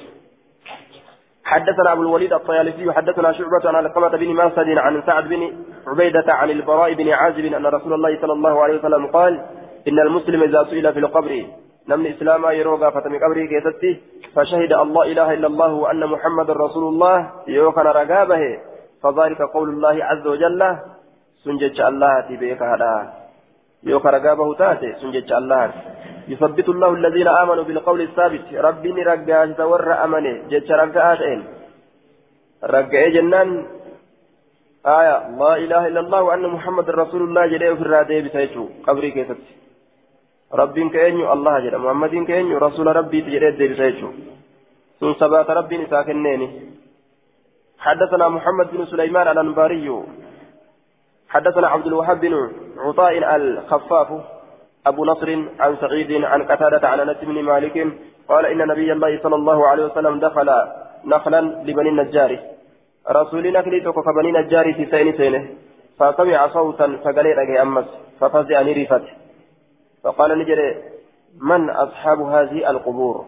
حدثنا 1.45 1.93
أبو 1.93 2.03
الوليد 2.03 2.33
الطيالسي 2.33 2.93
حدثنا 2.93 3.33
شعبة 3.33 3.65
عن 3.79 3.87
القمة 3.87 4.09
بن 4.09 4.35
مرسد 4.35 4.69
عن 4.69 5.03
سعد 5.07 5.29
بن 5.29 5.53
عبيدة 5.87 6.33
عن 6.33 6.51
البراء 6.51 6.95
بن 6.95 7.09
عازب 7.09 7.45
أن 7.45 7.67
رسول 7.67 7.93
الله 7.93 8.21
صلى 8.21 8.33
الله 8.33 8.63
عليه 8.63 8.79
وسلم 8.79 9.07
قال 9.07 9.45
إن 9.89 9.99
المسلم 9.99 10.43
إذا 10.43 10.65
سئل 10.65 10.93
في 10.93 10.99
القبر 10.99 11.47
نمن 11.89 12.07
إسلاما 12.07 12.53
يروغا 12.53 12.91
فتم 12.91 13.19
قبره 13.19 13.47
كيستي 13.47 14.01
فشهد 14.37 14.73
الله 14.73 15.03
إله 15.03 15.35
إلا 15.35 15.47
الله 15.47 15.73
وأن 15.73 16.07
محمد 16.07 16.51
رسول 16.51 16.89
الله 16.93 17.31
يوكن 17.49 17.81
رقابه 17.81 18.59
فذلك 19.03 19.41
قول 19.43 19.69
الله 19.69 20.05
عز 20.05 20.27
وجل 20.27 20.77
سنجج 21.45 21.81
الله 21.81 22.21
تبيك 22.21 22.63
هذا. 22.63 22.95
يوكا 23.83 24.11
رقابه 24.11 24.55
تاتي 24.55 24.89
سنجج 25.01 25.33
الله. 25.33 25.73
يثبت 26.29 26.69
الله 26.69 26.91
الذين 26.95 27.29
آمنوا 27.29 27.65
بالقول 27.65 28.01
الثابت 28.01 28.55
ربي 28.55 28.91
رقاش 29.03 29.49
تور 29.57 30.05
أمني 30.05 30.33
جج 30.53 30.73
رقاش 30.73 31.21
إن 31.33 31.41
رقا 32.65 33.09
جنان؟ 33.15 33.51
آية 34.87 35.17
لا 35.41 35.53
إله 35.65 35.83
إلا 35.87 36.01
الله 36.01 36.21
وأن 36.23 36.45
محمد 36.57 36.91
رسول 36.91 37.23
الله 37.23 37.47
جل 37.47 37.77
في 37.77 37.83
الرادة 37.83 38.21
بسيجو 38.21 38.65
قبري 38.87 39.11
كيست. 39.11 39.43
ربي 40.61 40.89
كأنيو 40.89 41.33
الله 41.33 41.55
جل 41.65 41.77
محمد 41.79 42.15
كأنيو 42.29 42.59
رسول 42.59 42.87
ربي 42.97 43.19
تجري 43.23 43.69
بسيجو. 43.73 44.09
ثم 45.01 45.13
ثبات 45.21 45.51
ربي 45.51 45.87
ساكنيني 45.87 46.49
حدثنا 47.81 48.29
محمد 48.29 48.71
بن 48.73 48.87
سليمان 48.87 49.29
الأنباري 49.29 50.03
حدثنا 51.29 51.69
عبد 51.69 51.87
الوهاب 51.87 52.21
بن 52.21 52.51
عطاء 52.79 53.37
الخفاف 53.37 54.09
أبو 54.87 55.05
نصر 55.05 55.29
عن 55.59 55.77
سعيد 55.77 56.25
عن 56.25 56.43
قتادة 56.43 56.89
عن 56.89 57.01
أنس 57.01 57.17
بن 57.23 57.43
مالك 57.43 57.87
قال 58.29 58.47
إن 58.47 58.59
نبي 58.69 58.93
الله 58.93 59.23
صلى 59.23 59.35
الله 59.35 59.67
عليه 59.67 59.85
وسلم 59.85 60.21
دخل 60.21 60.51
نخلا 61.05 61.41
لبني 61.41 61.89
النجار. 61.89 62.39
رسولنا 63.11 63.61
كليتك 63.61 63.95
كبني 63.95 64.29
النجار 64.29 64.75
في 64.75 64.87
سين 64.87 65.17
سينه 65.17 65.49
فسمع 65.99 66.49
صوتا 66.49 66.97
فقال 67.05 67.27
لك 67.39 67.51
أمس 67.61 67.85
ففزع 68.21 68.63
نرفت 68.63 69.03
فقال 70.03 70.39
نجري 70.39 70.77
من 71.41 71.71
أصحاب 71.71 72.21
هذه 72.21 72.71
القبور؟ 72.71 73.25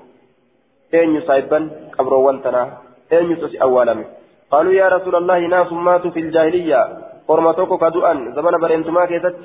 أين 0.94 1.14
يصيبا 1.14 1.70
قبر 1.98 2.14
وانتنا؟ 2.14 2.78
أين 3.12 3.30
يصيب 3.30 3.62
أولا 3.62 4.21
قالوا 4.53 4.72
يا 4.72 4.88
رسول 4.88 5.14
الله 5.16 5.40
ناس 5.46 5.72
ماتوا 5.72 6.11
في 6.11 6.20
الجاهلية. 6.20 6.80
قرمتك 7.28 7.70
كدؤا. 7.82 8.14
زمن 8.36 8.55
برنتما 8.62 9.07
كيست 9.07 9.36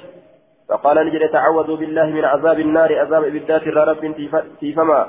فقال 0.69 0.97
نجد 1.07 1.29
تعوذوا 1.29 1.77
بالله 1.77 2.05
من 2.05 2.25
عذاب 2.25 2.59
النار 2.59 2.99
عذاب 2.99 3.23
إبدات 3.23 3.67
رب 3.67 4.03
فيفما 4.59 4.99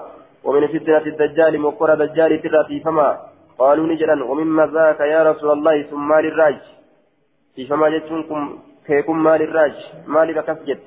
ومن 0.45 0.67
فتنة 0.67 1.05
الدجال 1.13 1.61
مقر 1.61 1.95
دجال 1.95 2.43
ترى 2.43 2.61
فيفما 2.69 3.09
قالوا 3.59 3.87
نجدا 3.87 4.25
ومما 4.25 4.67
ذاك 4.67 5.01
يا 5.01 5.21
رسول 5.31 5.51
الله 5.57 5.83
ثم 5.83 6.09
مال 6.09 6.25
الراج. 6.27 6.61
فيفما 7.55 7.89
جتكم 7.89 8.59
كيكم 8.87 9.17
مال 9.25 9.43
الراج. 9.43 9.77
مالك 10.07 10.39
كسجد 10.45 10.81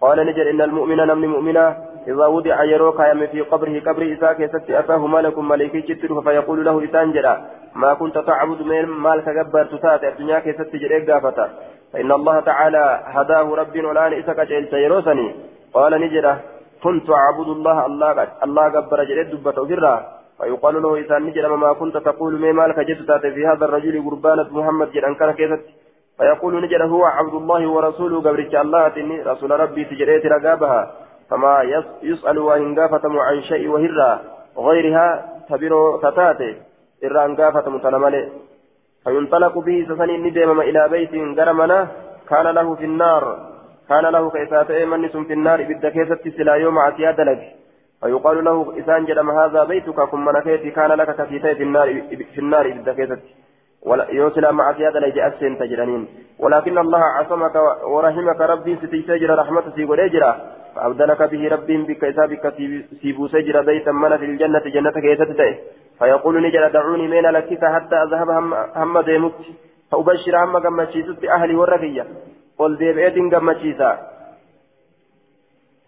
قال 0.00 0.18
نجد 0.26 0.46
إن 0.52 0.60
المؤمن 0.60 0.96
نمن 0.96 1.28
مؤمنا 1.28 1.64
إذا 2.08 2.26
وضع 2.26 2.64
يروك 2.64 3.00
يم 3.00 3.26
في 3.26 3.40
قبره 3.40 3.80
قبر 3.86 4.02
إساك 4.12 4.40
يست 4.40 4.70
أتاه 4.70 5.06
ملك 5.06 5.76
جتر 5.88 6.10
فيقول 6.22 6.64
له 6.64 6.84
إسان 6.84 7.12
جدا 7.12 7.34
ما 7.74 7.94
كنت 7.94 8.18
تعبد 8.18 8.60
من 8.62 8.86
مالك 8.86 9.28
جبر 9.28 9.64
تتات 9.64 10.04
الدنيا 10.04 10.38
كيست 10.38 10.76
جريك 10.76 11.10
قافتا. 11.10 11.46
فإن 11.92 12.12
الله 12.12 12.40
تعالى 12.40 13.00
هداه 13.16 13.54
رب 13.54 13.76
والآن 13.84 14.12
إساك 14.12 14.40
جلت 14.40 14.72
يروسني 14.72 15.34
قال 15.74 15.92
نجده 16.00 16.34
كنت 16.82 17.10
أعبد 17.10 17.48
الله 17.48 17.86
الله 17.86 18.28
الله 18.44 18.68
جبر 18.68 18.98
جريد 19.04 19.30
دبته 19.30 19.66
فرا 19.66 19.94
فيقال 20.38 20.82
له 20.82 21.00
إسان 21.00 21.22
نجد 21.22 21.44
ما 21.44 21.72
كنت 21.72 21.96
تقول 21.96 22.32
ما 22.40 22.52
مالك 22.52 22.78
جتت 22.88 23.26
في 23.34 23.46
هذا 23.46 23.64
الرجل 23.64 23.94
قربانة 24.06 24.48
محمد 24.58 24.88
جد 24.92 25.04
أنكر 25.04 25.32
كيست. 25.32 25.64
فيقول 26.18 26.52
نجد 26.64 26.82
هو 26.94 27.04
عبد 27.04 27.34
الله 27.34 27.62
ورسوله 27.74 28.16
قبرك 28.26 28.54
الله 28.54 28.82
رسول 29.26 29.50
ربي 29.50 29.84
تجريت 29.84 30.26
رقابها. 30.26 30.82
فما 31.30 31.62
يسأل 32.02 32.38
وإن 32.38 32.78
قافتم 32.78 33.18
عن 33.18 33.42
شيء 33.42 33.68
وهرا 33.68 34.20
غيرها 34.58 35.24
تبرو 35.48 35.96
تتاتي. 35.96 36.56
إرى 37.04 37.24
أن 37.24 37.36
قافتم 37.36 37.78
تنملي 37.78 38.28
فينطلق 39.04 39.58
به 39.58 39.86
سسني 39.88 40.16
ندم 40.18 40.60
إلى 40.60 40.88
بيت 40.88 41.38
غرمنا. 41.38 41.88
كان 42.30 42.46
له 42.46 42.74
في 42.74 42.84
النار. 42.84 43.38
كان 43.88 44.04
له 44.04 44.30
كيساتي 44.30 44.84
منس 44.84 45.16
في 45.16 45.32
النار. 45.32 45.62
بالدكيسة 45.62 46.22
سلا 46.36 46.54
يوم 46.54 46.78
عتيا 46.78 47.10
دلق 47.10 47.42
فيقال 48.00 48.44
له 48.44 48.78
إسان 48.78 49.04
جدم 49.04 49.30
هذا 49.30 49.64
بيتك 49.64 50.00
كم 50.10 50.24
منكيتي 50.24 50.70
كان 50.70 50.92
لك 50.92 51.16
كفيتي 51.16 51.54
في 51.54 51.62
النار. 51.62 51.88
في 52.34 52.38
النار 52.38 52.68
بالدكيسة 52.68 53.18
يوصل 54.08 54.52
مع 54.52 54.72
زيادة 54.72 55.00
لجأ 55.00 55.26
السن 55.26 55.58
تجرنين 55.58 56.08
ولكن 56.38 56.78
الله 56.78 56.98
عصمك 56.98 57.54
ورحمك 57.84 58.40
ربي 58.40 58.76
ستيسجر 58.76 59.38
رحمة 59.38 59.62
سيقول 59.76 60.00
فأبدلك 60.74 61.22
به 61.22 61.48
ربي 61.48 61.76
بك 61.76 62.04
إسابك 62.04 62.54
سيبو 63.02 63.28
سجر 63.28 63.62
بيتا 63.62 63.92
من 63.92 64.16
في 64.18 64.24
الجنة 64.24 64.64
جنة 64.74 64.90
كيستته 64.90 65.58
فيقول 65.98 66.42
نجل 66.42 66.72
دعوني 66.72 67.08
من 67.08 67.22
لكك 67.22 67.64
حتى 67.64 67.96
أذهب 67.96 68.30
هم, 68.30 68.54
هم 68.54 69.00
ديمت 69.00 69.40
فأبشر 69.92 70.44
هم 70.44 70.56
قمتشيست 70.56 71.24
أهلي 71.24 71.54
والرقية 71.54 72.06
قل 72.58 72.76
ديبئت 72.76 73.34
قمتشيسا 73.34 73.90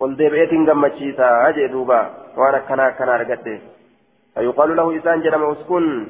قل 0.00 0.16
ديبئت 0.16 0.52
قمتشيسا 0.68 1.48
أجئ 1.48 1.66
دوبا. 1.66 2.10
وانا 2.36 2.58
كنا 2.58 2.90
كنا 2.90 3.16
رقدت 3.16 3.60
فيقال 4.34 4.76
له 4.76 4.96
إسان 4.96 5.20
جرم 5.20 5.42
أسكن. 5.50 6.06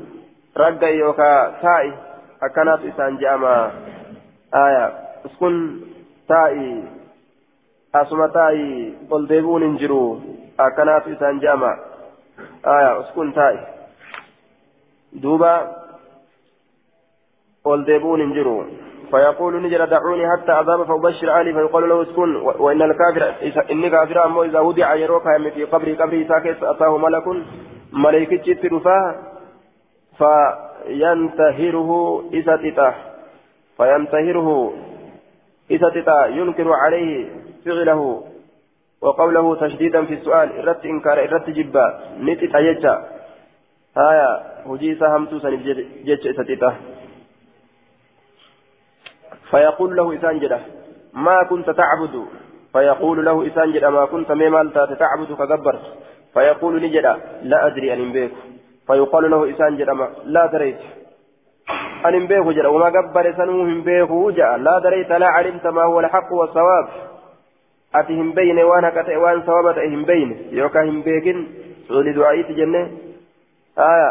رقا 0.58 0.86
يوكا 0.86 1.60
تائي. 1.62 1.92
أكنات 2.42 2.80
إسان 2.80 3.16
جاما 3.16 3.70
آية. 4.54 4.92
أسكن 5.26 5.80
تائي. 6.28 6.95
Asuma 8.00 8.28
taa'i 8.28 8.94
ol 9.10 9.28
deebi'uun 9.28 9.62
hin 9.62 9.78
jiru. 9.78 10.00
Akkanaatu 10.58 11.10
isaan 11.10 11.40
je'ama 11.40 11.72
aya 12.74 12.90
uskun 13.02 13.32
taa'i 13.32 13.58
duuba 15.22 15.52
ol 17.64 17.86
deebi'uun 17.86 18.20
hin 18.26 18.34
jiru. 18.40 18.58
فيقول 19.10 19.62
نجر 19.62 19.84
دعوني 19.84 20.30
حتى 20.30 20.52
أذهب 20.52 20.82
فأبشر 20.82 21.40
أهلي 21.40 21.52
فيقول 21.52 21.88
له 21.88 22.02
اسكن 22.02 22.36
وإن 22.36 22.82
الكافر 22.82 23.34
إني 23.70 23.90
كافر 23.90 24.24
أمو 24.24 24.42
إذا 24.42 24.60
وضع 24.60 24.94
يروك 24.94 25.22
في 25.54 25.64
قبري 25.64 25.94
قبري 25.94 26.28
ساكت 26.28 26.62
أتاه 26.62 26.98
ملك 26.98 27.24
ملائكة 27.92 28.54
ترفاه 28.54 29.14
فينتهره 30.18 31.90
إذا 32.32 32.56
تتاه 32.56 32.94
فينتهره 33.76 34.72
إذا 35.70 35.88
تتاه 35.88 36.26
ينكر 36.26 36.72
عليه 36.72 37.28
فعله 37.66 38.24
وقوله 39.00 39.46
تشديدا 39.54 40.04
في 40.04 40.14
السؤال 40.14 40.48
إرت 40.58 40.84
إنكار 40.84 41.18
إرت 41.24 41.50
جبا 41.50 41.86
نتي 42.20 42.46
تيجا 42.46 42.94
هايا 43.96 44.30
هجي 44.66 44.94
سهمتو 44.94 45.38
جيتش 46.06 46.28
ستيتا 46.38 46.70
فيقول 49.50 49.96
له 49.96 50.14
إسان 50.16 50.60
ما 51.14 51.42
كنت 51.50 51.70
تعبد؟ 51.70 52.24
فيقول 52.72 53.24
له 53.24 53.46
إسان 53.46 53.88
ما 53.92 54.04
كنت 54.04 54.32
ميمال 54.32 54.72
تعبد 54.72 55.30
كجبر 55.38 55.76
فيقول 56.34 56.82
نجدا 56.82 57.16
لا 57.42 57.66
أدري 57.66 57.94
أن 57.94 58.12
بيك 58.12 58.32
فيقال 58.86 59.30
له 59.30 59.50
إسان 59.50 59.76
جدا 59.76 59.94
لا 60.24 60.46
دريت. 60.46 60.78
أن 62.06 62.26
بيك 62.26 62.46
جدا 62.46 62.68
وما 62.68 62.88
جبر 62.88 63.32
سنوهم 63.36 63.82
بيك 63.82 64.10
جدا. 64.10 64.56
لا 64.56 64.78
دريت 64.78 65.10
لا 65.10 65.26
علمت 65.26 65.66
ما 65.66 65.82
هو 65.82 66.00
الحق 66.00 66.32
والصواب. 66.32 66.88
Ati 67.98 68.18
hin 68.20 68.30
beyne 68.38 68.62
waan 68.70 68.84
haqa 68.88 69.04
ta'e 69.08 69.18
waan 69.24 69.42
sababa 69.48 69.74
ta'e 69.78 69.88
hin 69.94 70.04
beyne 70.10 70.34
yookaan 70.58 70.90
hin 70.92 71.02
beekin 71.08 71.38
suuli 71.88 72.14
du'aa'iiti 72.16 72.58
jenne 72.60 72.82
aya 73.88 74.10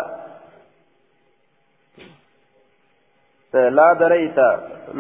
laa 3.80 3.94
dareyta 4.04 4.48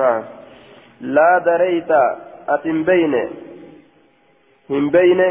naam 0.01 0.23
laa 1.19 1.37
dareyta 1.47 2.01
ati 2.57 2.69
hin 2.73 2.83
beyne 2.89 3.21
hin 4.73 4.91
beyne 4.97 5.29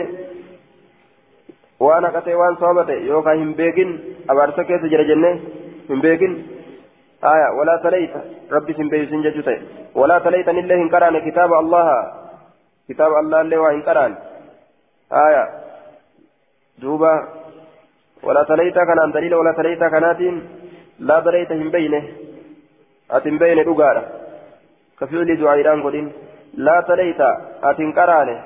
waan 1.86 2.04
haqa 2.08 2.20
ta'e 2.26 2.40
waan 2.42 2.58
sababa 2.64 2.84
ta'e 2.90 3.06
yookaan 3.12 3.38
hin 3.44 3.54
beekin 3.60 3.94
abaarsa 4.34 4.66
keessa 4.72 4.92
jira 4.96 5.06
jenne 5.12 5.30
hin 5.88 6.00
beekin 6.08 6.36
aya 7.34 7.48
walaa 7.58 7.78
taleyta 7.86 8.20
rabbi 8.56 8.76
sin 8.80 8.90
beeysin 8.96 9.24
jechuu 9.26 9.46
ta'e 9.48 9.58
walaa 10.00 10.20
taleytan 10.26 10.60
illee 10.62 10.78
hin 10.82 10.92
qaraane 10.94 11.20
kitaaba 11.28 11.58
allaha 11.64 11.96
كتاب 12.88 13.12
الله 13.22 13.40
اللي 13.40 13.56
وإن 13.56 13.82
قران 13.82 14.12
آية. 15.12 15.44
دوبا 16.78 17.28
ولا 18.22 18.42
تليت 18.42 18.74
كان 18.74 19.10
دليل 19.14 19.34
ولا 19.34 19.52
تليت 19.52 19.78
كاناتين 19.78 20.48
لا 20.98 21.20
دريت 21.20 21.52
هم 21.52 21.70
بينه. 21.70 22.02
أتم 23.10 23.38
بينه 23.38 23.62
دقارة 23.62 24.04
كفيل 25.00 25.40
دعاء 25.40 25.80
قدين. 25.84 26.12
لا 26.54 26.76
تليت 26.88 27.20
أتم 27.62 27.92
قرانه. 27.92 28.38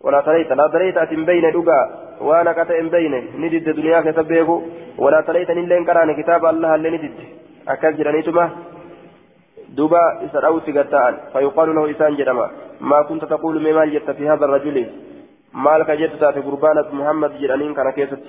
ولا 0.00 0.20
تليت. 0.20 0.52
لا 0.52 0.66
دريت 0.66 0.96
أتم 0.96 1.24
بينه 1.24 1.50
دقا 1.50 1.80
وأنا 2.20 2.52
كتئم 2.52 2.88
بينه. 2.88 3.22
ندد 3.42 3.68
الدنيا 3.68 4.00
كسبيكو. 4.00 4.56
ولا 4.98 5.20
تليت 5.20 5.50
نلين 5.50 5.84
قرانه. 5.88 6.12
كتاب 6.22 6.44
الله 6.44 6.74
اللي 6.74 6.90
ندد. 6.90 7.18
أكل 7.68 7.96
جرانيتما 7.96 8.44
دوبا 9.68 10.24
إسرعوت 10.24 10.70
قتان 10.70 11.14
فيقال 11.32 11.74
له 11.74 11.90
إسان 11.90 12.16
جرما 12.16 12.50
ما 12.80 13.02
كنت 13.02 13.24
تقول 13.24 13.54
مما 13.60 13.84
جدت 13.84 14.10
في 14.10 14.28
هذا 14.28 14.44
الرجل 14.44 14.86
مالك 15.54 15.90
جدت 15.90 16.24
في 16.24 16.40
قربانة 16.40 16.88
محمد 16.92 17.30
جرانين 17.40 17.74
كان 17.74 17.90
كيست 17.90 18.24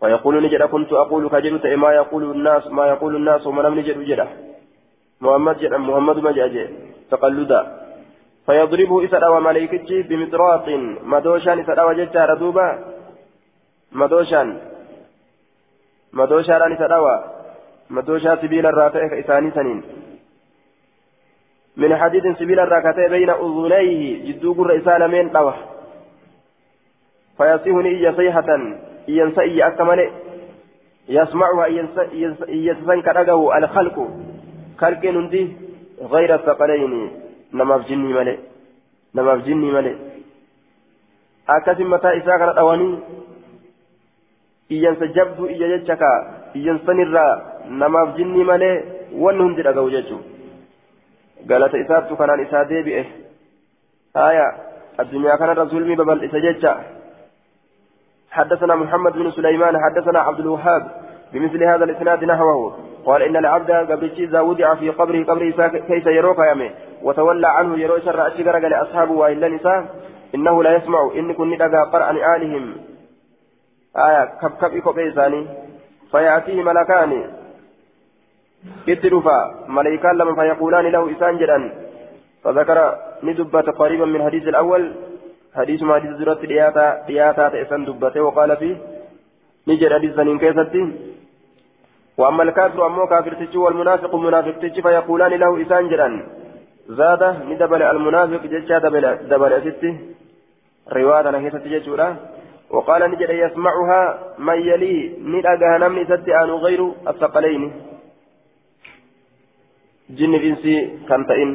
فيقول 0.00 0.34
نجد 0.44 0.62
كنت 0.62 0.92
أقول 0.92 1.28
كجدت 1.28 1.66
ما 1.66 1.90
يقول 1.92 2.22
الناس 2.30 2.66
ما 2.66 2.86
يقول 2.86 3.16
الناس 3.16 3.46
ومن 3.46 3.62
لم 3.62 3.74
نجد 3.78 3.98
جدا 4.10 4.26
محمد 5.20 5.58
جدا 5.58 5.78
محمد 5.78 6.16
ما 6.18 6.32
جاء 6.32 6.70
تقلدا 7.10 7.60
فيضربه 8.46 9.04
إسر 9.04 9.30
وملائكتي 9.30 10.02
بمطراط 10.02 10.68
مدوشان 11.12 11.58
إسر 11.60 11.78
وجدت 11.88 12.16
دوبا 12.40 12.68
مدوشان 13.92 14.48
مدوشان 16.12 16.72
إسر 16.72 16.92
مدوشا 17.90 18.36
سبيل 18.42 18.66
الرافع 18.66 19.18
إساني 19.20 19.50
سنين 19.50 19.82
من 21.78 21.96
حديد 21.96 22.32
سبيل 22.38 22.60
الراكتة 22.60 23.08
بين 23.08 23.30
أذنيه 23.30 24.00
جدو 24.26 24.52
قر 24.52 24.76
إسان 24.76 25.10
من 25.10 25.30
طوح. 25.30 25.56
فيصيحني 27.38 27.88
إيا 27.88 28.12
صيحة 28.12 28.50
إيا 29.08 29.32
إيا 29.38 29.66
أكمل 29.66 30.10
يسمعها 31.08 31.64
إيا 31.64 32.74
كرقه 33.06 33.58
الخلق. 33.58 33.96
خلق 34.78 35.04
نندي 35.04 35.56
غير 36.12 36.34
الثقلين. 36.34 37.10
نما 37.54 37.78
في 37.78 37.88
جني 37.88 38.12
ملئ 38.12 38.36
نما 39.14 39.38
في 39.38 39.42
جني 39.42 39.70
ملئ 39.72 39.94
أكثر 41.48 41.84
متى 41.84 42.08
إساء 42.18 42.38
كانت 42.38 42.58
أواني 42.58 42.98
إيا 44.72 44.94
سجبت 45.00 45.38
إيا 45.48 45.76
جتشكا. 45.76 46.12
إيا 46.56 46.78
سنرى 46.86 47.26
نما 47.80 48.00
في 48.06 48.12
جني 48.18 48.44
ملئ 48.44 48.74
ونهم 49.22 49.54
دي 49.54 49.62
رقوا 49.62 49.90
جتشو. 49.90 50.18
إسابت 51.74 52.18
كان 52.18 52.40
إساء 52.40 52.62
ديبئه 52.62 53.04
آية 54.16 54.52
الدنيا 55.00 55.36
كان 55.36 55.48
رسول 55.48 55.88
مي 55.88 55.96
ببل 55.96 56.24
إسجتشا 56.24 56.84
حدثنا 58.30 58.74
محمد 58.74 59.12
بن 59.12 59.30
سليمان 59.30 59.78
حدثنا 59.78 60.20
عبد 60.20 60.40
الوهاب 60.40 60.90
بمثل 61.32 61.64
هذا 61.64 61.84
الإسناد 61.84 62.24
نحوه 62.24 62.78
قال 63.06 63.22
إن 63.22 63.36
العبد 63.36 63.70
قبل 63.70 64.10
إذا 64.18 64.40
وضع 64.40 64.74
في 64.74 64.90
قبره 64.90 65.24
قبره 65.24 65.68
كيس 65.68 66.06
يروك 66.06 66.38
يمه 66.38 66.70
وتولى 67.02 67.48
عنه 67.48 67.78
يروي 67.78 68.00
شر 68.00 68.26
أشجر 68.26 68.52
قال 68.52 68.74
أصحابه 68.74 69.12
وإلا 69.12 69.48
نساء 69.48 69.84
إنه 70.34 70.62
لا 70.62 70.76
يسمع 70.76 71.10
إن 71.14 71.34
كن 71.34 71.50
ندقى 71.50 71.90
قرأ 71.92 72.12
نعالهم 72.12 72.76
آية 73.96 74.24
كب 74.24 74.50
كب 74.50 74.78
كبيساني 74.78 75.46
فيأتيه 76.10 76.62
ملكان 76.62 77.37
اتلفا 78.88 79.38
ملائكان 79.68 80.14
لما 80.18 80.34
فيقولان 80.34 80.86
له 80.86 81.02
إسان 81.12 81.38
جدا 81.38 81.58
فذكر 82.44 82.78
ندبة 83.22 83.66
قريبا 83.80 84.06
من 84.14 84.22
حديث 84.26 84.44
الأول 84.48 84.82
حديث 85.54 85.82
ما 85.82 85.94
حديث 85.94 86.10
زرت 86.18 86.40
دياتا 86.52 86.86
دياتا 87.06 87.48
تأسن 87.48 87.84
دبته 87.84 88.20
وقال 88.20 88.56
فيه 88.56 88.76
نجد 89.68 89.92
حديث 89.92 90.14
سنين 90.16 90.38
كيستي 90.38 90.82
وأما 92.18 92.42
الكافر 92.42 92.86
أمو 92.86 93.06
كافر 93.06 93.32
تجي 93.40 93.58
والمنافق 93.58 94.14
منافق 94.14 94.56
تجي 94.62 94.82
فيقولان 94.82 95.32
له 95.42 95.62
إسان 95.62 95.88
جدا 95.88 96.08
زاد 96.98 97.22
ندبل 97.50 97.82
المنافق 97.82 98.42
ججا 98.52 98.78
دبل 98.78 99.04
دبل 99.30 99.52
أستي 99.52 99.90
رواية 100.96 101.30
نهية 101.30 101.50
تجي 101.50 101.78
وقال 102.70 103.10
نجد 103.10 103.30
يسمعها 103.30 104.18
من 104.38 104.58
يلي 104.70 105.12
ندأجها 105.24 105.78
نمني 105.78 106.04
ستي 106.04 106.36
آن 106.36 106.50
غير 106.50 106.92
الثقلين 107.08 107.72
جن 110.10 110.34
إنسي 110.34 110.98
كان 111.08 111.26
تئن 111.26 111.50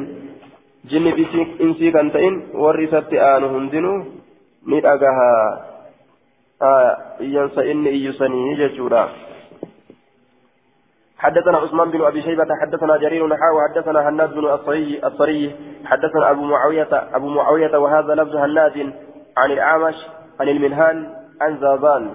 جن 0.90 1.06
إنسي 1.60 1.90
كان 1.90 2.12
تئن 2.12 2.34
ورّي 2.54 2.86
ستي 2.86 3.20
آن 3.20 3.44
هندنو 3.44 4.04
ندأجها 4.66 5.30
آه 6.62 6.96
ينسى 7.20 7.72
إني 7.72 7.90
إيساني 7.90 8.54
ججورا 8.54 9.08
حدثنا 11.18 11.58
عثمان 11.58 11.90
بن 11.90 12.00
ابي 12.04 12.22
شيبه 12.22 12.46
حدثنا 12.62 12.96
جرير 12.96 13.26
نحاو 13.26 13.56
حدثنا 13.68 14.08
هناد 14.08 14.34
بن 14.34 14.44
الصري 14.44 15.00
الصري 15.06 15.54
حدثنا 15.84 16.30
ابو 16.30 16.42
معاويه 16.44 16.88
ابو 16.92 17.28
معاويه 17.28 17.78
وهذا 17.78 18.14
لفظ 18.14 18.36
هناد 18.36 18.92
عن 19.36 19.50
الاعمش 19.50 19.94
عن 20.40 20.48
المنهال 20.48 20.96
عن 21.40 21.58
زازان 21.60 22.14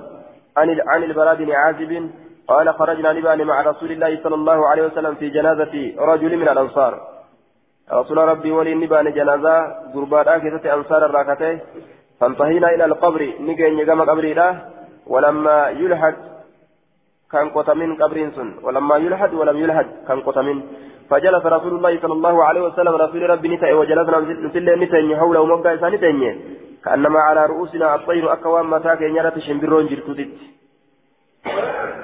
عن 0.57 0.81
عن 0.87 1.03
البراء 1.03 1.35
بن 1.35 1.51
عازب 1.51 2.09
قال 2.49 2.67
خرجنا 2.73 3.13
نبان 3.13 3.39
مع 3.49 3.61
رسول 3.61 3.91
الله 3.91 4.11
صلى 4.23 4.35
الله 4.35 4.59
عليه 4.69 4.83
وسلم 4.87 5.13
في 5.15 5.29
جنازة 5.29 5.75
رجل 5.99 6.37
من 6.41 6.49
الأنصار. 6.49 6.93
رسول 7.99 8.17
ربي 8.17 8.51
ولي 8.51 8.73
نبان 8.75 9.05
جنازة 9.17 9.55
قربان 9.93 10.27
أكثر 10.27 10.73
أنصار 10.77 11.01
الراكتين 11.05 11.59
فانتهينا 12.19 12.67
إلى 12.75 12.85
القبر 12.85 13.21
نجي 13.47 13.69
نجم 13.69 14.01
قبري 14.09 14.33
ولما 15.07 15.57
يلحد 15.81 16.15
كان 17.31 17.49
قتمين 17.55 17.91
قبرين 18.01 18.31
سن. 18.31 18.49
ولما 18.65 18.95
يلحد 19.05 19.33
ولم 19.33 19.57
يلحد 19.63 19.87
كان 20.07 20.19
قتمين 20.27 20.57
فجلس 21.09 21.45
رسول 21.45 21.73
الله 21.77 21.93
صلى 22.03 22.13
الله 22.13 22.35
عليه 22.47 22.61
وسلم 22.61 22.93
رسول 22.95 23.29
ربي 23.29 23.47
نتأي 23.47 23.73
وجلسنا 23.73 24.19
نتلي 24.45 24.75
نتأي 24.75 25.17
حوله 25.19 25.39
ومقا 25.41 25.73
إسان 25.73 25.91
نتأي 25.93 26.39
كأنما 26.85 27.19
على 27.19 27.41
رؤوسنا 27.45 27.95
الطير 27.95 28.33
أكوان 28.33 28.65
متاك 28.65 29.01
ينرى 29.01 29.41
شمبرون 29.41 29.87
جرتوتت 29.89 30.31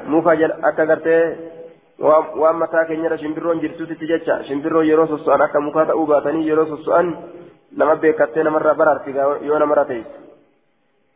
muka 0.06 0.36
akka 0.62 0.86
gartee 0.86 1.22
waan 2.00 2.56
mataa 2.62 2.84
keenyarra 2.84 3.18
shimbirroon 3.18 3.60
jirtuutti 3.60 4.10
jecha 4.12 4.42
shimbirroo 4.48 4.82
yeroo 4.82 5.06
sosso'an 5.06 5.42
akka 5.42 5.60
mukaa 5.60 5.86
ta'uu 5.92 6.06
baatanii 6.06 6.48
yeroo 6.48 6.66
sosso'an 6.72 7.14
nama 7.76 7.96
beekattee 7.96 8.44
namarraa 8.48 8.74
baraarti 8.74 9.16
yoo 9.50 9.58
namarra 9.58 9.84
teesse 9.84 10.20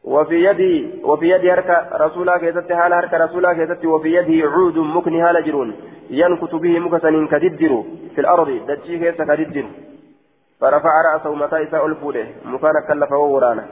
وفي 0.05 0.45
يدي 0.45 1.01
وفي 1.05 1.29
يدي 1.31 1.53
هرك 1.53 1.71
رسولا 1.93 2.39
كيست 2.39 2.73
حال 2.73 2.93
هرك 2.93 3.15
رسولا 3.15 3.53
كيست 3.53 3.85
وفي 3.85 4.15
يده 4.15 4.51
عود 4.51 4.79
مكن 4.79 5.21
هال 5.21 5.45
جرون 5.45 5.77
ينكت 6.11 6.55
به 6.55 6.79
مكسن 6.79 7.27
كددر 7.27 7.73
في 8.15 8.21
الأرض 8.21 8.49
دجي 8.69 8.99
كيس 8.99 9.19
كددر 9.29 9.67
فرفع 10.61 10.95
رأسه 11.07 11.35
متى 11.35 11.63
إساء 11.63 11.87
الفوله 11.87 12.27
مكان 12.45 12.77
كلف 12.89 13.13
وورانا 13.13 13.65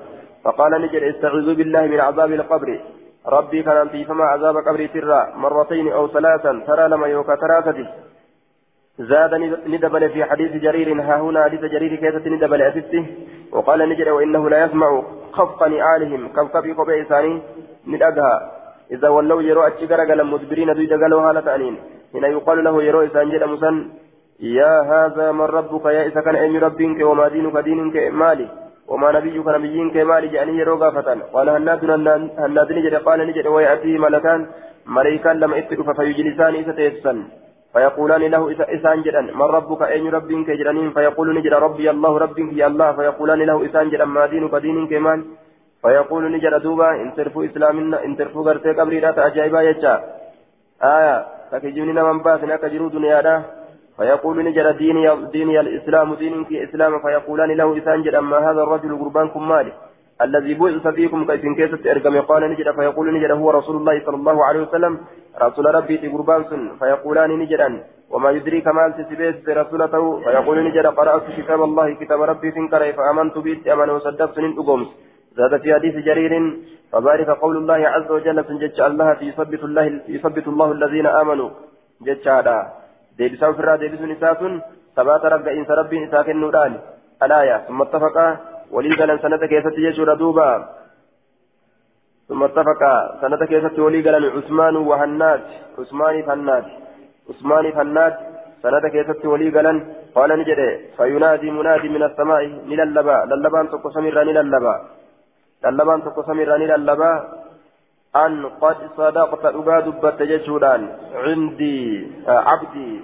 فقال 0.44 0.72
نجد 0.82 1.03
استعوذ 1.03 1.55
بالله 1.55 1.82
من 1.92 2.00
عذاب 2.00 2.32
القبر 2.32 2.68
ربي 3.28 3.63
كان 3.63 3.88
فما 4.07 4.23
عذاب 4.23 4.55
قبر 4.57 4.89
سرا 4.93 5.36
مرتين 5.36 5.88
أو 5.91 6.07
ثلاثا 6.07 6.63
ترى 6.67 6.88
لما 6.88 7.07
يوكا 7.07 7.36
ترى 7.36 7.88
زاد 8.99 9.34
ندبل 9.67 10.09
في 10.09 10.25
حديث 10.25 10.51
جرير 10.51 11.01
ها 11.01 11.21
هنا 11.21 11.43
حديث 11.43 11.61
جرير 11.61 11.95
كيسة 11.95 12.25
ندبل 12.30 12.61
أسته 12.61 13.05
وقال 13.51 13.89
نجد 13.89 14.07
وإنه 14.07 14.49
لا 14.49 14.65
يسمع 14.65 15.03
خفق 15.32 15.67
نعالهم 15.67 16.28
كوكب 16.36 16.65
قبع 16.80 17.01
إساني 17.01 17.41
ندأها 17.88 18.51
إذا 18.91 19.09
ولوا 19.09 19.41
يروا 19.41 19.67
أتشكر 19.67 19.99
قال 20.09 20.25
مدبرين 20.25 20.73
دويد 20.73 20.93
قالوا 21.01 21.21
هالة 21.21 21.55
أنين 21.55 21.75
هنا 22.15 22.28
يقال 22.28 22.63
له 22.63 22.84
يروا 22.84 23.05
إسان 23.05 23.30
جد 23.30 23.43
مسن 23.43 23.75
يا 24.39 24.73
هذا 24.91 25.32
من 25.32 25.41
ربك؟ 25.57 25.86
يا 25.86 26.03
إذا 26.05 26.21
كان 26.21 26.36
أين 26.36 26.57
ربك؟ 26.57 26.99
وما 27.01 27.28
دينك؟ 27.28 27.57
دينك 27.57 27.95
مالي. 28.13 28.47
وما 28.88 29.11
نبيك 29.11 29.47
نبيك 29.47 29.95
مالي 30.09 30.27
جاني 30.27 30.57
يروا 30.57 30.79
غافة. 30.81 31.07
قال 31.33 31.49
هناد 31.49 31.81
نجد 32.77 32.95
قال 33.07 33.19
نجد 33.27 33.47
ويأتيه 33.47 33.97
ملكان. 33.97 34.41
ملائكان 34.85 35.35
لما 35.39 35.57
اتقوا 35.57 35.93
فيجلسان 35.93 36.53
إذا 36.55 36.71
تيسن 36.71 37.17
فيقولان 37.73 38.21
له 38.33 38.43
إسان 38.75 38.97
جدا. 39.05 39.21
من 39.21 39.47
ربك 39.57 39.81
أين 39.81 40.07
ربك 40.17 40.49
جرانين 40.59 40.89
فيقول 40.95 41.27
نجد 41.38 41.53
ربي 41.53 41.89
الله 41.89 42.13
ربك 42.17 42.39
يا 42.61 42.67
الله. 42.67 42.91
فيقولان 42.97 43.39
له 43.49 43.57
إسان 43.65 43.89
جدا. 43.89 44.05
ما 44.05 44.25
دينك 44.25 44.55
دين 44.55 44.88
كمان؟ 44.88 45.19
فيقول 45.81 46.23
نجد 46.31 46.53
دوبا 46.65 46.89
إن 47.01 47.09
ترفوا 47.15 47.45
إسلامنا 47.45 47.97
إن 48.05 48.17
ترفوا 48.17 48.43
غرتي 48.47 48.71
قبري 48.79 48.99
لا 48.99 49.11
تعجائبا 49.11 49.61
يجا. 49.61 49.95
آية 50.83 51.15
فكجوننا 51.51 52.01
من 52.03 52.19
باسنا 52.23 52.55
كجرو 52.55 52.88
دنيا 52.88 53.21
فيقول 53.97 54.45
نجد 54.45 54.77
ديني 54.77 55.05
ديني 55.31 55.59
الإسلام 55.59 56.13
دينك 56.15 56.53
إسلام 56.53 56.99
فيقولان 56.99 57.51
له 57.51 57.77
إسان 57.77 58.01
جدا 58.03 58.21
ما 58.21 58.37
هذا 58.37 58.61
الرجل 58.63 58.91
قربانكم 59.01 59.49
مالي 59.49 59.73
الذي 60.21 60.53
بعث 60.53 60.87
فيكم 60.87 61.25
كيف 61.25 61.43
كيست 61.57 61.87
إرقم 61.87 62.21
قال 62.21 62.41
نجد 62.51 62.71
فيقول 62.77 63.13
نجد 63.13 63.31
هو 63.31 63.49
رسول 63.51 63.75
الله 63.75 63.95
صلى 64.05 64.15
الله 64.15 64.45
عليه 64.45 64.61
وسلم 64.61 64.93
رسول 65.41 65.65
ربي 65.75 65.97
تقربان 65.97 66.43
سن 66.49 66.61
فيقولان 66.79 67.31
نجدا 67.39 67.69
وما 68.13 68.29
يدريك 68.31 68.67
ما 68.67 68.85
التسبيس 68.85 69.35
رسولته 69.49 70.03
فيقول 70.23 70.57
نجد 70.67 70.85
قرأت 70.87 71.23
كتاب 71.37 71.63
الله 71.63 71.93
كتاب 71.93 72.21
ربي 72.21 72.51
فانكر 72.51 72.81
فآمنت 72.97 73.37
به 73.37 73.73
أمن 73.73 73.89
وصدقت 73.89 74.39
من 74.39 74.51
أقومس 74.59 74.87
زاد 75.37 75.61
في 75.61 75.73
حديث 75.73 75.95
جرير 76.07 76.33
فذلك 76.91 77.29
قول 77.29 77.57
الله 77.57 77.81
عز 77.93 78.11
وجل 78.11 78.45
سنجج 78.45 78.81
الله 78.81 79.17
يثبت 79.21 79.63
الله 79.63 80.01
يثبت 80.07 80.47
الله 80.47 80.71
الذين 80.71 81.07
آمنوا. 81.21 81.49
جج 82.01 82.27
هذا. 82.29 82.86
ديبسان 83.18 83.53
فرا 83.53 83.76
ديبس 83.82 84.01
نساس 84.01 84.41
ثبات 84.95 85.24
رب 85.34 85.47
إنس 85.47 85.70
ربي 85.80 85.97
إساك 86.05 86.30
النوران 86.30 86.74
الآية 87.26 87.57
ثم 87.68 87.82
اتفق 87.82 88.18
ولي 88.72 88.95
قال 88.99 89.20
سنة 89.24 89.43
كيست 89.51 89.78
يجور 89.78 90.13
دوبا 90.13 90.49
ثم 92.30 92.43
اتفق 92.43 92.82
سنة 93.22 93.41
كيست 93.51 93.80
ولي 93.80 94.01
قال 94.05 94.26
عثمان 94.38 94.76
وهنات 94.89 95.45
عثمان 95.80 96.15
فنات 96.28 96.65
عثمان 97.30 97.65
فنات 97.78 98.15
سنة 98.63 98.86
كيست 98.93 99.26
ولي 99.26 99.49
قال 99.55 99.68
قال 100.15 100.30
نجد 100.39 100.61
فينادي 100.97 101.51
منادي 101.51 101.89
من 101.95 102.03
السماء 102.09 102.41
نللبا 102.70 103.18
للبان 103.30 103.65
تقو 103.72 103.89
سميرا 103.95 104.24
نللبا 104.24 104.76
للبان 105.65 105.99
تقو 106.05 106.22
سميرا 106.30 106.57
نللبا 106.61 107.11
أن 108.16 108.45
قد 108.45 108.78
صدقت 108.97 109.45
أبا 109.45 109.80
دبت 109.80 110.22
ججودان 110.22 110.82
عندي 111.16 112.08
عبدي 112.28 113.01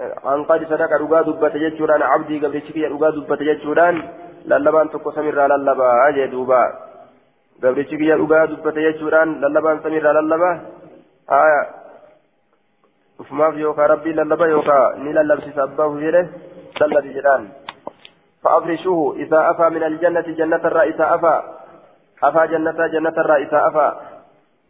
dhugaa 0.00 1.24
dubbate 1.28 1.60
jechuudhaan 1.60 2.02
abdii 2.02 2.40
gabrichi 2.40 2.72
kiyya 2.72 2.88
dhugaa 2.88 3.12
dubbate 3.12 3.44
jechuudhaan 3.44 3.96
lallabaan 4.48 4.88
tokko 4.88 5.12
samirraa 5.12 5.48
lallabaa 5.52 6.12
jee 6.16 6.28
duuba 6.32 6.60
gabrichi 7.60 7.98
kiyya 8.00 8.16
dhugaa 8.16 8.46
dubbate 8.46 8.80
jechuudhaan 8.80 9.40
lallabaan 9.42 9.82
samirraa 9.82 10.16
lallabaa 10.18 10.54
aya 11.40 11.60
ufumaaf 13.20 13.58
yookaa 13.64 13.92
rabbii 13.92 14.16
lallaba 14.20 14.48
yookaa 14.54 14.86
ni 15.04 15.12
lallabsisa 15.12 15.68
abbaahu 15.68 16.00
jedhe 16.00 16.22
lallabi 16.80 17.16
jedhaan 17.18 17.48
فأفرشوه 18.40 19.16
إذا 19.16 19.50
أفى 19.50 19.66
من 19.68 19.82
الجنة 19.82 20.20
جنة 20.20 20.62
الرئيس 20.64 21.00
أفى 21.00 21.36
أفى 22.24 22.46
جنة 22.52 22.86
جنة 22.86 23.16
الرئيس 23.18 23.52
أفى 23.52 23.88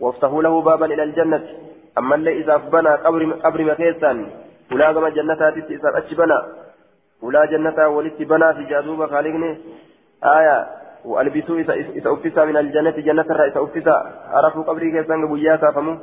وافتحوا 0.00 0.42
له 0.42 0.62
بابا 0.62 0.86
إلى 0.86 1.02
الجنة. 1.02 1.44
أما 1.98 2.14
اللي 2.14 2.32
إذا 2.40 2.56
بنى 2.56 2.88
قبر 2.88 3.32
قبر 3.32 3.64
مكيسا 3.64 4.26
ولا 4.72 4.92
كما 4.92 5.08
جنة 5.08 5.48
إذا 5.48 5.98
أتبنى 5.98 6.38
ولا 7.22 7.44
جنة 7.44 7.88
ولت 7.88 8.22
بنى 8.22 8.54
في 8.54 8.64
جادوبة 8.64 9.06
خالقني. 9.06 9.58
آية 10.24 10.66
وألبسوا 11.04 11.56
إذا 11.98 12.12
أفسى 12.12 12.44
من 12.44 12.56
الجنة 12.56 12.90
جنة 12.90 13.26
الرئيس 13.30 13.56
أفسى 13.56 13.96
عرفوا 14.30 14.62
قبري 14.62 14.90
كيسا 14.92 15.16
بياتا 15.16 15.70
فمو. 15.70 15.98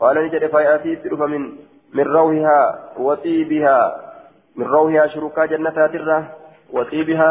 قال 0.00 0.16
نجد 0.24 0.46
فيأتي 0.46 0.98
من 1.32 1.52
من 1.94 2.04
روحها 2.04 2.78
وطيبها. 2.98 3.78
من 4.56 4.66
روحها 4.66 5.06
شركا 5.06 5.46
جنة 5.46 5.86
تره 5.86 6.28
وطيبها. 6.72 7.30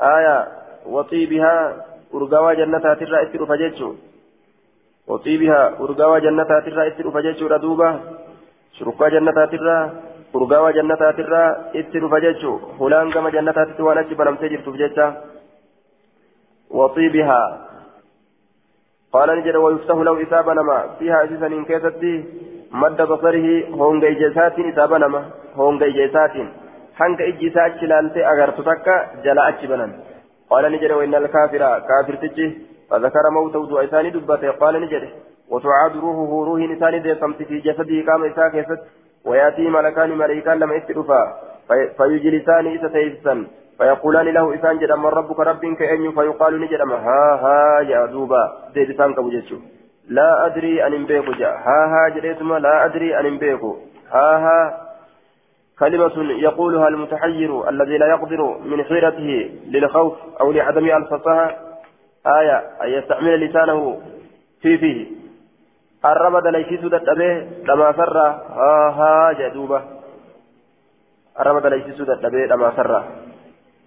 آية 0.00 0.48
وطيبها 0.86 1.84
أرقوا 2.14 2.52
جنة 2.52 2.94
ترى 2.94 3.22
إتر 3.22 3.46
فجيتشو 3.46 3.94
وطيبها 5.08 5.60
أرقوا 5.80 6.18
جنة 6.18 6.44
ترى 6.44 6.86
إتر 6.88 7.10
فجيتشو 7.10 7.46
ردوبة 7.46 7.90
شرقا 8.76 9.08
جنة 9.08 9.44
ترى 9.52 9.78
أرقوا 10.36 10.70
جنة 10.70 10.94
ترى 11.18 11.42
إتر 11.80 12.02
فجيتشو 12.12 12.52
هلان 12.80 13.06
كما 13.14 13.30
جنة 13.30 13.52
ترى 13.52 13.82
وانا 13.86 14.02
جبنا 14.02 14.30
مسجد 14.30 14.60
فجيتشا 14.66 15.06
وطيبها 16.70 17.42
قال 19.12 19.28
نجد 19.38 19.56
ويفتح 19.56 19.98
له 20.06 20.22
إسابة 20.22 20.52
نما 20.58 20.78
فيها 20.98 21.24
أسيسا 21.24 21.46
إن 21.46 21.64
كيستي 21.64 22.14
مد 22.82 23.02
بصره 23.10 23.46
هونغي 23.80 24.14
جيسات 24.20 24.56
إسابة 24.58 24.96
نما 24.98 25.22
هونغي 25.56 25.90
جيسات 25.98 26.36
hanga 26.98 27.24
ijji 27.30 27.46
isaa 27.46 27.64
achi 27.70 27.84
ilaaltee 27.86 28.24
agartu 28.30 28.62
takka 28.68 28.94
jala 29.24 29.42
achi 29.50 29.66
banan. 29.72 29.92
Qaala 30.50 30.68
ni 30.68 30.78
du'a 32.90 33.84
isaanii 33.84 34.10
dubbate 34.10 34.46
qaala 34.58 34.78
ni 34.78 34.88
jedhe 34.88 35.10
وتعاد 35.50 35.96
روحه 35.96 36.44
روح 36.44 36.60
إنسان 36.60 37.02
ديسمت 37.02 37.42
في 37.42 37.58
جسده 37.58 38.12
قام 38.12 38.24
إساء 38.24 38.48
كيست 38.48 38.80
ويأتي 39.24 39.68
ملكان 39.68 40.10
ملائكان 40.10 40.58
لما 40.58 40.76
استلفا 40.76 41.20
فيجلسان 41.96 42.66
إسا 42.76 42.88
تيسا 42.88 43.46
فيقولان 43.78 44.26
له 44.26 44.54
إسان 44.54 44.78
جد 44.78 44.90
أما 44.90 45.08
ربك 45.08 45.40
رب 45.40 45.64
كأن 45.78 46.12
فيقال 46.12 46.60
نجد 46.60 46.80
ها 46.80 47.22
ها 47.44 47.80
يا 47.80 48.06
دوبا 48.06 48.42
ديسان 48.74 49.14
كبجتشو 49.14 49.56
لا 50.08 50.46
أدري 50.46 50.86
أن 50.86 51.04
بيكو 51.06 51.32
جاء 51.32 51.54
ها 51.66 51.80
ها 51.92 52.08
جريتما 52.08 52.58
لا 52.58 52.84
أدري 52.84 53.20
أن 53.20 53.38
بيكو 53.38 53.76
ها 54.12 54.36
ها 54.44 54.88
كلمة 55.78 56.16
يقولها 56.46 56.88
المتحير 56.88 57.68
الذي 57.68 57.98
لا 57.98 58.06
يقدر 58.06 58.58
من 58.70 58.84
حيرته 58.84 59.50
للخوف 59.72 60.14
أو 60.40 60.52
لعدم 60.52 60.84
الفصاحة 60.96 61.67
آية 62.28 62.56
أن 62.82 62.88
يستعمل 62.88 63.40
لسانه 63.40 64.00
في 64.62 64.78
فيه. 64.78 65.06
الرمد 66.04 66.46
ليس 66.46 66.80
سودت 66.80 67.08
أبيه 67.08 67.48
لما 67.64 67.92
سر. 67.92 68.18
ها 68.18 68.88
ها 68.98 69.32
جدوبة. 69.32 69.82
الرمد 71.40 71.66
ليس 71.66 71.96
سودت 71.98 72.24
أبيه 72.24 72.46
لما 72.46 72.72
سر. 72.76 73.02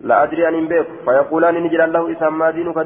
لا 0.01 0.23
أدري 0.23 0.47
أن 0.47 0.67
بيك 0.67 0.87
فيقولان 1.05 1.55
نجل 1.63 1.93
له 1.93 2.11
إسام 2.11 2.39
ما 2.39 2.51
دينك 2.51 2.77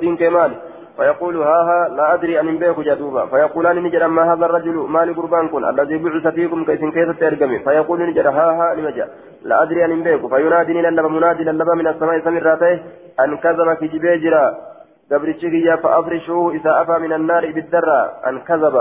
دين 0.00 0.16
كمال 0.16 0.52
فيقول 0.96 1.36
ها 1.36 1.58
ها 1.68 1.88
لا 1.88 2.14
أدري 2.14 2.40
أن 2.40 2.58
بيك 2.58 2.80
جدوبا 2.80 3.26
فيقولان 3.26 3.76
نجد 3.82 4.02
ما 4.02 4.32
هذا 4.32 4.46
الرجل؟ 4.46 4.76
مال 4.94 5.16
قربان 5.16 5.48
كن. 5.48 5.64
الذي 5.64 5.98
بعث 5.98 6.26
فيكم 6.34 6.64
كيسن 6.64 6.90
كيف 6.90 7.20
ترقمي 7.20 7.58
فيقول 7.58 7.98
نجد 8.10 8.26
ها 8.26 8.50
ها 8.58 8.74
لمجا 8.74 9.08
لا 9.44 9.62
أدري 9.62 9.84
أن 9.84 10.02
بيك 10.02 10.26
فينادي 10.34 10.72
للبا 10.72 11.08
منادي 11.08 11.44
للبا 11.44 11.74
من 11.74 11.86
السماء 11.86 12.20
سمراته 12.24 12.80
أن 13.20 13.36
كذب 13.36 13.74
في 13.78 13.86
جبيجرا. 13.88 14.69
قبل 15.12 15.28
الشقية 15.28 15.74
فأفرشوه 15.74 16.54
إذا 16.54 16.82
أفى 16.82 16.98
من 16.98 17.12
النار 17.12 17.52
بالدرة. 17.52 18.00
أن 18.26 18.38
كذب. 18.38 18.76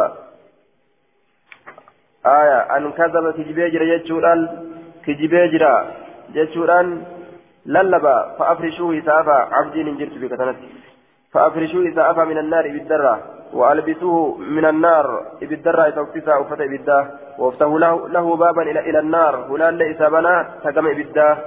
آية. 2.25 2.59
أن 2.77 2.91
كذب. 2.91 3.31
في 3.35 3.43
جبيجرا 3.43 3.83
يجوران 3.83 4.47
في 5.05 5.13
جبيجرا 5.13 5.91
يجوران 6.33 7.03
للبا 7.65 8.35
فأفرشوه 8.39 8.91
إذا 8.91 9.19
أفى. 9.21 9.47
عبدي 9.55 9.83
نجرت 9.83 10.17
بكتنتي 10.17 10.69
فأفرشوا 11.31 11.81
إذا 11.81 12.11
أفى 12.11 12.23
من 12.25 12.37
النار 12.37 12.67
بالدرة. 12.67 13.19
وألبسوه 13.53 14.37
من 14.37 14.65
النار 14.65 15.25
بالدرة. 15.41 15.89
توفيسا 15.89 16.41
أفت 16.41 16.57
بالده 16.57 17.07
وأفتحوا 17.37 17.79
له, 17.79 18.09
له 18.09 18.35
بابا 18.35 18.61
إلى 18.61 18.79
إلى 18.79 18.99
النار. 18.99 19.35
هلال 19.35 19.73
ليس 19.73 19.97
بنا. 19.97 20.49
تقم 20.63 20.93
بالده 20.93 21.37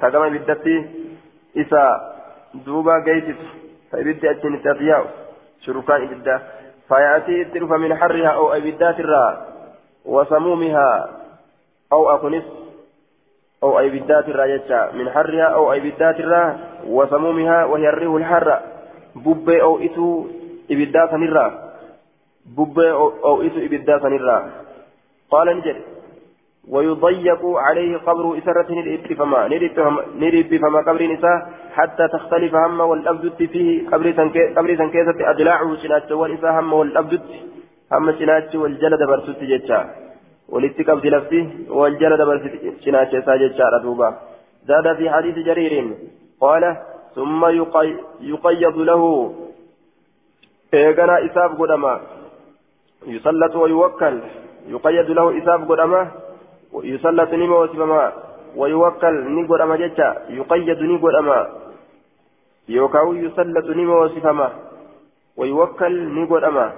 تقم 0.00 0.28
بالدتي 0.28 0.86
إسا 1.56 2.17
دوبا 2.54 3.04
قيتت 3.06 3.36
فإبدا 3.92 4.30
أجن 4.30 4.62
تطياو 4.62 5.04
شركان 5.66 6.02
إبدا 6.02 6.42
فيأتي 6.88 7.42
التلف 7.42 7.72
من 7.72 7.94
حرها 7.94 8.28
أو 8.28 8.52
إبدات 8.52 9.00
الرا 9.00 9.46
وسمومها 10.04 11.10
أو 11.92 12.10
أكنس 12.10 12.44
أو 13.62 13.78
أي 13.78 13.90
بدات 13.90 14.28
الراجة 14.28 14.92
من 14.92 15.10
حرها 15.10 15.44
أو 15.44 15.72
أي 15.72 15.80
بدات 15.80 16.20
الرا 16.20 16.58
وسمومها 16.86 17.64
وهي 17.64 17.88
الريح 17.88 18.12
الحرة 18.14 18.62
بب 19.16 19.50
أو 19.50 19.78
إتو 19.78 20.26
إبدات 20.70 21.14
نرا 21.14 21.74
بب 22.46 22.78
أو 23.24 23.42
إتو 23.42 23.58
إبدات 23.58 24.02
نرا 24.04 24.50
قال 25.30 25.56
نجد 25.56 25.76
ويضيق 26.70 27.46
عليه 27.46 27.96
قبر 27.96 28.38
إسرة 28.38 28.68
نريد 28.70 29.80
نريد 30.16 30.60
فما 30.62 30.78
قبر 30.78 31.02
نساء 31.12 31.50
حتى 31.72 32.08
تختلف 32.08 32.54
هم 32.54 32.80
والأبدت 32.80 33.42
فيه 33.42 33.88
قبر 34.56 34.76
سنكيسة 34.76 35.30
أدلاعه 35.30 35.76
شنات 35.82 36.12
والإساء 36.12 36.60
هم 36.60 36.72
والأبدت. 36.72 37.30
هم 37.92 38.12
شنات 38.18 38.56
والجلد 38.56 39.02
برسوت 39.02 39.40
جتشا 39.42 39.80
ولت 40.48 40.90
قبض 40.90 41.06
نفسه 41.06 41.44
والجلد 41.68 42.20
برسناش 42.22 43.10
ساجد 43.26 43.52
دوبا 43.82 44.08
زاد 44.68 44.96
في 44.96 45.10
حديث 45.10 45.36
جرير 45.46 45.94
قال 46.40 46.76
ثم 47.14 47.46
يقي 47.46 47.94
يقيض 48.20 48.76
له. 48.78 49.02
إيقنا 50.74 51.26
إساب 51.26 51.50
قدما. 51.60 52.00
يسلط 53.06 53.56
ويوكل. 53.56 54.18
يقيد 54.68 55.10
له 55.10 55.38
إساب 55.38 55.72
قدما. 55.72 56.27
يسلط 56.74 57.30
نما 57.32 57.56
وسبما 57.58 58.12
ويوكل 58.56 59.14
نقول 59.42 59.62
أما 59.62 59.76
جتا 59.76 60.22
يقيد 60.28 60.78
نقول 60.82 61.16
أما. 61.16 61.48
يوكاو 62.68 63.12
يسلط 63.14 63.66
نما 63.66 63.94
وسفما 63.98 64.52
ويوكل 65.36 66.14
نقول 66.14 66.44
أما. 66.44 66.72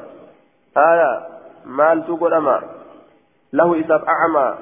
آية 0.76 1.26
مال 1.66 2.06
تقول 2.06 2.34
أما. 2.34 2.62
له 3.52 3.80
إساب 3.80 4.04
أعمى. 4.04 4.58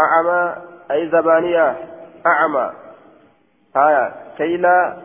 أعمى 0.00 0.56
أي 0.90 1.08
زبانية 1.08 1.66
أعمى. 2.26 2.72
آية 3.76 4.14
كي 4.38 4.56
لا 4.56 4.96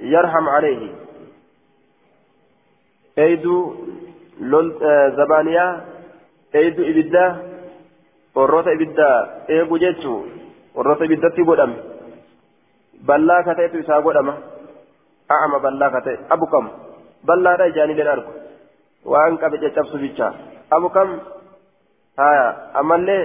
يرحم 0.00 0.48
عليه. 0.48 0.92
أيدو 3.18 3.74
لول 4.40 4.74
زبانية 5.16 5.84
أيدو 6.54 6.82
إبدا 6.82 7.50
warroota 8.34 8.72
ibiddaa 8.72 9.28
eegu 9.54 9.78
jechuun 9.82 10.26
warroota 10.74 11.04
ibiddatti 11.04 11.44
godhame 11.48 11.76
ballaa 13.06 13.42
ka 13.42 13.54
ta'etu 13.58 13.80
isaa 13.82 14.02
godhama 14.06 14.34
a'ama 15.36 15.58
ballaa 15.64 15.90
ka 15.94 16.00
ta'e 16.06 16.18
abukam 16.36 16.70
ballaadha 17.26 17.66
ijaanileen 17.72 18.10
argu 18.14 18.32
waan 19.14 19.38
qabe 19.42 19.58
caccabsu 19.64 19.98
bicha 20.02 20.28
abu 20.78 20.90
kam 20.96 21.08
haya 22.22 22.46
ammallee 22.82 23.24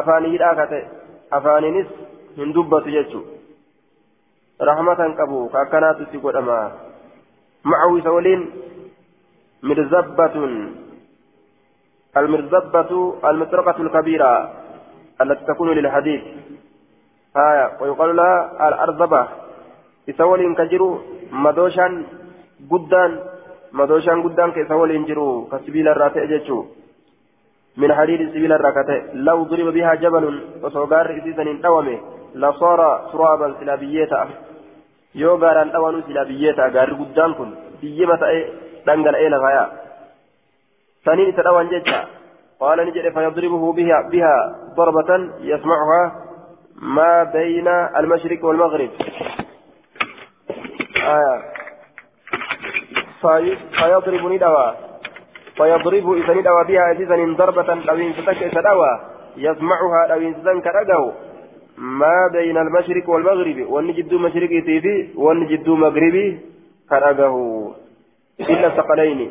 afaan 0.00 0.28
hidhaa 0.34 0.54
ka 0.60 0.66
ta'e 0.74 0.82
afaaniinis 1.38 1.88
hin 2.36 2.54
dubbatu 2.58 2.94
jechuu 2.96 3.24
rahmatan 4.70 5.16
qabu 5.22 5.48
ka 5.56 5.64
akkanaatu 5.64 6.08
itti 6.08 6.22
godhama 6.26 6.60
macahu 7.72 7.98
isa 8.02 8.16
waliin 8.18 8.46
mirzabbatun 9.70 10.52
المرزبة 12.16 13.14
المطرقة 13.24 13.82
الكبيرة 13.82 14.50
التي 15.20 15.44
تكون 15.44 15.68
للحديد. 15.70 16.22
هايا 17.36 17.70
ويقال 17.80 18.16
لها 18.16 18.68
الأرزبة 18.68 19.28
يسول 20.08 20.54
كجرو 20.54 21.00
مدوشا 21.32 22.02
قدان 22.70 23.18
مدوشان 23.72 24.22
قدام 24.22 24.50
كيسا 24.50 24.74
ولينجرو 24.74 25.48
كسبيل 25.52 25.88
الراتع 25.88 26.24
جتشو 26.24 26.64
من 27.76 27.94
حديد 27.94 28.30
سبيل 28.30 28.52
الركعتين 28.52 29.02
لو 29.14 29.42
ضرب 29.42 29.72
بها 29.72 29.94
جبل 29.94 30.24
وصغار 30.62 31.18
إسيسا 31.18 31.42
انتومي 31.42 32.00
لصار 32.34 32.80
ترابا 33.12 33.54
سلابيتا. 33.60 34.28
yoo 35.14 35.36
gaaraan 35.38 35.72
dhawanuu 35.72 36.02
silaa 36.08 36.24
biyyeeta 36.24 36.70
gaarri 36.70 36.94
guddaan 36.96 37.34
kun 37.34 37.56
biyyema 37.80 38.16
ta'e 38.16 38.38
dhangala'ee 38.86 39.28
isa 41.02 41.42
dhawan 41.42 41.68
jecha 41.70 42.06
qaala 42.62 42.84
ni 42.84 42.92
jedhe 42.94 43.10
fayadribuhu 43.10 43.74
biha 43.74 43.98
biha 44.10 44.34
darbatan 44.76 45.22
yasmacuhaa 45.50 46.12
maa 46.98 47.24
bayna 47.34 47.90
almashriqi 48.00 48.44
walmaghrib 48.46 48.92
فيضرب 53.22 54.24
ندوى 54.32 54.66
فيضرب 55.56 56.06
إذا 56.12 56.34
ندوى 56.34 56.62
بها 56.64 56.92
إذا 56.92 57.16
ضربة 57.38 57.74
لوين 57.74 58.12
ستك 58.12 58.42
إذا 58.42 58.72
يسمعها 59.36 60.00
لوين 60.10 60.34
ستنك 60.34 60.66
رجو 60.66 61.12
ما 61.78 62.28
بين 62.32 62.56
المشرق 62.58 63.08
والمغرب. 63.08 63.58
والنجد 63.70 64.14
مشرقي 64.14 64.60
تيفي. 64.60 64.96
والنجد 65.16 65.68
مغربي 65.68 66.40
كرقه 66.90 67.36
إلا 68.40 68.66
الثقلين. 68.66 69.30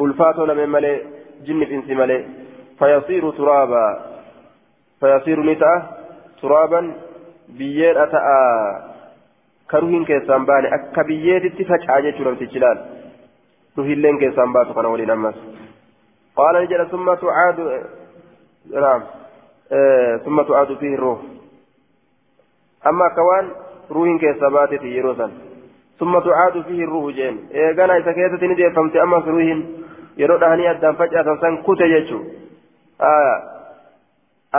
ألفاتو 0.00 0.44
لمن 0.44 0.68
ملي 0.68 1.02
جن 1.46 1.62
إنس 1.62 1.88
ملي 2.00 2.18
فيصير 2.78 3.30
ترابا 3.30 3.84
فيصير 5.00 5.38
نتا 5.48 5.72
ترابا 6.42 6.80
بيين 7.58 7.96
أتأ 7.96 8.24
كروهين 9.70 10.04
كيسان 10.04 10.44
باني 10.44 10.74
أكا 10.74 11.02
بيين 11.02 11.42
تتفجع 11.42 12.00
جيشورا 12.00 12.34
تجلال 12.34 12.78
نهيلين 13.76 14.18
كيسان 14.18 14.52
باتو 14.52 14.74
كان 14.74 14.86
ولي 14.86 15.06
نمس 15.06 15.38
قال 16.36 16.54
نجل 16.62 16.90
ثم 16.90 17.14
تعاد 17.14 17.58
نعم 18.84 19.02
ثم 20.24 20.42
تعاد 20.42 20.70
فيه 20.80 20.94
الروح 20.94 21.18
أما 22.86 23.08
كوان 23.16 23.46
روح 23.90 24.20
كيسابات 24.20 24.72
يروسا 24.72 25.30
ثم 25.98 26.18
تعاد 26.18 26.62
فيه 26.62 26.84
الروح 26.84 27.14
جين 27.14 27.36
إيغانا 27.54 27.96
إذا 27.96 28.12
كيسة 28.12 28.46
ندي 28.46 28.70
فمت 28.70 28.96
أما 28.96 29.16
روح 29.16 29.48
yeroo 30.18 30.38
dhahanii 30.42 30.68
addaan 30.72 30.98
facaasan 31.00 31.40
san 31.44 31.58
kute 31.68 31.88
jechuun 31.94 32.24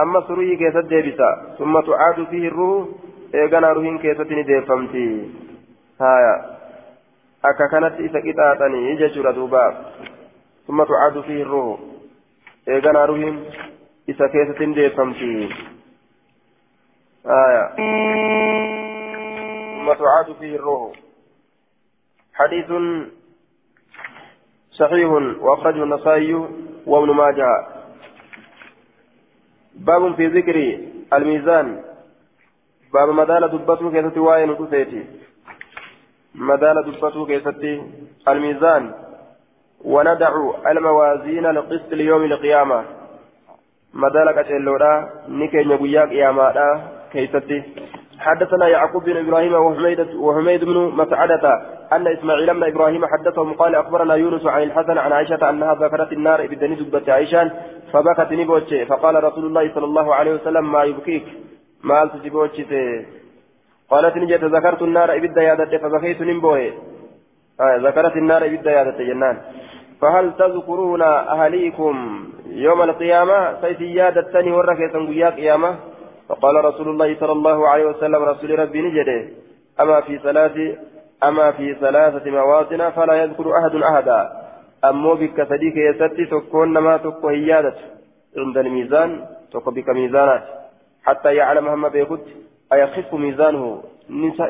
amma 0.01 0.21
suruhii 0.27 0.57
keessatti 0.63 0.93
deebisa 0.95 1.29
summa 1.57 1.81
tucaadu 1.89 2.25
fihi 2.33 2.49
ruhu 2.57 2.77
eeganaa 3.41 3.73
ruhiin 3.79 3.99
keessatti 4.05 4.35
ni 4.35 4.47
deeffamti 4.51 5.05
akka 7.43 7.71
kanatti 7.73 8.05
isa 8.11 8.21
qixaaxanii 8.27 8.95
jechuudha 9.01 9.35
duuba 9.39 9.65
summa 10.65 10.85
tucaadu 10.91 11.23
fihi 11.31 11.49
ruhu 11.53 11.73
eeganaa 12.77 13.09
ruhiin 13.13 13.43
isa 14.07 14.31
keessatti 14.37 14.65
hin 14.65 14.79
deeffamti 14.81 15.33
آية 17.25 17.75
ثم 19.75 19.93
تعاد 19.93 20.35
فيه 20.39 20.59
صحيح 24.71 25.09
وأخرجه 25.41 25.83
النسائي 25.83 26.33
وابن 26.85 27.09
ماجه. 27.11 27.67
باب 29.75 30.15
في 30.15 30.27
ذكر 30.27 30.79
الميزان. 31.13 31.83
باب 32.93 33.09
مدالة 33.09 33.47
دبته 33.47 33.91
كيستي 33.91 34.19
واين 34.19 34.55
كسيتي 34.55 35.03
مدالة 36.35 36.81
دبته 36.81 37.25
كيستي 37.25 37.83
الميزان. 38.27 38.93
وندع 39.85 40.33
الموازين 40.67 41.45
لقسط 41.47 41.93
ليوم 41.93 42.23
القيامة 42.23 42.85
مدالة 43.93 44.31
كتلودا 44.31 45.09
نكي 45.27 45.63
نبويا 45.63 46.05
قيامة 46.05 46.53
كيستي 47.11 47.63
حدثنا 48.19 48.67
يعقوب 48.67 49.03
بن 49.03 49.17
إبراهيم 49.17 49.53
وحميد 49.53 49.99
وحميد 50.15 50.63
بن 50.63 50.77
مسعدة 50.77 51.43
أن 51.93 52.07
إسماعيل 52.07 52.53
بن 52.53 52.63
إبراهيم 52.63 53.05
حدثهم 53.05 53.53
قال 53.53 53.75
أخبرنا 53.75 54.15
يونس 54.15 54.45
عن 54.45 54.63
الحسن 54.63 54.97
عن 54.97 55.11
عائشة 55.11 55.49
أنها 55.49 55.73
ذكرت 55.75 56.11
النار 56.11 56.47
بدني 56.47 56.75
دبت 56.75 57.09
عائشة 57.09 57.51
فبكت 57.93 58.31
نبوتش 58.31 58.73
فقال 58.89 59.23
رسول 59.23 59.45
الله 59.45 59.73
صلى 59.75 59.85
الله 59.85 60.15
عليه 60.15 60.33
وسلم 60.33 60.71
ما 60.71 60.83
يبكيك؟ 60.83 61.23
ما 61.83 62.05
تبوتش 62.05 62.61
قالت 63.89 64.17
نجت 64.17 64.43
ذكرت 64.43 64.81
النار 64.81 65.15
إبدا 65.15 65.41
يادت 65.41 65.75
فبكيت 65.75 66.21
نبوه 66.21 66.71
آه 67.61 67.75
ذكرت 67.75 68.15
النار 68.15 68.45
إبدا 68.45 68.71
يادت 68.71 69.01
جنان. 69.01 69.37
فهل 70.01 70.33
تذكرون 70.37 71.01
أهليكم 71.01 71.95
يوم 72.49 72.81
القيامة؟ 72.81 73.61
سيتي 73.61 73.93
يادتني 73.93 74.51
وركيسا 74.51 75.29
قيامة؟ 75.29 75.75
فقال 76.29 76.65
رسول 76.65 76.89
الله 76.89 77.19
صلى 77.19 77.31
الله 77.31 77.67
عليه 77.67 77.85
وسلم 77.85 78.23
رسول 78.23 78.59
ربي 78.59 78.81
نجده 78.81 79.27
أما 79.81 80.01
في 80.01 80.17
ثلاث 80.17 80.55
أما 81.23 81.51
في 81.51 81.75
ثلاثة 81.75 82.31
مواطن 82.31 82.89
فلا 82.89 83.13
يذكر 83.13 83.57
أحد 83.57 83.75
أحدا. 83.75 84.29
أمو 84.85 85.15
بك 85.15 85.47
صديق 85.49 85.73
يستي 85.77 86.25
تكون 86.25 86.77
ما 86.77 86.97
تكو 86.97 87.27
هيادة 87.27 87.75
عند 88.37 88.57
الميزان 88.57 89.25
تكو 89.53 89.71
بك 89.71 89.89
ميزانات. 89.89 90.43
حتى 91.03 91.35
يعلم 91.35 91.67
هم 91.67 91.89
بيكت 91.89 92.25
أيخف 92.73 93.13
ميزانه. 93.13 93.83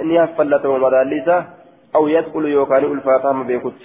نيهفلته 0.09 0.69
ومداليسه 0.69 1.45
أو 1.95 2.07
يدخل 2.07 2.45
يوكان 2.45 2.83
ألفاتهم 2.83 3.47
بيكت. 3.47 3.81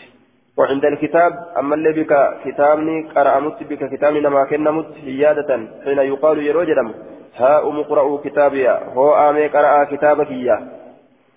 وعند 0.59 0.85
الكتاب 0.85 1.33
أما 1.59 1.75
اللي 1.75 1.93
بك 1.93 2.13
كتابني 2.45 3.09
قرأمت 3.17 3.63
بك 3.63 3.83
كتابني 3.93 4.21
لما 4.21 4.45
كنمت 4.45 4.93
هيادة. 5.05 5.51
حين 5.85 5.99
يقال 5.99 6.39
يروجدم 6.47 6.89
ها 7.37 7.69
أم 7.69 7.83
قرأوا 7.83 8.19
كتابي 8.25 8.69
هو 8.69 9.31
آمي 9.31 9.47
قرأ 9.47 9.85
كتابك 9.85 10.31
إياه 10.31 10.63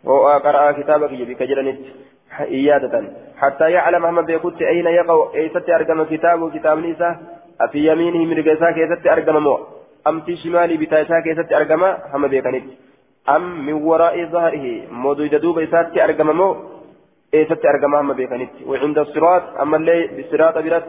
هو 0.07 0.27
قرأ 0.27 0.71
كتابك 0.71 1.11
بك 1.11 1.43
جرنت 1.43 1.79
إيادة 2.39 3.03
حتى 3.37 3.71
يعلم 3.71 4.05
هم 4.05 4.21
بيكت 4.21 4.61
أين 4.61 4.85
يقع 4.85 5.29
أيست 5.35 5.69
أرقم 5.69 6.03
كتابه 6.03 6.49
كتاب 6.49 6.77
نيسا 6.79 7.17
أفي 7.61 7.91
يمينه 7.91 8.25
من 8.25 8.37
رقيسا 8.37 8.71
كيست 8.71 9.07
أرقم 9.07 9.43
مو 9.43 9.59
أم 10.07 10.21
في 10.21 10.37
شمالي 10.37 10.77
بتايسا 10.77 11.19
كيست 11.19 11.53
أرقم 11.53 11.83
هم 12.13 12.27
بيكنت 12.27 12.63
أم 13.29 13.65
من 13.65 13.73
وراء 13.73 14.25
ظهره 14.25 14.65
مدود 14.91 15.35
دوب 15.35 15.59
إسات 15.59 15.97
أرقم 15.97 16.29
مو 16.37 16.55
أيست 17.33 17.65
أرقم 17.65 17.95
هم 17.95 18.13
بيكنت 18.13 18.53
وعند 18.65 18.97
الصراط 18.97 19.43
أما 19.61 19.77
اللي 19.77 20.07
بالصراط 20.07 20.57
برات 20.57 20.85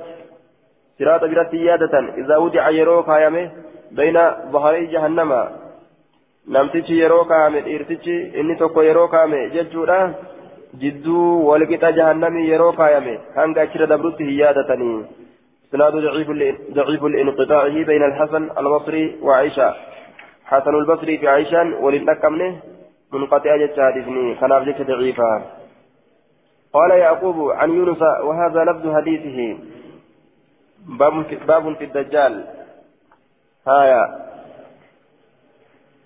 صراط 0.98 1.24
برات 1.24 1.54
إيادة 1.54 1.94
إذا 2.18 2.36
وضع 2.36 2.70
يروك 2.70 3.08
هايمه 3.08 3.50
بين 3.92 4.16
ظهري 4.52 4.86
جهنم. 4.86 5.32
namtichi 6.48 6.94
yeroo 7.00 7.24
kaame 7.24 7.60
dhiirtichi 7.60 8.14
inni 8.40 8.54
tokko 8.56 8.82
yeroo 8.82 9.08
kaame 9.14 9.40
jechuudha 9.50 9.98
jidduu 10.82 11.48
walqixa 11.48 11.90
jahannamii 11.98 12.48
yeroo 12.50 12.72
kaayame 12.72 13.14
hanga 13.36 13.62
achirra 13.62 13.86
dabrutti 13.86 14.28
hin 14.28 14.38
yaadatanii 14.42 14.98
إسناد 15.68 15.94
ضعيف 16.72 17.02
لانقطاعه 17.04 17.76
بين 17.84 18.02
الحسن 18.02 18.42
البصري 18.58 19.16
وعائشة. 19.22 19.74
حسن 20.44 20.74
البصري 20.74 21.18
في 21.18 21.28
عائشة 21.28 21.84
وللنكمنه 21.84 22.60
منقطع 23.12 23.56
جتادفني 23.56 24.34
خلاف 24.34 24.62
جت 24.62 24.82
ضعيفا 24.82 25.42
قال 26.72 26.90
يعقوب 26.90 27.50
عن 27.50 27.70
يونس 27.70 28.02
وهذا 28.02 28.64
لفظ 28.64 28.94
حديثه. 28.96 29.58
باب 31.48 31.76
في 31.78 31.84
الدجال. 31.84 32.44
هايا 33.68 34.02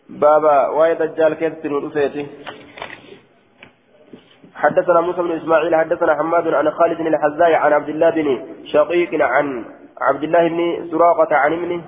بابا 0.08 0.68
واي 0.68 0.94
دجال 0.94 1.34
كيف 1.34 1.54
تنودسيتي 1.62 2.26
حدثنا 4.54 5.00
موسى 5.00 5.22
بن 5.22 5.32
إسماعيل 5.32 5.74
حدثنا 5.74 6.14
حماد 6.14 6.48
عن 6.48 6.70
خالد 6.70 6.98
بن 6.98 7.06
الحزاء 7.06 7.52
عن 7.54 7.72
عبد 7.72 7.88
الله 7.88 8.10
بن 8.10 8.28
شقيق 8.64 9.10
عن 9.24 9.64
عبد 10.00 10.22
الله 10.22 10.48
بن 10.48 10.90
سراقة 10.90 11.36
عن 11.36 11.52
ابنه 11.52 11.82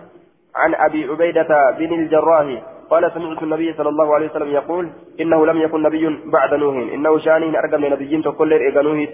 عن 0.56 0.74
أبي 0.74 1.04
عبيدة 1.04 1.70
بن 1.78 1.92
الجراح 1.92 2.62
قال 2.90 3.12
سمعت 3.14 3.42
النبي 3.42 3.72
صلى 3.72 3.88
الله 3.88 4.14
عليه 4.14 4.30
وسلم 4.30 4.50
يقول 4.50 4.90
إنه 5.20 5.46
لم 5.46 5.60
يكن 5.60 5.82
نبي 5.82 6.20
بعد 6.24 6.54
نوح. 6.54 6.76
إنه 6.94 7.18
شانه 7.18 7.58
أرقم 7.58 7.84
نبيين 7.84 8.22
تقول 8.22 8.52
ارقنوه 8.52 9.08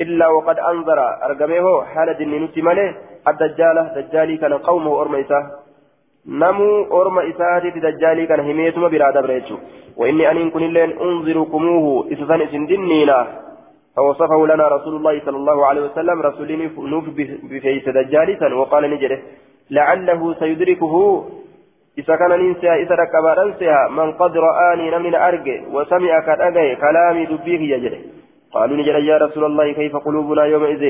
إلا 0.00 0.26
وقد 0.28 0.58
انذر 0.58 1.00
أرقمه. 1.26 1.84
حال 1.84 2.14
دين 2.18 2.44
نتمنه 2.44 2.94
الدجال 3.28 3.76
دجالي 3.96 4.36
كان 4.36 4.54
قومه 4.54 5.00
أرميسة. 5.00 5.69
Namuu 6.26 6.86
orma 6.90 7.24
isaatitti 7.24 7.80
dajjaalii 7.80 8.26
kana 8.26 8.42
himeetuma 8.42 8.88
biraa 8.88 9.12
dabre 9.12 9.40
jechuudha. 9.40 9.80
وإني 10.00 10.30
أن 10.30 10.50
كن 10.50 10.60
لين 10.60 10.90
أنذركموه 11.00 12.12
إسسان 12.12 12.40
إسن 12.40 12.66
دنينا 12.66 13.26
فوصفه 13.96 14.46
لنا 14.46 14.68
رسول 14.68 14.96
الله 14.96 15.20
صلى 15.26 15.36
الله 15.36 15.66
عليه 15.66 15.80
وسلم 15.80 16.22
رسولين 16.22 16.70
نوف 16.78 17.04
بفيس 17.50 17.88
دجالسا 17.88 18.54
وقال 18.54 18.90
نجده 18.90 19.18
لعله 19.70 20.34
سيدركه 20.34 20.94
إذا 21.98 22.16
كان 22.16 22.30
ننسى 22.40 22.70
إذا 22.82 22.94
ركب 22.94 23.24
أنسى 23.44 23.74
من 23.90 24.12
قد 24.12 24.36
رآني 24.36 24.98
من 24.98 25.14
أرجع 25.14 25.58
وسمع 25.74 26.20
كالأجي 26.26 26.76
كلامي 26.76 27.26
دبيه 27.26 27.60
يجده 27.74 27.98
قالوا 28.52 28.76
نجد 28.76 28.96
يا 29.10 29.16
رسول 29.18 29.44
الله 29.44 29.72
كيف 29.72 29.96
قلوبنا 29.96 30.44
يومئذ 30.44 30.82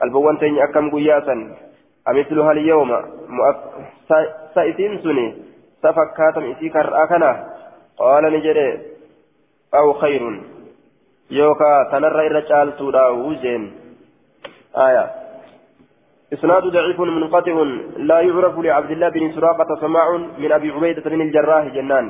قلب 0.00 0.14
وانتين 0.14 0.58
أكم 0.62 0.90
قياسا 0.90 1.36
أمثلها 2.08 2.52
اليوم 2.52 2.90
سائسين 4.54 4.98
سني 5.02 5.34
سفكاتم 5.82 6.44
إسيكر 6.50 7.04
أكنا 7.04 7.46
قال 7.98 8.24
نجد 8.32 8.58
أو 9.74 9.92
خير. 9.92 10.40
يوكا 11.30 11.88
تنرى 11.92 12.26
الرجال 12.26 12.76
تودا 12.76 13.06
وجين 13.08 13.72
آية. 14.76 15.10
إسناد 16.32 16.62
ضعيف 16.62 17.00
منقطع 17.00 17.56
لا 17.96 18.20
يعرف 18.20 18.58
لعبد 18.58 18.90
الله 18.90 19.08
بن 19.08 19.32
سراقة 19.32 19.80
سماع 19.80 20.16
من 20.38 20.52
أبي 20.52 20.70
عبيدة 20.70 21.10
بن 21.10 21.20
الجراح 21.20 21.64
جنان. 21.64 22.06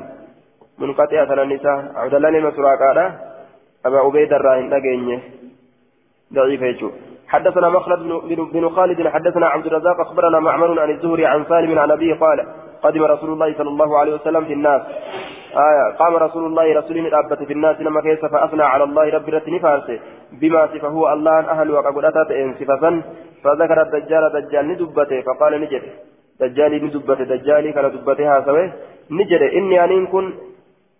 منقطعة 0.78 1.42
النساء 1.42 1.92
عبد 1.94 2.14
الله 2.14 2.30
بن 2.30 2.50
سراقة 2.56 2.98
أبا 3.86 3.98
عبيد 3.98 4.32
الراهن 4.32 4.70
ضعيف 6.34 6.62
يجو. 6.62 6.90
حدثنا 7.34 7.68
مخلد 7.68 8.00
بن 8.52 8.68
خالد 8.68 9.08
حدثنا 9.08 9.46
عبد 9.46 9.66
الرزاق 9.66 10.00
أخبرنا 10.00 10.40
معمر 10.40 10.80
عن 10.80 10.90
الزهري 10.90 11.26
عن 11.26 11.44
سالم 11.44 11.78
عن 11.78 11.90
أبيه 11.90 12.14
قال 12.14 12.46
قدم 12.82 13.02
رسول 13.02 13.30
الله 13.32 13.54
صلى 13.58 13.68
الله 13.68 13.98
عليه 13.98 14.14
وسلم 14.14 14.44
في 14.44 14.52
الناس. 14.52 14.82
آية 15.68 15.96
قام 15.98 16.16
رسول 16.16 16.46
الله 16.46 16.66
رسول 16.78 16.98
الأبة 16.98 17.36
في 17.36 17.52
الناس 17.52 17.80
لما 17.80 18.00
كيس 18.00 18.24
فأثنى 18.24 18.62
على 18.62 18.84
الله 18.84 19.10
رب 19.10 19.28
رتني 19.28 19.58
فارسه 19.60 19.98
بما 20.40 20.66
صفه 20.66 21.12
الله 21.12 21.38
أهل 21.40 21.70
وقبلتات 21.70 22.30
إن 22.30 22.54
صفة. 22.60 23.02
فذكر 23.44 23.82
الدجال 23.82 24.32
دجال 24.32 24.68
ندبته 24.68 25.20
فقال 25.20 25.60
نجد. 25.60 25.82
دجالي 26.40 26.80
ندبته 26.80 27.24
دجالي 27.24 27.72
كان 27.72 27.90
دبتها 27.90 28.40
سوي. 28.46 28.72
نجد 29.10 29.42
إني 29.58 29.84
أنين 29.84 30.06
كن 30.06 30.32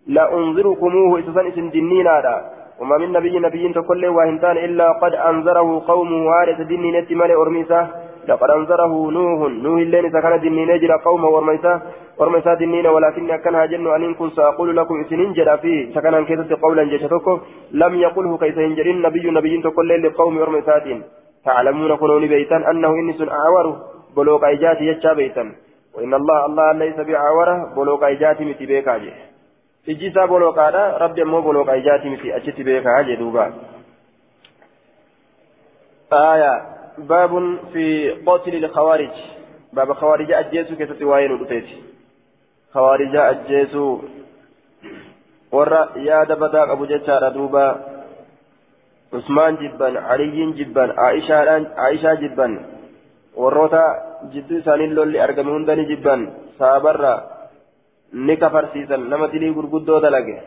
لأنذركموه 0.07 1.19
إسسان 1.19 1.47
إسن 1.47 2.07
هذا 2.07 2.54
وما 2.79 2.97
من 2.97 3.11
نبي 3.11 3.39
نبي 3.39 3.73
تقول 3.73 4.07
وهنتان 4.07 4.57
إلا 4.57 4.87
قد 5.01 5.13
أنذره 5.13 5.83
قومه 5.87 6.19
وارث 6.29 6.59
دنين 6.61 6.95
نتمال 6.97 7.31
أرميسه 7.31 7.81
لقد 8.27 8.49
أنذره 8.57 8.93
نوح. 9.15 9.39
نوح 9.63 9.79
اللين 9.85 10.05
سكن 10.15 10.33
دنين 10.43 10.67
نجر 10.71 10.91
قومه 11.07 11.27
ورميسه 11.35 11.81
ورميسه 12.19 12.53
دنين 12.53 12.87
ولكن 12.87 13.31
أكن 13.31 13.55
هاجن 13.55 13.87
أن 13.95 14.13
كن 14.13 14.29
سأقول 14.29 14.77
لكم 14.77 14.95
إسنين 15.01 15.33
جرى 15.33 15.57
فيه. 15.57 15.79
سكن 15.95 16.25
كيسة 16.25 16.51
قولا 16.63 16.83
جشتكم 16.91 17.37
لم 17.71 17.93
يقله 18.05 18.37
كيس 18.37 18.57
ينجر 18.57 18.85
النبي 18.85 19.25
نبي 19.37 19.61
تقول 19.61 19.89
لقوم 20.03 20.37
ورميسات 20.37 20.85
تعلمون 21.45 21.95
كنون 21.95 22.27
بيتا 22.27 22.57
أنه 22.71 22.91
إنس 23.01 23.19
أعور 23.21 23.65
بلوك 24.15 24.43
إيجاتي 24.43 24.83
يجا 24.89 25.13
بيتا 25.13 25.45
وإن 25.95 26.13
الله 26.13 26.45
الله 26.45 26.71
ليس 26.71 26.97
بعوره. 27.07 27.57
بلوك 27.77 28.03
إيجاتي 28.03 28.43
متبيكا 28.45 28.95
iji 29.87 30.07
isaa 30.07 30.27
bolooqaadha. 30.27 30.97
Rabbi 30.97 31.21
ammoo 31.21 31.41
bolooqaa 31.41 31.79
ijaatii 31.83 32.09
miti. 32.09 32.33
Achitti 32.33 32.63
beekaa 32.63 33.03
jee 33.03 33.17
duuba. 33.23 33.49
آية 36.13 36.61
باب 36.97 37.57
في 37.73 38.11
قتل 38.11 38.65
الخوارج 38.65 39.11
باب 39.73 39.93
خوارج 39.93 40.31
أجيسو 40.31 40.75
كيف 40.75 40.99
تواين 40.99 41.31
ودتيت 41.31 41.65
خوارج 42.73 43.15
أجيسو 43.15 43.99
ورا 45.51 45.89
يا 45.95 46.23
دبدا 46.23 46.71
أبو 46.71 46.85
جتار 46.85 47.29
دوبا 47.29 47.85
عثمان 49.13 49.55
جبا 49.55 49.99
علي 49.99 50.51
جبا 50.51 50.93
عائشة 50.99 51.67
عائشة 51.77 52.13
جبا 52.13 52.65
وروتا 53.35 53.85
جدو 54.33 54.61
سانين 54.61 54.89
لولي 54.89 55.23
أرقمون 55.23 55.65
دني 55.65 55.85
جبا 55.95 56.33
سابرا 56.59 57.34
ni 58.27 58.37
kafarsiisan 58.37 59.09
nama 59.09 59.27
dilii 59.27 59.53
gurguddoo 59.57 59.99
dalage. 60.01 60.37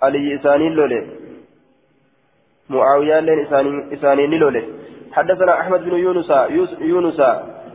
Aliyyi 0.00 0.38
isaaniin 0.38 0.76
lole. 0.76 1.00
معاوية 2.70 3.18
إساني 3.92 4.26
لولي 4.26 4.62
حدثنا 5.12 5.60
أحمد 5.60 5.80
بن 5.84 5.94
يونس 5.94 6.30
يونس 6.80 7.22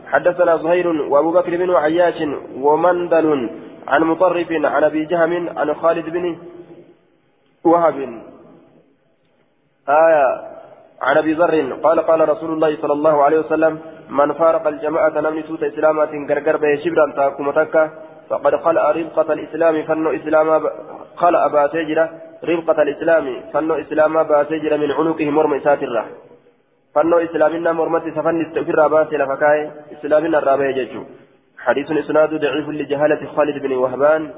حدثنا 0.06 0.56
زهير 0.56 0.88
وأبو 0.88 1.30
بكر 1.32 1.56
بن 1.56 1.70
عياش 1.74 2.22
ومندل 2.60 3.50
عن 3.88 4.00
مطرف 4.02 4.52
عن 4.52 4.84
أبي 4.84 5.04
جهم 5.04 5.58
عن 5.58 5.74
خالد 5.74 6.06
بن 6.08 6.38
وهب 7.64 7.98
آية 9.88 10.26
عن 11.02 11.16
أبي 11.16 11.32
ذر 11.32 11.72
قال 11.84 12.00
قال 12.00 12.28
رسول 12.28 12.50
الله 12.52 12.76
صلى 12.82 12.92
الله 12.92 13.22
عليه 13.22 13.38
وسلم 13.38 13.78
من 14.10 14.32
فارق 14.32 14.66
الجماعة 14.66 15.20
نمني 15.20 15.42
سوت 15.42 15.62
إسلامات 15.62 16.12
غرغر 16.30 16.56
به 16.56 16.76
شبرا 16.84 17.12
تاكم 17.16 17.50
تكا 17.50 18.07
فقد 18.30 18.56
خلع 18.56 18.90
ربقة 18.90 19.32
الإسلام 19.32 19.82
فنو 19.82 20.10
إسلام 20.10 20.62
خلع 21.16 21.46
باتجرة 21.46 22.10
ربقة 22.44 22.82
الإسلام 22.82 23.40
فنو 23.52 23.74
إسلام 23.74 24.22
باتجرة 24.22 24.76
من 24.76 24.92
عنقه 24.92 25.30
مرمى 25.30 25.60
ساترة 25.60 26.06
فنو 26.94 27.18
إسلامنا 27.18 27.72
مرمى 27.72 28.00
سفن 28.00 28.40
استغفر 28.46 28.88
باسي 28.88 29.16
لفكاي 29.16 29.70
إسلامنا 29.92 30.38
الرابع 30.38 30.70
ججو. 30.70 31.02
حديث 31.58 31.92
إسناد 31.92 32.34
ضعيف 32.34 32.68
لجهالة 32.68 33.26
خالد 33.36 33.62
بن 33.62 33.72
وهبان 33.72 34.30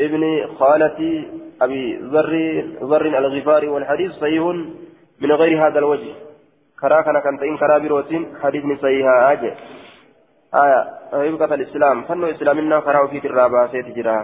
ابن 0.00 0.46
خالة 0.58 1.24
أبي 1.62 1.96
ذر 1.96 2.34
ذر 2.82 3.06
الغفاري 3.06 3.68
والحديث 3.68 4.10
صحيح 4.12 4.42
من 5.20 5.32
غير 5.32 5.66
هذا 5.66 5.78
الوجه. 5.78 6.12
كراكنا 6.80 7.20
كانت 7.20 7.42
إن 7.42 7.56
كرابيروتين 7.58 8.26
حديث 8.42 8.64
صحيح 8.82 9.06
أجل 9.06 9.52
آية 10.64 10.80
ربقة 11.12 11.54
الإسلام. 11.54 11.96
فنو 12.08 12.26
إسلامنا 12.34 12.80
كراو 12.80 13.08
في 13.08 13.26
الرابع 13.30 13.66
سيت 13.72 13.88
جرا 13.96 14.16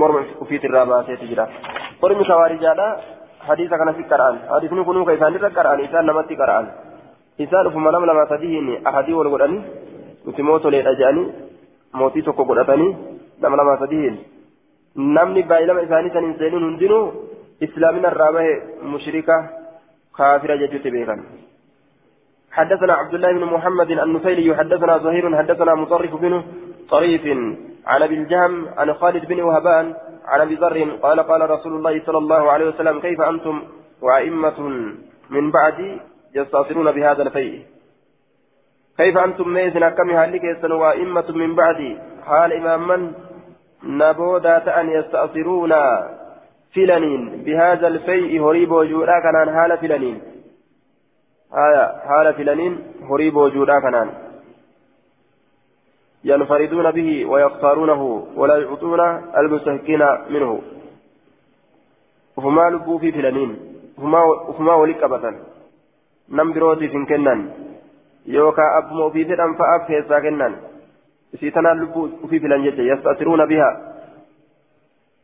مرمى 0.00 0.22
في 0.48 0.66
الرابع 0.66 1.02
سيت 1.06 1.22
جرا 1.30 1.44
قرم 2.02 2.20
خوارجانا 2.24 2.86
حديث 3.48 3.70
كان 3.70 3.92
في 3.92 4.02
قرآن. 4.10 4.34
حديث 4.54 4.72
نكونوا 4.72 5.06
كيسان 5.08 5.34
قرآن 5.58 5.78
إنسان 5.80 6.06
نمتي 6.06 6.34
قرآن. 6.40 6.66
إنسان 7.40 7.64
فما 7.74 7.90
لم 7.90 8.04
لما 8.10 8.24
تديهن 8.32 8.68
أحدي 8.86 9.12
والقرآن 9.18 9.52
نتموت 10.28 10.64
لأجاني 10.66 11.22
موتي 11.94 12.20
تكو 12.26 12.42
قرآني 12.44 12.88
لما 13.42 13.56
لما 13.56 13.74
تديهن 13.82 14.16
namni 14.96 15.42
baay'ilama 15.42 15.82
isaanii 15.82 16.10
san 16.12 16.24
hin 16.24 16.34
seenuun 16.38 16.64
hundinuu 16.64 17.04
islaamina 17.66 18.10
irraa 18.12 18.32
bahe 18.36 18.50
mushrika 18.94 19.36
kaafira 20.18 20.56
jechuutti 20.62 20.90
حدثنا 22.52 22.92
عبد 22.92 23.14
الله 23.14 23.32
بن 23.32 23.44
محمد 23.44 23.90
النفيلي 23.90 24.56
حدثنا 24.56 24.98
زهير 24.98 25.36
حدثنا 25.36 25.74
مطرف 25.74 26.14
بن 26.14 26.42
طريف 26.90 27.26
عن 27.86 28.02
أبي 28.02 28.14
الجهم 28.14 28.68
عن 28.78 28.94
خالد 28.94 29.24
بن 29.26 29.40
وهبان 29.40 29.94
عن 30.24 30.40
أبي 30.40 30.54
ذر 30.54 30.90
قال 31.02 31.20
قال 31.20 31.50
رسول 31.50 31.72
الله 31.72 32.02
صلى 32.06 32.18
الله 32.18 32.50
عليه 32.50 32.66
وسلم 32.68 33.00
كيف 33.00 33.20
أنتم 33.20 33.62
وأئمة 34.02 34.60
من 35.30 35.50
بعدي 35.50 36.00
يستاثرون 36.34 36.92
بهذا 36.92 37.22
الفيء؟ 37.22 37.62
كيف 38.98 39.16
أنتم 39.16 39.48
ميزن 39.48 39.88
كم 39.88 40.10
هالك 40.10 40.44
وأئمة 40.70 41.28
من 41.30 41.54
بعدي 41.54 41.98
حال 42.26 42.52
إمام 42.52 42.88
من؟ 42.88 43.12
نبودا 43.84 44.80
ان 44.80 44.90
يستاثرون 44.90 45.72
فلنين 46.74 47.42
بهذا 47.44 47.86
الفيء 47.88 48.42
هريب 48.44 48.70
وجودا 48.72 49.20
كان 49.20 49.54
حال 49.56 49.78
فلنين. 49.78 50.22
آية 51.54 51.98
حال 52.08 52.34
فلانين 52.34 52.78
هريب 53.10 53.36
وجودا 53.36 53.80
كنان. 53.80 54.10
ينفردون 56.24 56.90
به 56.90 57.26
ويختارونه 57.26 58.26
ولا 58.36 58.56
يعطون 58.56 59.00
المستحقين 59.36 60.02
منه. 60.30 60.62
وفما 62.36 62.70
لبوا 62.70 62.98
في 62.98 63.12
فلانين 63.12 63.58
وفما 64.48 64.74
ولك 64.74 65.02
أبدا 65.02 65.36
نم 66.28 66.52
بروتي 66.52 66.88
في 66.88 67.04
كنان. 67.04 67.50
يوكا 68.26 68.78
أبمو 68.78 69.10
في 69.10 69.24
فلان 69.24 69.54
فأب 69.54 69.80
كيسا 69.86 70.20
كنان 70.20 70.56
سيتنا 71.40 71.68
لبوا 71.68 72.08
في 72.30 72.40
فلان 72.40 72.64
يستأثرون 72.64 73.46
بها. 73.46 73.91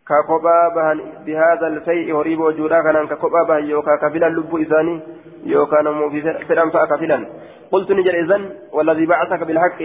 ككوبا 0.09 0.69
بهن 0.69 0.99
بهذا 1.27 1.67
الفيء 1.67 2.17
هريب 2.17 2.41
وجودا 2.41 2.83
كان 2.83 3.07
ككوبا 3.07 3.43
بهن 3.43 3.65
يوكا 3.65 3.97
كفلا 3.97 4.29
لب 4.29 4.57
إساني 4.57 5.01
يوكا 5.45 5.83
نمو 5.83 6.11
في 6.11 6.45
فرم 6.49 6.71
فأكفلا 6.71 7.27
قلت 7.73 7.93
نجر 7.93 8.15
إذن 8.15 8.51
والذي 8.73 9.07
بعثك 9.07 9.43
بالحق 9.43 9.83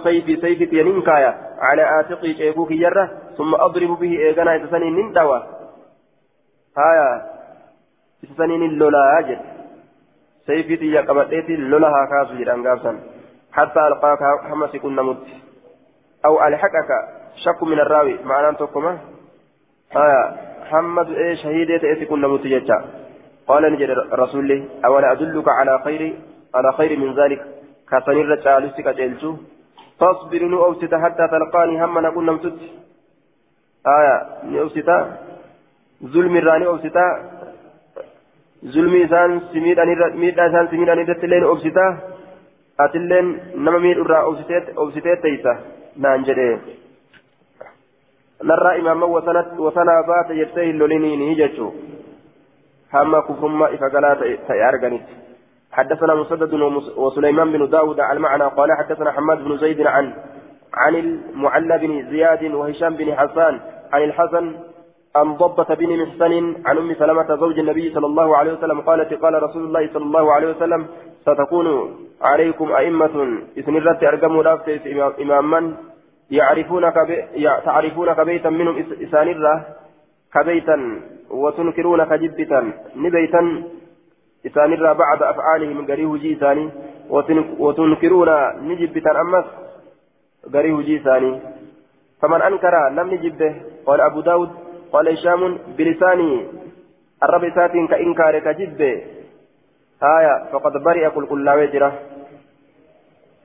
sayfi 0.00 0.40
sayfi 0.40 0.66
tiyanin 0.70 1.02
kaaya 1.08 1.32
calaa 1.60 1.88
aatiqii 1.96 2.34
ceekuu 2.38 2.66
kiyyarra 2.70 3.04
summa 3.36 3.58
adribu 3.66 3.96
bihi 4.00 4.16
eeganaa 4.28 4.54
isa 4.60 4.70
saniin 4.70 4.96
nin 4.96 5.12
dhawa 5.12 5.38
haya 6.80 7.08
isa 8.24 8.34
saniin 8.38 8.62
in 8.68 8.78
lolaa 8.80 9.20
jedhe 9.28 9.44
sayfii 10.46 10.80
xiyya 10.82 11.02
qabadheeti 11.10 11.60
lola 11.74 11.90
haa 11.96 12.06
kaasu 12.12 12.40
jedhan 12.40 12.64
gaafsan 12.68 13.02
hatta 13.58 13.84
alqaaka 13.90 14.32
hama 14.48 14.68
si 14.72 14.80
qunnamutti 14.86 15.47
أو 16.24 16.46
ألحقك 16.46 16.90
شك 17.44 17.62
من 17.62 17.80
الراوي. 17.80 18.18
معناه 18.24 18.50
تقوم 18.50 18.98
آية 19.96 20.36
محمد 20.62 21.08
إيه 21.10 21.34
شهيدة 21.34 21.82
إيه 21.82 22.04
كنا 22.08 22.28
متججا 22.28 22.84
قال 23.46 23.72
نجد 23.72 23.90
رسول 24.12 24.40
الله 24.44 24.68
أولا 24.84 25.12
أدلك 25.12 25.48
على 25.48 25.80
خير 25.84 26.02
على 26.54 26.72
خير 26.72 26.98
من 26.98 27.14
ذلك؟ 27.14 27.40
كثني 27.90 28.20
الرجال 28.20 28.70
سكتلتو 28.76 29.36
تصبر 30.00 30.42
نؤوسط 30.42 30.94
حتى 30.94 31.24
تلقاني 31.28 31.84
هم 31.84 31.98
نكون 31.98 32.26
نمتت. 32.26 32.58
آية 33.86 34.16
نؤوسط 34.44 34.88
ظلم 36.04 36.36
الراني 36.36 36.66
أبسطا 36.66 37.06
ظلم 38.64 39.02
إسان 39.02 39.40
سميد 39.52 39.78
أن 39.78 39.88
ميد 40.16 40.38
إسان 40.40 40.68
سميد 40.68 40.88
أن 40.88 41.06
تتلين 41.06 41.44
أبسطا 41.44 41.86
أتلين 42.80 43.26
نما 43.54 43.78
ميد 43.78 43.98
أرى 43.98 44.18
أبسطت 44.28 44.66
أبسطت 44.78 45.24
تيسا 45.98 46.08
نانجري 46.08 46.58
نرى 48.44 48.80
إماما 48.80 49.06
وسنت 49.06 49.58
وسنا 49.58 50.00
بات 50.08 50.30
يرتهي 50.30 50.70
اللولينين 50.70 51.20
هجتشو 51.30 51.70
هما 52.94 53.20
كفرما 53.20 53.74
إفقالا 53.74 54.36
تأرغنت 54.48 55.02
حدثنا 55.72 56.14
مسدد 56.14 56.54
وسليمان 56.96 57.52
بن 57.52 57.70
داود 57.70 58.00
على 58.00 58.16
المعنى 58.16 58.44
قال 58.44 58.68
حدثنا 58.78 59.12
حماد 59.12 59.38
بن 59.44 59.56
زيد 59.56 59.80
عن 59.86 60.12
عن 60.74 60.94
المعلى 60.96 61.78
بن 61.78 62.10
زياد 62.10 62.42
وهشام 62.54 62.96
بن 62.96 63.14
حسان 63.14 63.60
عن 63.92 64.02
الحسن 64.02 64.54
عن 65.16 65.36
ضبة 65.36 65.74
بن 65.74 65.90
محسن 66.02 66.32
عن 66.66 66.78
أم 66.78 66.94
سلمة 66.94 67.36
زوج 67.36 67.58
النبي 67.58 67.94
صلى 67.94 68.06
الله 68.06 68.36
عليه 68.36 68.52
وسلم 68.52 68.80
قالت 68.80 69.14
قال 69.14 69.42
رسول 69.42 69.62
الله 69.64 69.88
صلى 69.92 70.04
الله 70.04 70.32
عليه 70.32 70.48
وسلم 70.50 70.86
ستكون 71.28 71.68
عليكم 72.22 72.72
أئمة 72.72 73.16
إذن 73.56 73.76
الرد 73.76 74.04
أرقموا 74.04 74.42
رافت 74.42 74.68
إماما 75.20 75.60
يعرفون 76.30 76.90
كبيتا 78.18 78.50
منهم 78.50 78.74
إسان 79.04 79.28
كبيتا 80.34 80.76
وتنكرون 81.30 82.04
كجبتا 82.04 82.60
نبيتا 82.96 83.42
إسان 84.46 84.70
بعد 84.76 85.22
أفعالهم 85.22 85.86
قريه 85.86 86.16
جيساني 86.16 86.70
وتنكرون 87.58 88.30
نجبتا 88.68 89.10
أمس 89.20 89.46
قريه 90.54 90.76
جيساني. 90.88 91.40
فمن 92.22 92.42
أنكر 92.42 92.74
لم 92.88 93.14
نجبه 93.14 93.54
قال 93.86 94.00
أبو 94.00 94.20
داود 94.20 94.50
قال 94.92 95.08
هشام 95.08 95.58
بلساني 95.78 96.46
الرب 97.22 97.44
ساتين 97.54 97.86
كإنكار 97.86 98.38
كجب 98.38 98.80
آية 100.02 100.44
فقد 100.52 100.72
برئ 100.82 101.06
قل 101.06 101.26
قل 101.26 101.44
لا 101.44 101.54
وجره 101.54 101.92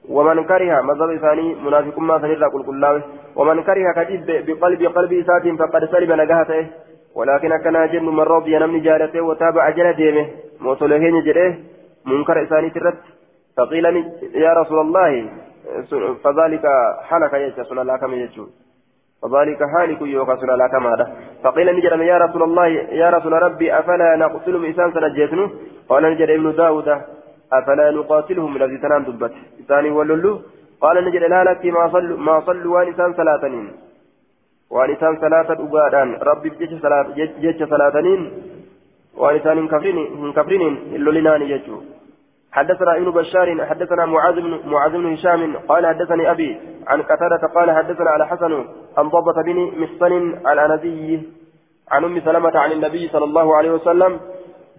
ومن 0.09 0.43
كره 0.43 0.81
مذهب 0.81 1.17
ثاني 1.17 1.55
منافق 1.55 1.99
ما 1.99 2.19
سنرى 2.19 2.45
قل 2.53 2.63
قل 2.63 2.80
لا 2.80 3.01
ومن 3.35 3.63
كره 3.63 3.91
كجب 3.97 4.45
بقلب 4.47 4.81
قلبي 4.95 5.23
ساتين 5.23 5.57
فقد 5.57 5.85
سلب 5.85 6.11
نجاهته 6.11 6.67
ولكن 7.15 7.57
كان 7.57 7.88
جن 7.91 8.05
من 8.05 8.19
رضي 8.19 8.57
نمني 8.57 8.80
جالته 8.80 9.21
وتابع 9.21 9.67
أجل 9.67 9.93
ديمه. 9.93 10.25
موصلهين 10.59 11.23
جره 11.23 11.57
منكر 12.05 12.43
إساني 12.43 12.69
ترت 12.69 12.99
فقيل 13.57 13.85
يا 14.35 14.53
رسول 14.53 14.80
الله 14.80 15.30
فذلك 16.23 16.65
حلك 17.09 17.34
يجسون 17.34 17.80
الله 17.80 17.97
كما 17.97 18.15
يجسون 18.15 18.49
وذلك 19.23 19.61
هالك 19.61 20.01
يوكا 20.01 20.35
سنة 20.35 20.55
لا 20.55 20.67
كما 20.67 20.91
فقيل 21.43 21.67
نجرم 21.75 22.01
يا 22.01 22.17
رسول 22.17 22.43
الله 22.43 22.67
يا 23.01 23.09
رسول 23.09 23.33
ربي 23.33 23.67
أفلا 23.79 24.15
نقتل 24.15 24.55
إنسان 24.65 24.91
سنجيتنو 24.93 25.43
قال 25.89 26.03
نجر 26.13 26.29
ابن 26.35 26.47
داود 26.55 26.89
أفلا 27.53 27.91
نقاتلهم 27.91 28.51
الذي 28.57 28.77
تنام 28.83 29.03
دبت. 29.07 29.33
ثاني 29.67 29.89
ولولو 29.97 30.33
قال 30.83 30.95
نجر 31.05 31.23
لا 31.33 31.41
لك 31.47 31.63
ما 31.65 31.83
صلوا 31.93 32.17
ما 32.27 32.35
صلوا 32.47 32.73
وانسان 32.75 33.13
ثلاثنين 33.19 33.67
وانسان 34.75 35.13
ثلاثة 35.23 35.59
أبادان. 35.65 36.09
ربي 36.29 36.49
بجيش 36.49 36.71
ثلاثة 36.85 37.09
جيش 37.43 37.59
ثلاثنين 37.73 38.21
وانسان 39.21 39.67
كفرين 39.67 39.97
كفرين 40.37 40.63
اللولنان 40.97 41.41
يجو 41.53 41.77
حدثنا 42.53 42.97
ابن 42.97 43.11
بشار 43.11 43.65
حدثنا 43.65 44.05
معاذ 44.05 44.35
بن 44.35 44.59
معاذ 44.65 44.91
بن 44.91 45.13
هشام 45.13 45.55
قال 45.69 45.88
حدثني 45.88 46.31
أبي 46.31 46.51
عن 46.88 47.01
قتادة 47.01 47.43
قال 47.55 47.71
حدثنا 47.71 48.09
على 48.09 48.27
حسن 48.27 48.53
عن 48.97 49.05
ضبة 49.09 49.38
بن 49.47 49.57
محصن 49.81 50.13
الانزي 50.51 51.19
عن 51.91 52.03
أم 52.03 52.19
سلمة 52.19 52.59
عن 52.59 52.71
النبي 52.71 53.03
صلى 53.13 53.23
الله 53.23 53.55
عليه 53.57 53.71
وسلم 53.71 54.19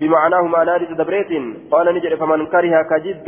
بمعناه 0.01 0.43
ما 0.43 0.65
نادي 0.65 0.85
دبريت 1.01 1.31
قال 1.73 1.87
نجري 1.95 2.17
فمن 2.17 2.47
كره 2.47 2.83
كجب 2.91 3.27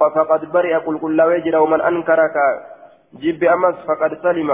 فقد 0.00 0.52
برئ 0.52 0.74
قل 1.02 1.16
لا 1.16 1.24
ويجر 1.24 1.56
ومن 1.58 1.80
أنكر 1.80 2.20
كجب 2.34 3.44
أمس 3.44 3.74
فقد 3.88 4.12
سلم. 4.22 4.50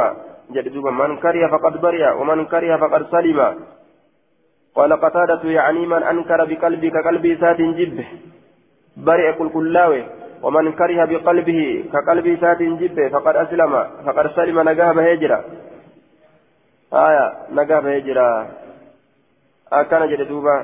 جدوبا 0.55 0.91
من 0.91 1.17
كره 1.25 1.45
فقد 1.53 1.81
برئ 1.81 2.05
ومن 2.21 2.39
كره 2.53 2.77
فقد 2.77 3.03
سلم. 3.15 3.39
قال 4.77 4.93
قتادة 4.93 5.43
يعني 5.59 5.87
من 5.87 6.03
أنكر 6.03 6.45
بقلبك 6.45 6.97
قلبي 7.07 7.37
سات 7.41 7.61
جبه 7.61 8.07
برئ 8.97 9.33
كل 9.39 9.49
كلاوي 9.49 10.07
ومن 10.43 10.73
كره 10.73 11.05
بقلبه 11.05 11.85
كقلب 11.93 12.27
سات 12.41 12.63
جبه 12.63 13.09
فقد 13.09 13.37
أسلم 13.37 13.73
فقد 14.07 14.27
سلم 14.37 14.69
نجاه 14.69 14.93
بهجرة 14.93 15.45
آية 16.93 17.33
نجاه 17.51 17.81
بهجرة 17.81 18.49
أكان 19.73 20.09
جد 20.11 20.29
دوبا 20.29 20.57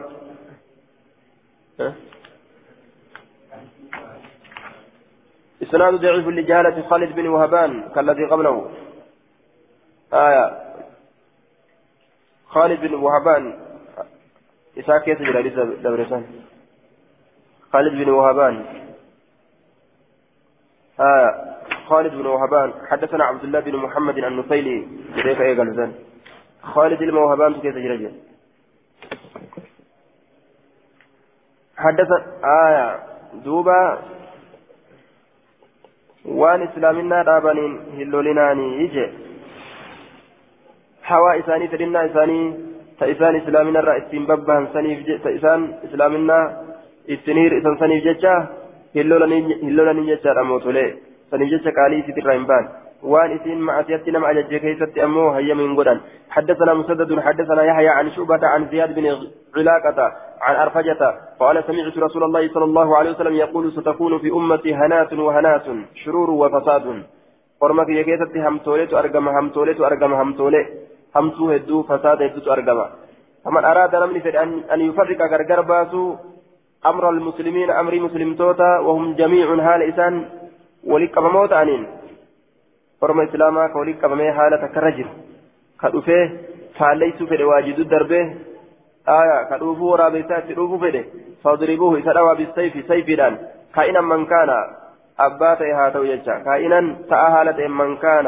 إسناد 5.63 5.95
ضعيف 5.95 6.27
لجهالة 6.29 6.89
خالد 6.89 7.15
بن 7.15 7.27
وهبان 7.29 7.89
كالذي 7.95 8.25
قبله 8.25 8.71
آية 10.13 10.47
خالد 12.47 12.81
بن 12.81 12.95
وهبان 12.95 13.45
إساء 14.79 14.99
كيس 14.99 15.19
جلالي 15.19 15.51
دبرسان 15.83 16.25
خالد 17.73 17.93
بن 17.93 18.11
وهبان. 18.11 18.65
آه 21.01 21.29
خالد 21.87 22.13
بن 22.13 22.27
وهبان. 22.27 22.73
حدثنا 22.91 23.25
عبد 23.25 23.45
الله 23.45 23.61
بن 23.61 23.77
محمد 23.77 24.19
النفيلي 24.19 24.89
كيف 25.15 25.41
إيه 25.41 25.57
خالد 26.63 26.99
بن 26.99 27.17
وهبان 27.17 27.55
كيف 27.61 27.75
جرجل 27.75 28.13
حدث 31.77 32.11
آية 32.45 33.01
دوبا. 33.45 33.99
وان 36.25 36.63
إسلامنا 36.63 37.23
دابنين 37.23 37.73
هلوليناني 37.97 38.83
يجي. 38.85 39.07
حوا 41.03 41.41
إساني 41.41 41.67
تدنا 41.69 42.07
إساني 42.07 42.41
تإسان 43.01 43.37
إسلامنا 43.37 43.79
الرئيسين 43.81 44.27
ببهن 44.27 44.69
سنيف 44.73 45.23
تإسان 45.25 45.61
إسلامنا 45.85 46.39
istiniir 47.17 47.57
isan 47.61 47.81
saniif 47.83 48.05
jecha 48.09 48.35
hillolanii 48.99 50.07
jechaadha 50.13 50.45
mootolee 50.53 50.89
saniif 51.31 51.57
jecha 51.57 51.77
qaalii 51.81 52.03
isitirraa 52.05 52.39
hin 52.39 52.47
baan 52.53 52.71
وان 53.03 53.31
اسين 53.33 53.61
معصيتي 53.61 54.11
نم 54.11 54.25
اجج 54.25 54.57
كيست 54.57 54.99
امو 54.99 55.31
هيا 55.31 55.55
من 55.55 55.79
غدن 55.79 56.01
حدثنا 56.31 56.75
مسدد 56.75 57.21
حدثنا 57.21 57.63
يحيى 57.63 57.89
عن 57.89 58.11
شعبة 58.11 58.47
عن 58.47 58.69
زياد 58.71 58.95
بن 58.95 59.05
علاقة 59.57 60.13
عن 60.41 60.55
أرفجة 60.55 61.15
قال 61.41 61.65
سمعت 61.67 61.99
رسول 61.99 62.23
الله 62.25 62.49
صلى 62.55 62.65
الله 62.65 62.97
عليه 62.97 63.11
وسلم 63.11 63.35
يقول 63.35 63.73
ستكون 63.73 64.19
في 64.19 64.29
أمتي 64.31 64.75
هنات 64.75 65.13
وهنات 65.13 65.67
شرور 66.05 66.31
وفساد 66.31 66.87
قرمك 67.61 67.89
يكيست 67.89 68.37
همتولت 68.37 68.95
أرقم 68.95 69.29
همتولت 69.29 69.81
أرقم 69.81 70.13
همتولت 70.21 70.69
همتو 71.17 71.51
هدو 71.51 71.83
فساد 71.83 72.23
هدو 72.23 72.53
أرقم 72.53 72.81
فمن 73.45 73.65
أراد 73.65 73.97
نمني 73.97 74.21
أن 74.75 74.81
يفرق 74.81 75.21
غرغر 75.33 75.61
باسو 75.61 76.03
أمر 76.87 77.11
المسلمين 77.11 77.71
أمر 77.71 77.95
مسلم 77.95 78.35
توتا 78.35 78.79
وهم 78.79 79.15
جميع 79.15 79.65
حال 79.65 79.83
إسان 79.83 80.25
ولك 80.85 81.19
موت 81.19 81.53
أنين. 81.53 81.87
فرم 83.01 83.21
إسلاما 83.21 83.67
كولك 83.67 84.05
بمي 84.05 84.33
حالة 84.33 84.67
كرجل. 84.75 85.07
كدوفه 85.83 86.31
فاليس 86.79 87.23
في 87.23 87.45
واجد 87.45 87.79
الدربه. 87.79 88.35
آية 89.09 89.43
كدوفه 89.51 89.83
ورابيسات 89.83 90.47
كدوفه 90.49 90.79
فده 90.79 91.05
فاضربوه 91.45 91.99
إسدوا 91.99 92.35
بالسيف 92.35 92.87
سيفدان 92.89 93.39
كائنا 93.75 94.01
من 94.01 94.27
كان 94.27 94.51
أبات 95.19 95.63
هاتو 95.63 96.03
يجا. 96.03 96.35
كائنا 96.47 96.97
تأهالة 97.11 97.69
من 97.69 97.97
كان 97.97 98.27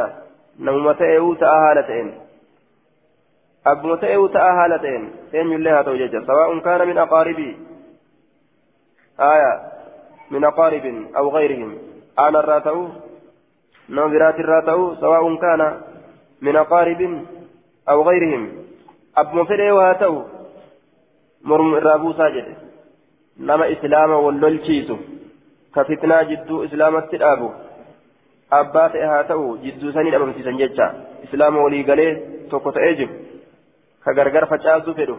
نومته 0.60 1.34
تأهالة 1.34 1.90
أبمته 3.66 4.28
تأهالة 4.28 4.84
إن. 5.34 5.52
يلها 5.52 5.82
تو 5.82 5.92
يجا. 5.92 6.20
سواء 6.26 6.58
كان 6.58 6.88
من 6.88 6.98
أقاربي. 6.98 7.71
آية 9.20 9.52
من 10.30 10.44
أقارب 10.44 10.86
أو 11.16 11.36
غيرهم. 11.36 11.78
أنا 12.18 12.40
الراتو 12.40 12.88
نظرات 13.90 14.34
الراتو 14.40 14.94
سواء 14.94 15.36
كان 15.36 15.80
من 16.42 16.56
أقارب 16.56 17.24
أو 17.88 18.02
غيرهم. 18.02 18.62
أب 19.16 19.34
مفري 19.34 19.70
وهاتو 19.72 20.22
مرم 21.44 21.74
الرابو 21.74 22.12
ساجد 22.12 22.46
نما 23.40 23.72
إسلام 23.72 24.10
واللولشيسو 24.10 24.96
كفتنا 25.74 26.22
جدو 26.22 26.64
إسلام 26.64 26.96
التلابو 26.96 27.50
أبات 28.52 28.96
هاتو 28.96 29.56
جدو 29.64 29.92
سنين 29.92 30.14
أمام 30.14 30.32
سيسان 30.32 30.56
جيتشا 30.56 30.86
إسلام 31.24 31.56
ولي 31.56 31.82
قليه 31.88 32.12
توقف 32.50 32.76
أجب 32.78 33.10
كغرغر 34.04 34.44
فجاسو 34.50 34.92
فدو 34.98 35.16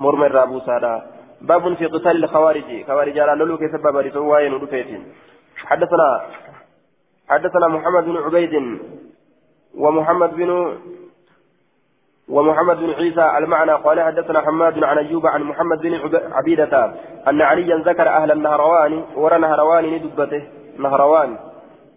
مرم 0.00 0.22
الرابو 0.24 0.58
سادا 0.66 1.17
باب 1.40 1.74
في 1.74 1.86
قتال 1.86 2.24
الخوارج. 2.24 2.84
خوارج 2.86 3.18
على 3.18 3.38
لولو 3.38 3.58
كيف 3.58 3.76
باب 3.84 3.96
رسواه 3.96 4.48
ندفيت 4.48 5.00
حدثنا 5.56 6.26
حدثنا 7.28 7.68
محمد 7.68 8.04
بن 8.04 8.16
عبيد 8.16 8.78
ومحمد 9.74 10.34
بن 10.34 10.78
ومحمد 12.28 12.76
بن 12.76 12.90
عيسى 12.90 13.38
المعنى. 13.38 13.72
قال 13.72 14.00
حدثنا 14.00 14.40
حماد 14.40 14.84
عن 14.84 14.98
أيوب 14.98 15.26
عن 15.26 15.42
محمد 15.42 15.78
بن 15.78 15.94
عبيدة 16.32 16.94
أن 17.28 17.42
عليا 17.42 17.76
ذكر 17.76 18.08
أهل 18.08 18.32
النهروان 18.32 19.04
ورى 19.16 19.38
نهروان 19.38 19.84
ندبته. 19.84 20.42
نهروان 20.78 21.38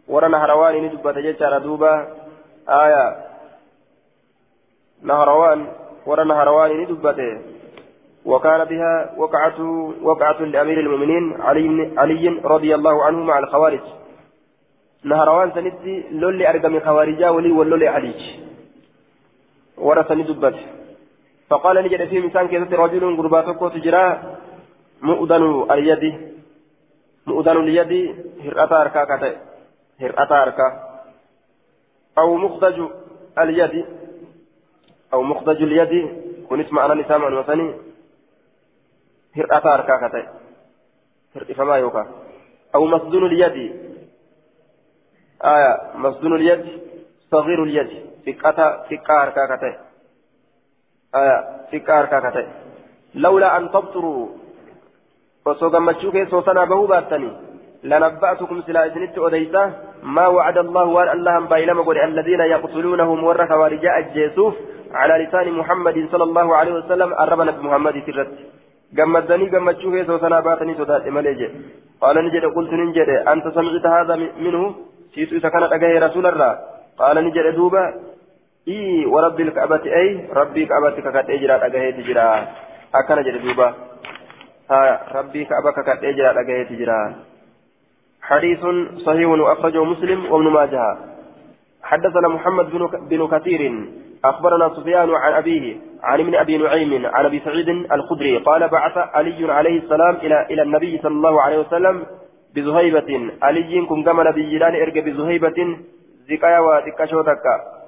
ورى 0.07 0.29
نهروان 0.29 0.85
ندبته. 0.85 1.21
جيتشار 1.21 1.57
دوبا 1.57 2.07
آية. 2.69 3.15
نهروان 5.03 5.67
ورى 6.05 6.23
نهروان 6.25 6.71
ندبته. 6.81 7.50
وكان 8.25 8.65
بها 8.65 9.13
وقعة 9.17 9.61
وقعة 10.01 10.41
لأمير 10.41 10.79
المؤمنين 10.79 11.41
علي, 11.41 11.93
علي 11.97 12.29
رضي 12.43 12.75
الله 12.75 13.03
عنه 13.03 13.23
مع 13.23 13.39
الخوارج. 13.39 13.81
نهروان 15.03 15.51
سندي 15.51 16.03
لولي 16.11 16.49
أرقم 16.49 16.79
خوارجا 16.79 17.29
ولي 17.29 17.51
ولولي 17.51 17.87
عليج. 17.87 18.21
ورثني 19.77 20.23
دبت 20.23 20.55
فقال 21.49 21.83
نجد 21.83 22.07
في 22.07 22.19
مثال 22.19 22.47
كيف 22.47 22.73
رجل 22.73 23.17
قرباتك 23.17 23.59
تجرى 23.73 24.05
مؤذن 25.01 25.71
اليد. 25.71 26.03
مؤذن 27.27 27.57
اليد 27.57 28.15
هرأتا 28.45 28.81
أركا 28.81 29.03
هرأتا 30.01 30.43
أركا. 30.43 30.67
أو 32.17 32.35
مخرج 32.35 32.77
اليد. 33.39 33.85
أو 35.13 35.23
مخرج 35.23 35.61
اليد. 35.61 35.93
كنت 36.49 36.73
معنا 36.73 36.93
نسام 36.93 37.25
عن 37.25 37.33
وثني 37.33 37.90
هرأتا 39.37 39.73
أركا 39.73 40.07
كتئ 40.07 40.25
هرأ 41.35 41.53
فما 41.53 41.75
يوكا 41.75 42.07
أو 42.75 42.85
مسدون 42.85 43.25
اليد 43.25 43.57
آية 45.43 45.71
مسدون 45.95 46.35
اليد 46.35 46.65
صغير 47.31 47.63
اليد 47.63 48.11
harkaa 48.25 49.47
ka 49.47 49.57
ta'e. 49.57 49.73
Xiqqaa 51.71 51.97
harkaa 51.97 52.21
ka 52.21 52.31
ta'e. 52.31 52.45
Lawlaa 53.15 53.55
an 53.57 53.69
tabturuu 53.73 54.37
osoo 55.45 55.69
gammachuu 55.69 56.11
keessoo 56.11 56.43
sanaa 56.45 56.69
bahuu 56.69 56.87
baattanii 56.87 57.33
لنبأتكم 57.83 58.61
سلا 58.61 58.85
إذنت 58.85 59.17
أديتا 59.17 59.73
ما 60.03 60.27
وعد 60.27 60.57
الله 60.57 60.85
وأن 60.85 61.09
الله 61.09 61.39
بايلما 61.39 61.81
قل 61.83 61.97
الذين 61.97 62.39
يقتلونهم 62.39 63.23
ور 63.23 63.47
خوارجاء 63.47 63.99
الجيسوف 63.99 64.53
على 64.93 65.13
لسان 65.23 65.53
محمد 65.53 66.07
صلى 66.11 66.23
الله 66.23 66.55
عليه 66.55 66.73
وسلم 66.73 67.13
الرب 67.13 67.63
محمد 67.65 68.03
سرت 68.05 68.31
جمدني 68.97 69.45
جمدشو 69.53 69.91
في 69.91 70.05
سوسنا 70.05 70.39
باتني 70.39 70.73
سودات 70.79 71.07
مليجي 71.07 71.47
قال 72.01 72.15
نجد 72.25 72.45
قلت 72.55 72.71
نجد 72.73 73.09
أنت 73.31 73.45
سمعت 73.55 73.85
هذا 73.95 74.15
منه 74.43 74.63
سيسو 75.13 75.35
إذا 75.35 75.49
كانت 75.49 75.71
أجاه 75.73 75.99
رسول 76.07 76.25
الله 76.31 76.51
قال 76.99 77.15
نجد 77.25 77.55
دوبا 77.55 77.83
إي 78.67 79.05
ورب 79.13 79.39
الكعبة 79.41 79.83
أي 79.99 80.07
ربي 80.39 80.65
كعبة 80.65 80.89
ككت 81.05 81.29
أجرا 81.35 81.55
أجهي 81.65 81.91
تجرا 81.97 82.27
أكن 82.99 83.17
جد 83.25 83.37
دوبا 83.45 83.67
ها 84.71 84.81
ربي 85.17 85.41
كعبة 85.49 85.71
ككت 85.77 86.03
أجرا 86.03 86.31
أجهي 86.41 86.63
تجرا 86.71 86.99
حديث 88.21 88.63
صحيح 89.05 89.29
أخرجه 89.53 89.83
مسلم 89.83 90.19
وابن 90.31 90.47
ماجه 90.57 90.85
حدثنا 91.83 92.27
محمد 92.27 92.65
بن 93.09 93.27
كثير 93.27 93.61
أخبرنا 94.25 94.69
سفيان 94.69 95.09
عن 95.09 95.33
أبيه 95.33 95.77
عن 96.03 96.19
ابن 96.19 96.35
أبي 96.35 96.57
نعيم 96.57 97.05
عن 97.05 97.25
أبي 97.25 97.39
سعيد 97.39 97.69
الخدري 97.69 98.37
قال 98.37 98.67
بعث 98.69 98.97
علي 98.97 99.51
عليه 99.51 99.79
السلام 99.79 100.15
إلى 100.15 100.45
إلى 100.51 100.61
النبي 100.61 100.97
صلى 100.97 101.11
الله 101.11 101.41
عليه 101.41 101.59
وسلم 101.59 102.05
بزهيبة. 102.55 103.31
علي 103.41 103.85
كن 103.89 104.03
كما 104.03 104.23
نبي 104.23 104.43
جلان 104.51 104.75
إرجع 104.75 105.01
بزهيبة 105.01 105.77
زكايا 106.29 106.59
وتكشو 106.59 107.21
تكا 107.21 107.81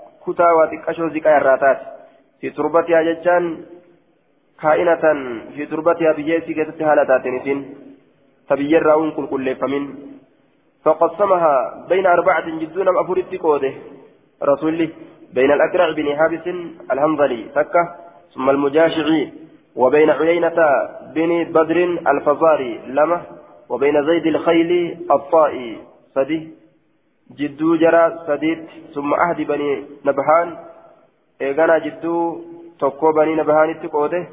ziqaa 1.13 1.37
irraa 1.39 1.57
taate 1.57 1.85
fi 2.39 2.51
turbatihaa 2.51 3.03
jechaan 3.03 3.45
kaa'inatan 4.61 5.19
fi 5.55 5.67
turbatihaa 5.67 6.13
biyyeessii 6.19 6.55
keessatti 6.55 6.83
haala 6.83 7.05
taateen 7.05 7.35
isin 7.41 7.59
ta 8.47 8.57
biyyarraa 8.57 8.97
uun 8.97 9.15
qulqulleeffamin 9.19 9.87
فقسمها 10.83 11.85
بين 11.89 12.05
أربعة 12.05 12.47
جدون 12.59 12.87
أفرد 12.97 13.35
قوده 13.43 13.73
رسول 14.43 14.89
بين 15.33 15.51
الأكرع 15.51 15.91
بن 15.91 16.15
حابس 16.15 16.47
الهمذلي 16.91 17.43
تكة 17.55 17.95
ثم 18.35 18.49
المجاشعي 18.49 19.33
وبين 19.75 20.09
عيينة 20.09 20.55
بن 21.15 21.43
بدر 21.43 21.77
الفزاري 21.83 22.79
لمه 22.87 23.21
وبين 23.69 24.05
زيد 24.05 24.25
الخيل 24.25 24.97
الطائي 25.11 25.77
صدي 26.15 26.53
جدو 27.37 27.75
جرى 27.75 28.19
سديد 28.27 28.65
ثم 28.95 29.13
أهد 29.13 29.41
بني 29.41 29.85
نبهان 30.05 30.57
إيغانا 31.41 31.77
جدو 31.77 32.41
تكو 32.79 33.11
بني 33.11 33.35
نبهان 33.35 33.69
التقوده 33.69 34.27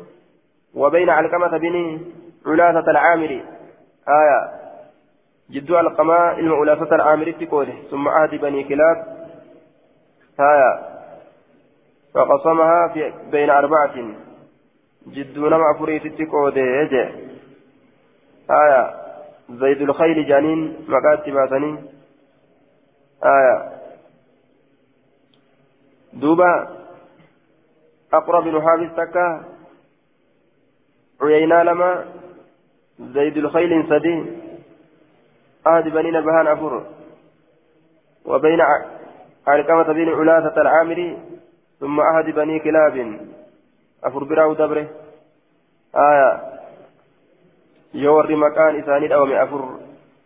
وبين 0.75 1.11
علقمة 1.11 1.59
بن 1.59 2.01
علاثة 2.47 2.91
العامري 2.91 3.43
آية 4.09 4.51
جدو 5.51 5.77
علقمة 5.77 6.39
المعلاثة 6.39 6.95
العامري 6.95 7.31
التقوده 7.31 7.73
ثم 7.91 8.09
أهد 8.09 8.35
بني 8.35 8.65
كلاب 8.65 8.97
آية 10.41 10.90
فقسمها 12.15 12.89
في 12.89 13.13
بين 13.31 13.51
أربعة. 13.51 13.95
جدو 15.07 15.49
نمع 15.49 15.79
فريت 15.79 16.07
التقوده 16.07 16.61
يجي 16.61 17.31
آية. 18.51 18.95
زيد 19.51 19.81
الخيل 19.83 20.27
جانين 20.27 20.87
مقاتب 20.89 21.49
سنين 21.51 21.87
آية. 23.25 23.73
دوبا. 26.13 26.77
أقرب 28.13 28.45
بن 28.45 28.63
حابس 28.63 28.97
تكا. 28.97 29.45
عيينا 31.23 31.65
لما. 31.65 32.05
زيد 33.01 33.37
الخيل 33.37 33.89
سدي. 33.89 34.25
أهد 35.67 35.89
بنين 35.89 36.21
بهان 36.21 36.47
أفر. 36.47 36.87
وبين 38.25 38.61
علقمة 39.47 39.83
بن 39.83 40.09
علاثة 40.09 40.61
العامري. 40.61 41.19
ثم 41.81 42.01
أهد 42.01 42.35
بني 42.35 42.59
كلاب. 42.59 42.97
أفر 44.05 44.25
براو 44.25 44.53
دبره. 44.55 44.87
آية. 45.97 46.31
يوري 47.95 48.37
مكان 48.37 48.81
إساني 48.81 49.15
أو 49.15 49.25
أفر 49.27 49.61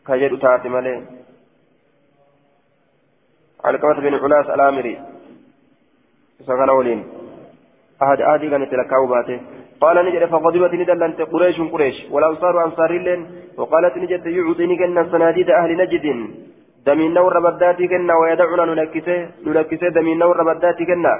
كجد 0.06 0.38
تاتي 0.38 0.68
مليه 0.68 1.02
علقمة 3.64 4.00
بن 4.00 4.14
علاس 4.14 4.46
الآمري. 4.50 4.94
سكن 6.40 6.68
أولين. 6.68 7.00
أحد 8.02 8.20
آدي 8.20 8.50
كانت 8.50 8.72
لكاو 8.74 9.06
باته 9.06 9.40
قال 9.80 9.96
نجد 10.06 10.24
فغضبت 10.24 10.72
ندلنت 10.74 11.20
قريش 11.20 11.60
قريش. 11.60 11.96
والأنصار 12.10 12.64
أنصار 12.64 12.92
لين 12.92 13.20
وقالت 13.56 13.96
نجد 13.96 14.26
يعطيني 14.26 14.76
كنا 14.76 15.02
صناديد 15.12 15.50
أهل 15.50 15.70
نجد. 15.76 16.06
دمين 16.86 17.14
نور 17.14 17.34
بداتي 17.40 17.88
كنا 17.88 18.14
ويدعنا 18.14 18.64
نلكسه 18.64 19.30
نلكسه 19.46 19.88
دمين 19.88 20.18
نور 20.18 20.54
بداتي 20.54 20.84
كنا. 20.84 21.14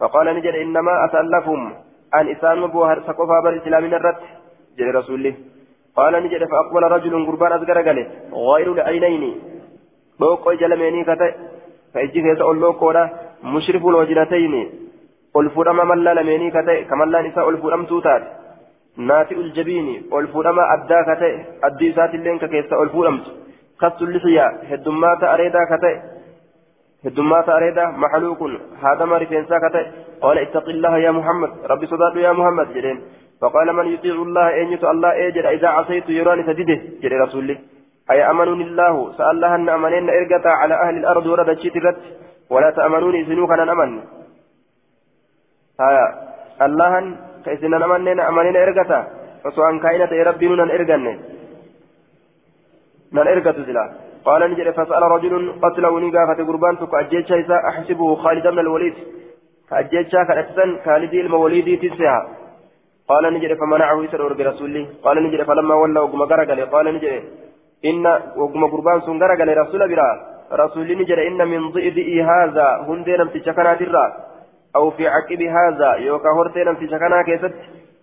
فقال 0.00 0.26
نجد 0.36 0.54
إنما 0.54 1.04
أسألفهم 1.04 1.72
أن 2.14 2.28
إسان 2.28 2.58
مبوهر 2.60 3.00
سقفا 3.06 3.40
بر 3.44 3.56
إسلامنا 3.56 3.96
الرد 3.96 4.20
جل 4.78 4.94
رسوله 4.94 5.34
قال 5.96 6.12
نجد 6.24 6.44
فأقبل 6.44 6.82
رجل 6.82 7.26
قربان 7.26 7.52
أذكر 7.52 7.78
غير 8.32 8.72
العينين. 8.72 9.34
بوقو 10.20 10.52
جلميني 10.52 11.04
كتئ 11.04 11.32
فإجي 11.94 12.20
كيس 12.22 12.40
أولو 12.40 12.72
كورا 12.72 13.10
مشرف 13.44 13.86
الوجنتين. 13.86 14.54
ألفورما 15.36 15.84
ملا 15.84 16.14
لميني 16.14 16.50
كتئ 16.50 16.84
كملا 16.84 17.22
نساء 17.22 17.50
ألفورم 17.50 17.84
توتات. 17.84 18.22
ناتئ 18.96 19.38
الجبين 19.46 20.02
ألفورما 20.18 20.62
أدى 20.74 20.98
كتئ 21.08 21.34
أدي 21.64 21.92
سات 21.92 22.14
اللين 22.14 22.38
كيس 22.38 22.72
ألفورمت 22.72 23.26
خص 23.80 24.02
اللحية 24.02 24.46
هدمات 24.70 25.22
أريدا 25.24 25.62
كتئ 25.70 25.96
هدمات 27.04 27.48
أريدا 27.48 27.84
محلوك 27.86 28.40
هذا 28.84 29.04
ما 29.04 29.16
رفينسا 29.18 29.58
كتئ 29.64 29.84
قال 30.22 30.38
اتق 30.38 30.68
الله 30.68 30.98
يا 30.98 31.10
محمد 31.10 31.50
ربي 31.70 31.86
صداد 31.86 32.16
يا 32.16 32.32
محمد 32.32 32.66
جلين 32.74 32.98
فقال 33.40 33.72
من 33.72 33.86
يطيع 33.94 34.14
الله 34.14 34.62
أن 34.62 34.72
يطع 34.72 34.90
الله 34.90 35.28
أجر 35.28 35.44
إذا 35.50 35.68
عصيت 35.68 36.08
يراني 36.08 36.42
سدده 36.42 36.78
جل 37.02 37.12
رسول 37.24 37.40
الله 37.42 37.58
أي 38.10 38.30
الله 38.30 38.94
سألها 39.18 39.54
أن 39.54 39.68
أمنين 39.68 40.10
إرقتا 40.10 40.48
على 40.48 40.74
أهل 40.74 40.96
الأرض 40.96 41.26
ورد 41.26 41.48
الشترت 41.48 41.96
ولا 42.50 42.70
تأمنوني 42.70 43.24
سنوكا 43.24 43.62
أمن 43.72 43.90
هيا 45.80 46.06
الله 46.66 46.92
كيسنا 47.44 47.84
أمنين 47.84 48.20
أمنين 48.20 48.56
إرقتا 48.56 49.00
فسواء 49.44 49.78
كائنة 49.84 50.12
ربي 50.28 50.48
نن 50.48 50.70
إرقن 50.76 51.06
نن 53.12 53.26
إرقت 53.32 53.56
قال 54.24 54.50
نجد 54.50 54.70
فسأل 54.70 55.02
رجل 55.02 55.52
قتله 55.62 56.00
نقافة 56.00 56.44
قربان 56.48 56.76
فكأجيتش 56.76 57.32
إذا 57.32 57.56
أحسبه 57.68 58.14
خالد 58.14 58.46
بن 58.46 58.58
الوليد. 58.58 58.94
كأجيتش 59.70 60.12
كأتسن 60.12 60.78
خالد 60.84 61.14
الموليد 61.14 61.68
تسعها 61.82 62.28
قال 63.08 63.34
نجد 63.34 63.52
فمنعه 63.60 64.04
يسر 64.04 64.46
رسول 64.46 64.86
قال 65.04 65.16
نجد 65.24 65.42
فلما 65.42 65.74
ولوا 65.74 66.06
قم 66.06 66.22
قال 66.74 66.94
نجد 66.94 67.22
إن 67.84 68.06
وقم 68.36 68.66
قربان 68.72 69.00
سنغرا 69.00 69.34
قال 69.38 69.58
رسول 69.58 69.88
برا. 69.88 70.10
رسول 70.52 70.98
نجر 70.98 71.18
إن 71.28 71.48
من 71.48 71.70
ضئ 71.70 72.22
هذا 72.22 72.68
هندي 72.88 73.16
نمت 73.16 73.36
شكرات 73.46 73.80
الرا 73.82 74.06
أو 74.76 74.90
في 74.90 75.08
عقب 75.08 75.42
هذا 75.42 75.90
يوكا 75.94 76.30
هرتين 76.36 76.88
سكنا 76.90 77.22
كيست 77.22 77.54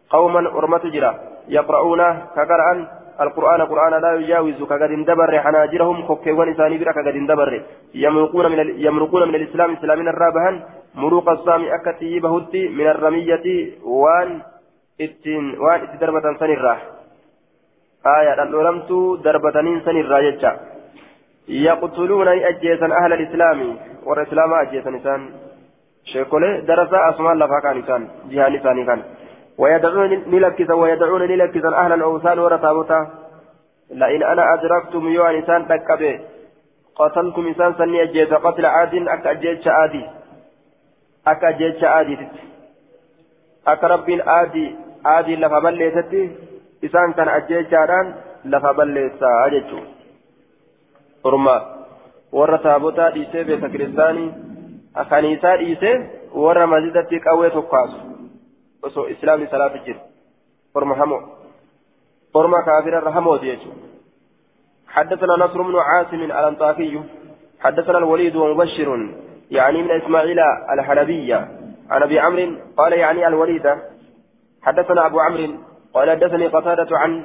قوما 0.10 0.40
أرمت 0.58 0.86
جرا. 0.86 1.12
يقرؤون 1.48 2.02
كقرأ 2.36 2.88
القرآن 3.22 3.62
قرآن 3.62 4.02
لا 4.02 4.12
يجاوز 4.16 4.64
كقد 4.64 4.92
اندبر 4.98 5.40
حناجرهم 5.40 5.98
كوكيوان 6.08 6.50
إساني 6.50 6.78
برا 6.78 6.92
كقد 6.92 7.16
اندبر. 7.22 7.62
يمرقون 7.96 8.52
من 8.52 8.60
ال... 8.60 8.86
يمرقون 8.86 9.28
من 9.28 9.36
الإسلام 9.36 9.74
إسلامنا 9.74 10.10
الرابهن 10.10 10.56
مروق 10.96 11.30
الصامي 11.30 11.76
أكتي 11.76 12.20
بهدي 12.20 12.70
من 12.70 12.88
الرمية 12.88 13.46
وان 13.84 14.42
اتين 15.02 15.46
وان 15.60 15.80
إتي 15.82 15.98
دربة 15.98 16.26
سنرة 16.40 16.78
آية 18.06 18.44
الأولمت 18.44 18.90
دربة 19.26 19.58
سنرة 19.86 20.20
يجا 20.20 20.52
يقتلون 21.48 22.28
أجيسا 22.28 22.88
أهل 23.02 23.14
الإسلام. 23.14 23.60
والإسلام 24.06 24.54
أجيسا 24.54 24.90
نسان 24.90 25.22
شيخولي 26.06 26.62
درسا 26.62 27.10
أسمان 27.10 27.38
لفا 27.40 27.60
كان 27.64 27.78
نسان 27.78 28.08
جهان 28.32 28.54
نساني 28.54 28.86
كان. 28.86 29.02
ويدعون 29.58 30.12
نلكزا 30.34 30.74
ويدعون 30.74 31.22
نلكزا 31.22 31.70
أهل 31.70 31.92
الأوثان 31.94 32.40
ورتابوتا. 32.40 33.00
لئن 33.92 34.24
أنا 34.24 34.44
أدركتم 34.54 35.08
يوان 35.08 35.36
إنسان 35.36 35.68
تكبي 35.68 36.20
قتلكم 36.96 37.48
إنسان 37.48 37.74
سني 37.74 38.04
أجيز 38.04 38.34
قتل 38.34 38.66
عاد 38.66 38.94
أكا 39.08 39.32
أجيز 39.32 39.68
عادي 39.68 40.04
أكا 41.28 41.50
أجيز 41.50 41.84
عادي 41.84 42.18
أكا 43.68 43.88
رب 43.88 44.08
عادي 44.28 44.76
عادي 45.06 45.36
لفا 45.36 45.60
بليتتي 45.60 46.24
إنسان 46.84 47.14
كان 47.14 47.28
أجيز 47.28 47.74
عادان 47.74 48.16
لفا 48.46 48.72
بليتا 48.72 49.30
أجيجو 49.46 49.80
أرما 51.26 51.58
ورتابوتا 52.32 53.10
ديسي 53.10 53.44
بيت 53.44 53.66
كريستاني. 53.66 54.26
أكانيسا 54.98 55.56
ديسي 55.56 55.94
ورا 56.34 56.66
مزيدتي 56.66 57.20
قوي 57.20 57.50
تقاسو 57.50 58.17
osoo 58.88 59.08
islaamni 59.14 59.48
salaata 59.52 59.84
jiru 59.86 60.00
orma 60.74 60.96
hamoo. 60.96 61.22
Orma 62.34 62.64
kaafira 62.64 63.02
irra 63.02 63.12
hamooti 63.12 63.60
حدثنا 64.88 65.36
نصر 65.46 65.62
بن 65.62 65.76
عاصم 65.76 66.22
الأنطاكي 66.24 67.02
حدثنا 67.60 67.98
الوليد 67.98 68.36
ومبشر 68.36 69.10
يعني 69.52 69.84
من 69.84 69.92
إسماعيل 69.92 70.40
الحلبية 70.74 71.48
عن 71.90 72.04
أبي 72.04 72.20
عمرو 72.20 72.56
قال 72.78 72.94
يعني 72.94 73.28
الوليد 73.28 73.68
حدثنا 74.62 75.06
أبو 75.06 75.20
عمرو 75.20 75.54
قال 75.94 76.12
حدثني 76.12 76.48
قتادة 76.48 76.98
عن 76.98 77.24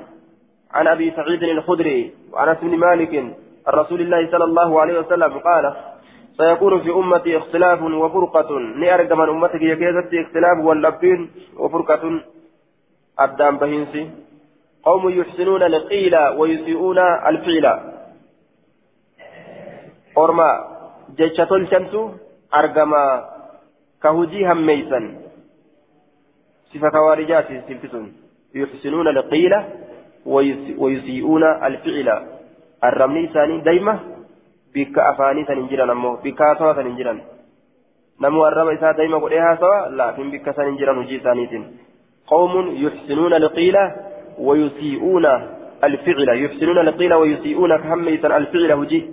عن 0.71 0.87
أبي 0.87 1.11
سعيد 1.11 1.43
الخدري 1.43 2.15
وعن 2.33 2.57
بن 2.63 2.77
مالك 2.79 3.37
الرسول 3.69 4.01
الله 4.01 4.31
صلى 4.31 4.45
الله 4.45 4.81
عليه 4.81 4.99
وسلم 4.99 5.39
قال 5.39 5.75
سيكون 6.37 6.83
في 6.83 6.91
أمتي 6.91 7.37
اختلاف 7.37 7.83
وفرقة. 7.83 8.59
نأرجم 8.59 9.19
من 9.19 9.29
أمتك 9.29 9.63
يكيزت 9.63 10.15
اختلاف 10.15 10.59
واللبين 10.65 11.31
وفرقة. 11.57 12.21
أبدان 13.19 13.57
بهنسي. 13.57 14.11
قوم 14.85 15.09
يحسنون 15.09 15.63
القيل 15.63 16.15
ويسيئون 16.17 16.99
الفعل. 16.99 17.67
أرما 20.19 20.49
جيشة 21.17 21.57
الشمس 21.57 21.95
أرجم 22.55 22.93
كهجي 24.03 24.47
هميسا 24.53 25.01
صفة 26.73 26.91
خوارجات 26.91 27.49
سلفتون. 27.69 28.13
يحسنون 28.55 29.09
القيل 29.09 29.55
ويسيئون 30.79 31.45
الفعل. 31.45 32.09
الرملي 32.85 33.27
ثاني 33.27 33.61
دايما 33.61 34.12
ammoo 35.91 36.17
bikka 36.23 36.45
haasawa 36.45 36.75
san 36.75 36.87
hin 36.87 36.97
jiran. 36.97 37.21
Namu 38.21 38.45
arraba 38.45 38.73
isaa 38.73 38.93
daa'ima 38.93 39.21
godhee 39.21 39.41
haasawa 39.49 39.91
laafiin 39.91 40.31
bikka 40.31 40.53
san 40.53 40.67
hin 40.67 40.79
jiran 40.79 40.97
hojii 40.97 41.21
isaaniitiin. 41.21 41.69
Qawmun 42.31 42.77
yuxsinuuna 42.85 43.37
alqiila 43.37 43.85
ويسيئون 44.39 45.27
الفعل 45.85 46.45
يحسنون 46.45 46.79
القيل 46.79 47.15
ويسيئون 47.15 47.77
كهميسا 47.77 48.37
الفعل 48.37 48.73
هجي 48.73 49.11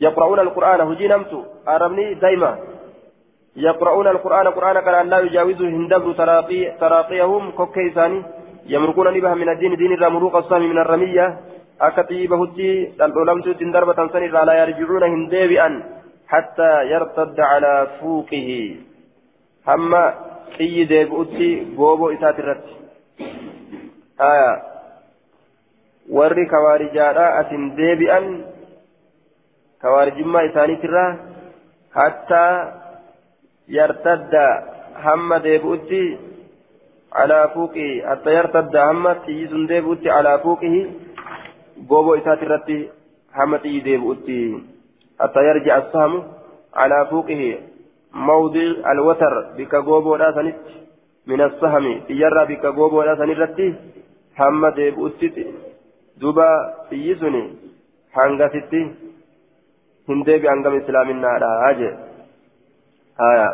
يقرؤون 0.00 0.40
القرآن 0.40 0.80
هجي 0.80 1.08
نمت 1.08 1.32
أرمني 1.68 2.14
دايما 2.14 2.58
يقرؤون 3.56 4.06
القرآن 4.08 4.48
قرآن 4.48 4.80
كان 4.80 5.08
لا 5.08 5.18
يجاوزه 5.18 5.68
هندبر 5.68 6.12
تراقي 6.12 6.70
تراقيهم 6.80 7.50
كوكيساني 7.50 8.22
يمرقون 8.66 9.14
نبها 9.14 9.34
من 9.34 9.48
الدين 9.48 9.76
دين 9.76 9.92
الرمروق 9.92 10.36
الصامي 10.36 10.66
من 10.66 10.78
الرمية 10.78 11.40
dhandholamtuutti 11.80 13.72
darbatan 13.72 14.10
san 14.12 14.22
irraa 14.28 14.46
laa 14.46 14.60
yarjicuuna 14.62 15.06
hin 15.14 15.30
deebi'an 15.30 15.74
hattaa 16.32 16.82
yartadda 16.92 17.48
calaa 17.52 17.86
fuuqihi 18.00 18.60
hamma 19.70 20.02
xiyyi 20.56 20.88
deebi'utti 20.92 21.48
gooboo 21.76 22.10
isaati 22.16 22.42
irratti 22.42 22.74
haya 24.22 24.50
warri 26.18 26.46
kawaarijaadha 26.54 27.26
asin 27.40 27.76
deebi'an 27.76 28.26
kawaarijummaa 29.82 30.42
isaaniitirraa 30.50 31.10
hattaa 31.98 32.54
yartadda 33.78 34.44
hamma 35.04 35.42
deebi'utti 35.46 36.02
calaa 37.16 37.46
fuuqihi 37.54 38.00
hattaa 38.10 38.36
yartadda 38.38 38.86
hamma 38.90 39.14
xiyyi 39.24 39.48
sun 39.48 39.68
deebi'utti 39.72 40.14
calaa 40.16 40.38
fuuqihi 40.44 40.82
irratti 42.46 42.90
hamma 43.38 43.58
xiyyi 43.58 43.84
deebi'utti 43.84 44.38
hatta 45.18 45.42
yarji'a 45.48 45.76
assahamu 45.76 46.22
calaa 46.78 47.04
fuuqihi 47.10 47.48
mawdi 48.28 48.64
alwatar 48.92 49.34
bikka 49.56 49.82
gooboodhaa 49.88 50.32
sanitti 50.38 50.74
min 51.26 51.40
assahami 51.40 51.94
xiyyarraa 52.08 52.46
bikka 52.46 52.72
gooboodhaa 52.78 53.16
sanirratti 53.16 53.66
hamma 54.40 54.70
deebi'utti 54.76 55.46
duba 56.20 56.48
xiyyi 56.90 57.18
suni 57.24 57.42
hangasitti 58.16 58.80
hin 60.08 60.24
deebi 60.26 60.52
hangam 60.52 60.80
islaaminaadha 60.80 61.74
jee 61.82 61.92
haya 63.24 63.50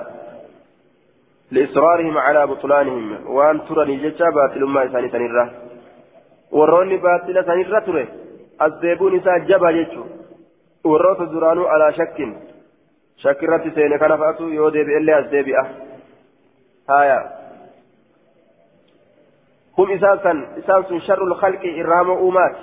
لإصرارهم 1.53 2.19
على 2.19 2.47
بطلانهم 2.47 3.27
وأن 3.27 3.61
ترني 3.69 3.97
جتشا 3.97 4.31
باطل 4.31 4.63
إساني 4.79 5.09
تنرى 5.09 5.45
warroonni 6.53 6.99
baatila 6.99 7.45
sanirra 7.45 7.81
ture 7.81 8.05
as 8.59 8.73
deebuun 8.83 9.16
isaa 9.16 9.39
jaba 9.49 9.73
jechuun 9.73 10.09
warroota 10.85 11.27
duraanuu 11.33 11.66
alaa 11.66 11.93
shakkin 11.93 12.37
shakkirratti 13.23 13.70
seene 13.75 13.99
kana 13.99 14.19
fa'atu 14.19 14.49
yoo 14.55 14.70
deebi'ellee 14.73 15.15
as 15.15 15.31
deebi'a 15.31 15.65
haya 16.89 17.19
hum 19.77 19.91
isaan 19.91 20.20
san 20.23 20.47
isaan 20.62 20.85
sun 20.89 21.01
sharrul 21.01 21.35
khalqi 21.41 21.69
irrahamoo 21.83 22.19
uumaati 22.27 22.61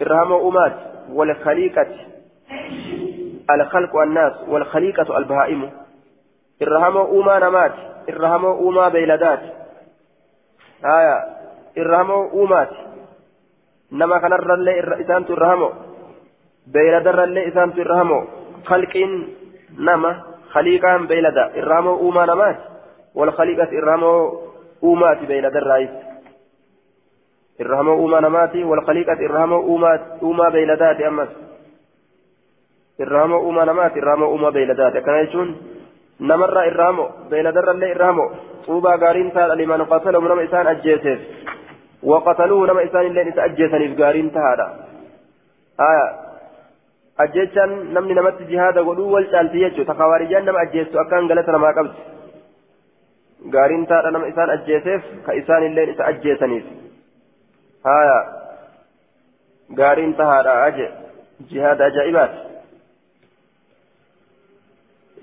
irrahamoo 0.00 0.40
uumaati 0.46 0.80
walkhaliiqati 1.18 2.00
الخلق 3.50 3.94
والناس 3.94 4.32
والخليقة 4.48 5.18
البهائم 5.18 5.70
الرحمة 6.62 7.00
أوما 7.00 7.38
نمات 7.38 7.72
الرحمة 8.08 8.48
أوما 8.48 8.88
بيلدات 8.88 9.40
آية 10.84 11.24
irrahamoo 11.80 12.22
uumaati 12.40 12.76
nama 14.00 14.20
kanarrallee 14.24 14.76
isaantu 15.04 15.32
irrahamoo 15.36 15.72
beeyladarrallee 16.74 17.44
isaantu 17.50 17.80
irrahamoo 17.84 18.22
khalqiin 18.68 19.12
nama 19.88 20.10
khaliiqaan 20.54 21.08
beeylada 21.10 21.44
irrahamoo 21.60 21.96
uumaa 22.06 22.26
namaati 22.32 22.62
wal 23.18 23.32
khaliiqas 23.38 23.72
irrahamoo 23.78 24.18
uumaati 24.88 25.24
beeyladarraayis 25.30 25.90
irrahamoo 27.62 27.96
uumaa 28.02 28.20
namaati 28.26 28.64
wal 28.70 28.82
khaliiqas 28.88 29.20
irrahamoo 29.26 29.60
uumaa 30.22 30.50
beeyladaati 30.56 31.04
ammas 31.10 31.28
irrahamoo 33.02 33.40
uumaa 33.46 33.64
namaati 33.70 33.98
irrahamoo 34.02 34.28
uumaa 34.34 34.52
beeyladaati 34.56 34.98
akkana 34.98 35.20
jechuun 35.24 35.50
namarraa 36.30 36.64
irrahamoo 36.70 37.08
beeyladarrallee 37.30 37.90
irrahamoo 37.94 38.28
xuubaa 38.66 38.98
gaariin 39.02 39.30
taadha 39.36 39.56
liman 39.60 39.86
qatalahu 39.92 40.28
nama 40.32 40.42
isaan 40.48 40.66
ajjeeseef 40.72 41.20
وقتلوه 42.02 42.66
نما 42.66 42.84
إسان 42.84 43.06
اللين 43.06 43.28
إسا 43.28 43.44
أجيساني 43.44 43.88
في 43.88 44.02
قارين 44.02 44.32
تهادا. 44.32 44.66
آية. 45.80 46.06
أجيسان 47.20 47.70
نمني 47.94 48.14
نمت 48.14 48.42
جهادا 48.42 48.80
قلوا 48.80 49.12
والشالتي 49.14 49.58
يجو. 49.58 49.82
تخوارجان 49.82 50.44
نما 50.44 50.62
أجيسو 50.62 51.00
أكان 51.00 51.28
قلتنا 51.28 51.58
ما 51.58 51.70
قبت 51.76 51.94
قارين 53.54 53.86
تهادا 53.86 54.10
نما 54.10 54.28
إسان 54.28 54.50
أجيسيف. 54.50 55.02
كإسان 55.26 55.62
اللين 55.62 55.88
إسا 55.90 56.08
أجيساني 56.08 56.58
آية. 57.86 58.18
قارين 59.78 60.16
تهادا 60.16 60.66
أجي. 60.66 60.88
جهاد 61.50 61.80
أجائبات. 61.80 62.32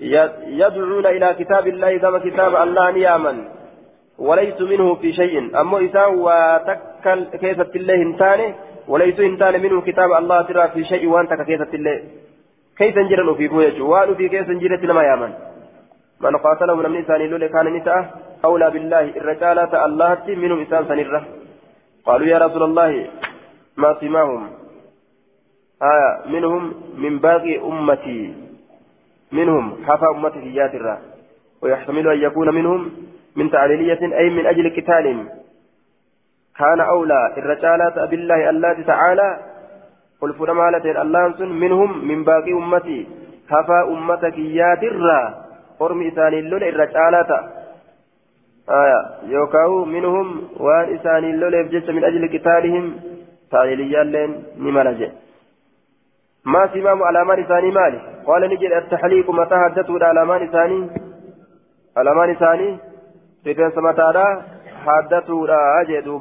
يدعون 0.00 1.06
إلى 1.06 1.28
كتاب 1.40 1.66
الله 1.66 1.98
كما 1.98 2.18
كتاب 2.18 2.52
الله 2.56 2.90
نياما. 2.90 3.59
وليس 4.20 4.60
منه 4.60 4.94
في 4.94 5.12
شيء. 5.12 5.60
أما 5.60 5.78
إذا 5.78 6.06
وتكل 6.06 7.20
كيف 7.42 7.58
الله 7.76 7.94
هنتاني 8.02 8.54
وليس 8.88 9.20
هنتاني 9.20 9.58
منه 9.58 9.80
كتاب 9.80 10.12
الله 10.12 10.42
ترى 10.42 10.68
في 10.68 10.84
شيء 10.84 11.06
وأنت 11.08 11.32
كيف 11.34 11.74
الله. 11.74 11.98
كيف 12.80 12.98
نجرن 12.98 13.34
في 13.34 13.48
بويج 13.48 13.80
وأن 13.80 14.14
في 14.14 14.28
كيف 14.28 14.48
نجرت 14.48 14.84
لما 14.84 15.02
يامن؟ 15.02 15.32
من 16.20 16.36
قاتلهم 16.36 16.78
من 16.78 16.96
إنسان 16.96 17.20
لولي 17.20 17.48
كان 17.48 17.66
نساء 17.76 18.00
أولى 18.44 18.70
بالله 18.70 19.04
الرجالة 19.20 19.84
الله 19.84 20.18
منهم 20.28 20.58
إنسان 20.58 20.84
سنرة 20.88 21.22
قالوا 22.06 22.26
يا 22.26 22.38
رسول 22.38 22.62
الله 22.62 23.06
ما 23.76 23.96
سماهم؟ 24.00 24.42
آية 25.82 26.10
منهم 26.32 26.62
من 26.96 27.18
باقي 27.18 27.58
أمتي. 27.58 28.34
منهم 29.32 29.84
حفا 29.86 30.10
أمتي 30.16 30.40
في 30.40 30.54
ياترة 30.54 30.98
ويحتمل 31.62 32.08
أن 32.08 32.18
يكون 32.18 32.54
منهم 32.54 32.90
من 33.36 33.50
تعليلية 33.50 34.02
أي 34.18 34.30
من 34.30 34.46
أجل 34.46 34.66
قتالهم 34.76 35.28
كان 36.58 36.80
أولى 36.80 37.34
الرجالة 37.38 38.06
بالله 38.10 38.50
الله 38.50 38.82
تعالى 38.82 39.28
قل 40.20 40.30
فرمالة 40.34 41.02
الله 41.02 41.46
منهم 41.46 41.90
من 42.08 42.24
باقي 42.24 42.52
أمتي. 42.52 43.00
حفا 43.50 43.80
أمتك 43.94 44.36
ormi 45.80 46.06
isaaniin 46.10 46.50
lole 46.52 46.68
irra 46.68 46.86
caalaa 46.94 47.24
ta'a 47.30 48.98
yookaan 49.34 49.88
minhum 49.94 50.28
waan 50.66 50.92
isaaniin 50.96 51.40
loleef 51.42 51.70
jecha 51.74 51.96
min 51.96 52.06
ajli 52.10 52.28
qitaalihim 52.34 52.92
taa'iliyyaalleen 53.56 54.38
ni 54.66 54.78
mala 54.78 54.94
jedhe 55.02 55.18
ما 56.44 56.66
سمام 56.74 57.02
على 57.02 57.20
إساني 57.44 57.70
مالي. 57.70 58.00
قال 58.26 58.42
نجد 58.50 58.72
التحليق 58.72 59.30
متى 59.30 59.56
حدثوا 59.64 60.04
على 60.04 60.44
إساني. 60.44 60.80
على 61.96 62.14
مان 62.14 62.30
إساني 63.46 63.52
رفن 63.52 63.70
سمتادا 63.70 64.42
حدثوا 64.86 65.46
أجدوا 65.80 66.18